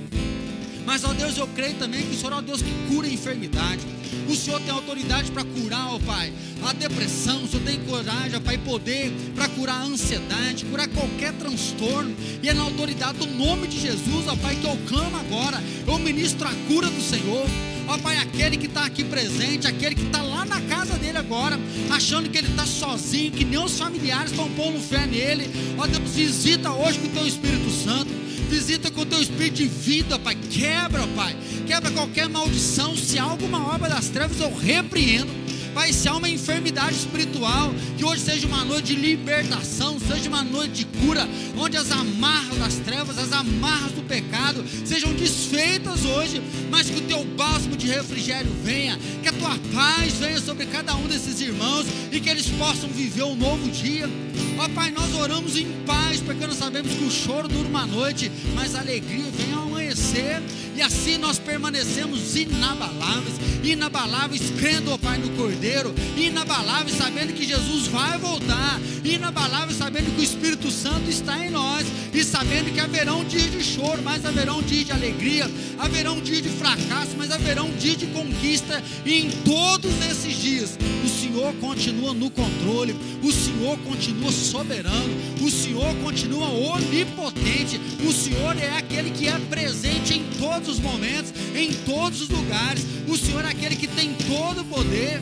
Mas, 0.87 1.05
ó 1.05 1.13
Deus, 1.13 1.37
eu 1.37 1.47
creio 1.49 1.75
também 1.75 2.03
que 2.03 2.15
o 2.15 2.19
Senhor 2.19 2.33
é 2.33 2.37
o 2.37 2.41
Deus 2.41 2.63
que 2.63 2.73
cura 2.89 3.07
a 3.07 3.11
enfermidade. 3.11 3.83
O 4.27 4.35
Senhor 4.35 4.59
tem 4.61 4.71
autoridade 4.71 5.31
para 5.31 5.45
curar, 5.45 5.93
ó 5.93 5.99
Pai, 5.99 6.33
a 6.65 6.73
depressão. 6.73 7.45
O 7.45 7.49
Senhor 7.49 7.63
tem 7.63 7.79
coragem, 7.81 8.37
ó 8.37 8.41
Pai, 8.41 8.57
poder 8.57 9.13
para 9.35 9.49
curar 9.51 9.83
a 9.83 9.85
ansiedade, 9.85 10.65
curar 10.65 10.89
qualquer 10.89 11.35
transtorno. 11.35 12.17
E 12.43 12.49
é 12.49 12.55
na 12.55 12.63
autoridade 12.63 13.19
do 13.19 13.27
nome 13.27 13.69
de 13.69 13.79
Jesus, 13.79 14.27
ó 14.27 14.37
Pai, 14.37 14.57
que 14.57 14.67
eu 14.67 14.79
clamo 14.89 15.19
agora. 15.19 15.63
Eu 15.87 15.99
ministro 15.99 16.49
a 16.49 16.55
cura 16.67 16.89
do 16.89 17.03
Senhor. 17.03 17.47
Ó 17.89 17.97
Pai, 17.99 18.19
aquele 18.19 18.57
que 18.59 18.67
está 18.67 18.85
aqui 18.85 19.03
presente, 19.03 19.67
aquele 19.67 19.95
que 19.95 20.05
está 20.05 20.21
lá 20.21 20.45
na 20.45 20.61
casa 20.61 20.99
dele 20.99 21.17
agora, 21.17 21.59
achando 21.91 22.29
que 22.29 22.37
ele 22.37 22.49
está 22.49 22.67
sozinho, 22.67 23.33
que 23.33 23.45
nem 23.45 23.59
os 23.59 23.79
familiares 23.79 24.31
estão 24.31 24.49
pondo 24.51 24.79
fé 24.79 25.07
nele. 25.07 25.51
Ó 25.79 25.87
Deus, 25.87 26.11
visita 26.11 26.71
hoje 26.71 26.99
com 26.99 27.07
o 27.07 27.11
teu 27.11 27.27
Espírito 27.27 27.71
Santo. 27.71 28.29
Visita 28.51 28.91
com 28.91 29.03
o 29.03 29.07
teu 29.07 29.21
espírito 29.21 29.57
de 29.57 29.69
vida, 29.69 30.19
Pai. 30.19 30.35
Quebra, 30.35 31.07
Pai. 31.09 31.37
Quebra 31.67 31.91
qualquer 31.91 32.29
maldição. 32.31 32.97
Se 32.97 33.19
há 33.19 33.25
alguma 33.25 33.75
obra 33.75 33.91
das 33.91 34.09
trevas, 34.09 34.41
eu 34.41 34.55
repreendo. 34.55 35.48
Pai, 35.79 35.93
se 35.93 36.09
há 36.09 36.17
uma 36.17 36.29
enfermidade 36.29 36.97
espiritual, 36.97 37.73
que 37.97 38.05
hoje 38.05 38.23
seja 38.23 38.49
uma 38.49 38.65
noite 38.65 38.97
de 38.97 39.01
libertação, 39.01 39.97
seja 40.01 40.29
uma 40.29 40.43
noite 40.43 40.73
de 40.73 40.85
cura, 40.87 41.25
onde 41.57 41.77
as 41.77 41.93
amarras 41.93 42.59
das 42.59 42.75
trevas, 42.85 43.17
as 43.17 43.31
amarras 43.31 43.93
do 43.93 44.03
pecado 44.03 44.65
sejam 44.85 45.13
desfeitas 45.13 46.05
hoje, 46.05 46.43
mas 46.69 46.91
que 46.91 46.99
o 46.99 47.03
teu 47.03 47.25
bálsamo 47.25 47.77
de 47.77 47.87
refrigério 47.87 48.51
venha, 48.65 48.99
que 49.23 49.29
a 49.29 49.33
tua 49.33 49.57
paz 49.73 50.15
venha 50.15 50.41
sobre 50.41 50.67
cada 50.67 50.97
um 50.97 51.07
desses 51.07 51.41
irmãos 51.41 51.87
e 52.11 52.19
que 52.19 52.29
eles 52.29 52.49
possam 52.49 52.89
viver 52.89 53.23
um 53.23 53.37
novo 53.37 53.71
dia. 53.71 54.11
Ó 54.59 54.69
Pai, 54.71 54.91
nós 54.91 55.15
oramos 55.15 55.57
em 55.57 55.71
paz, 55.87 56.21
porque 56.21 56.45
nós 56.45 56.57
sabemos 56.57 56.93
que 56.93 57.05
o 57.05 57.11
choro 57.11 57.47
dura 57.47 57.69
uma 57.69 57.87
noite, 57.87 58.33
mas 58.53 58.75
a 58.75 58.81
alegria 58.81 59.31
vem 59.31 59.53
ao 59.55 59.68
amanhecer, 59.99 60.43
e 60.77 60.83
assim 60.83 61.19
nós 61.19 61.39
permanecemos 61.39 62.37
inabaláveis, 62.37 63.35
inabaláveis, 63.65 64.43
crendo, 64.59 64.93
ó 64.93 64.99
Pai, 64.99 65.19
no 65.19 65.31
Cordeiro, 65.31 65.93
inabaláveis, 66.17 66.97
sabendo 66.97 67.33
que 67.33 67.45
Jesus 67.45 67.89
vai 67.89 68.17
voltar, 68.17 68.81
inabaláveis, 69.05 69.77
sabendo 69.77 70.15
que 70.15 70.21
o 70.21 70.25
Espírito 70.25 70.71
Santo 70.71 71.11
está 71.11 71.45
em 71.45 71.51
nós, 71.51 71.85
e 72.15 72.23
sabendo 72.23 72.73
que 72.73 72.81
haverão 72.81 73.25
dias 73.25 73.51
de 73.51 73.63
choro, 73.63 74.01
mas 74.03 74.25
haverão 74.25 74.63
dias 74.63 74.87
de 74.87 74.93
alegria, 74.93 75.51
haverão 75.79 76.21
dias 76.21 76.43
de 76.43 76.49
fracasso, 76.49 77.13
mas 77.17 77.33
haverão 77.33 77.71
dias 77.73 77.97
de 77.97 78.07
conquista, 78.07 78.83
e 79.05 79.15
em 79.15 79.31
todos 79.45 79.91
esses 80.09 80.35
dias, 80.37 80.79
o 81.05 81.09
Senhor 81.09 81.53
continua 81.55 82.15
no 82.15 82.31
controle, 82.31 82.95
o 83.23 83.33
Senhor 83.33 83.77
continua 83.79 84.31
soberano, 84.31 85.17
o 85.43 85.51
Senhor 85.51 85.95
continua 85.97 86.49
onipotente, 86.49 87.81
o 88.07 88.13
Senhor 88.13 88.57
é 88.57 88.79
aquele 88.79 89.11
que 89.11 89.27
é 89.27 89.39
presente 89.51 89.88
em 89.89 90.25
todos 90.39 90.69
os 90.69 90.81
momentos, 90.81 91.33
em 91.55 91.73
todos 91.85 92.23
os 92.23 92.29
lugares, 92.29 92.85
o 93.07 93.17
Senhor 93.17 93.45
é 93.45 93.49
aquele 93.49 93.77
que 93.77 93.87
tem 93.87 94.15
todo 94.15 94.63
o 94.63 94.65
poder. 94.65 95.21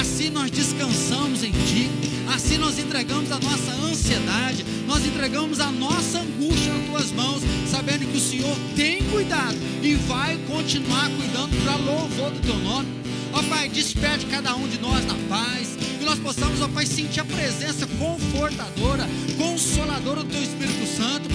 Assim 0.00 0.30
nós 0.30 0.50
descansamos 0.50 1.42
em 1.42 1.52
Ti, 1.52 1.90
assim 2.34 2.58
nós 2.58 2.78
entregamos 2.78 3.30
a 3.30 3.38
nossa 3.38 3.72
ansiedade, 3.72 4.64
nós 4.86 5.04
entregamos 5.04 5.60
a 5.60 5.70
nossa 5.70 6.18
angústia 6.18 6.72
nas 6.72 6.86
Tuas 6.86 7.12
mãos, 7.12 7.42
sabendo 7.70 8.06
que 8.10 8.16
o 8.16 8.20
Senhor 8.20 8.56
tem 8.74 9.02
cuidado 9.04 9.56
e 9.82 9.94
vai 9.94 10.38
continuar 10.48 11.08
cuidando 11.10 11.56
para 11.62 11.76
louvor 11.76 12.30
do 12.30 12.40
Teu 12.40 12.58
nome. 12.58 12.88
Ó 13.32 13.42
Pai, 13.44 13.68
despede 13.68 14.26
cada 14.26 14.54
um 14.54 14.68
de 14.68 14.78
nós 14.78 15.06
na 15.06 15.14
paz. 15.28 15.68
Que 15.98 16.04
nós 16.04 16.18
possamos, 16.18 16.60
ó 16.60 16.68
Pai, 16.68 16.84
sentir 16.84 17.20
a 17.20 17.24
presença 17.24 17.86
confortadora, 17.98 19.08
consoladora 19.38 20.22
do 20.22 20.30
Teu 20.30 20.42
Espírito 20.42 20.86
Santo. 20.96 21.28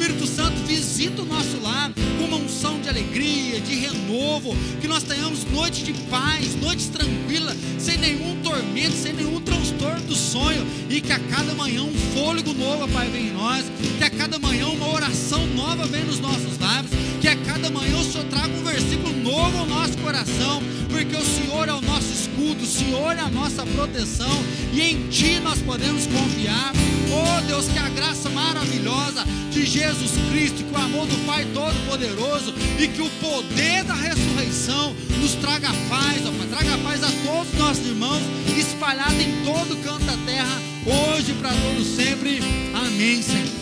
Espírito 0.00 0.26
Santo, 0.26 0.56
visita 0.66 1.20
o 1.20 1.26
nosso 1.26 1.60
lar 1.60 1.92
com 2.18 2.24
uma 2.24 2.38
unção 2.38 2.80
de 2.80 2.88
alegria, 2.88 3.60
de 3.60 3.74
renovo. 3.74 4.56
Que 4.80 4.88
nós 4.88 5.02
tenhamos 5.02 5.44
noite 5.44 5.84
de 5.84 5.92
paz, 6.08 6.56
noites 6.58 6.88
tranquilas, 6.88 7.54
sem 7.78 7.98
nenhum 7.98 8.40
tormento, 8.40 8.96
sem 8.96 9.12
nenhum 9.12 9.42
transtorno 9.42 10.00
do 10.06 10.14
sonho. 10.14 10.66
E 10.88 11.02
que 11.02 11.12
a 11.12 11.18
cada 11.18 11.52
manhã 11.52 11.82
um 11.82 11.92
fôlego 12.14 12.54
novo, 12.54 12.88
Pai, 12.88 13.10
vem 13.10 13.26
em 13.26 13.32
nós. 13.34 13.66
Que 13.98 14.04
a 14.04 14.08
cada 14.08 14.38
manhã 14.38 14.68
uma 14.68 14.88
oração 14.88 15.46
nova 15.48 15.86
vem 15.86 16.04
nos 16.04 16.18
nossos 16.18 16.58
lábios. 16.58 16.92
Que 17.20 17.28
a 17.28 17.36
cada 17.36 17.68
manhã 17.68 17.98
o 17.98 18.04
Senhor 18.04 18.24
traga 18.28 18.54
um 18.54 18.64
versículo 18.64 19.14
novo 19.22 19.58
ao 19.58 19.66
nosso 19.66 19.98
coração 19.98 20.62
porque 20.90 21.16
o 21.16 21.24
Senhor 21.24 21.68
é 21.68 21.72
o 21.72 21.80
nosso 21.80 22.12
escudo, 22.12 22.62
o 22.62 22.66
Senhor 22.66 23.16
é 23.16 23.20
a 23.20 23.30
nossa 23.30 23.64
proteção, 23.64 24.42
e 24.72 24.80
em 24.82 25.08
Ti 25.08 25.40
nós 25.40 25.60
podemos 25.60 26.04
confiar. 26.06 26.72
Oh 27.12 27.40
Deus, 27.46 27.68
que 27.68 27.78
a 27.78 27.88
graça 27.88 28.28
maravilhosa 28.28 29.24
de 29.50 29.66
Jesus 29.66 30.12
Cristo, 30.30 30.64
que 30.64 30.72
o 30.72 30.78
amor 30.78 31.06
do 31.06 31.26
Pai 31.26 31.44
Todo-Poderoso 31.52 32.54
e 32.78 32.86
que 32.86 33.02
o 33.02 33.10
poder 33.20 33.84
da 33.84 33.94
ressurreição 33.94 34.94
nos 35.20 35.34
traga 35.34 35.68
paz, 35.88 36.24
ó 36.24 36.32
Pai, 36.32 36.46
traga 36.48 36.78
paz 36.78 37.02
a 37.02 37.10
todos 37.24 37.52
os 37.52 37.58
nossos 37.58 37.86
irmãos, 37.86 38.22
espalhados 38.56 39.20
em 39.20 39.44
todo 39.44 39.76
canto 39.82 40.04
da 40.04 40.16
terra, 40.24 40.62
hoje 40.86 41.34
para 41.34 41.50
todos 41.50 41.86
sempre. 41.86 42.40
Amém, 42.74 43.20
Senhor. 43.22 43.59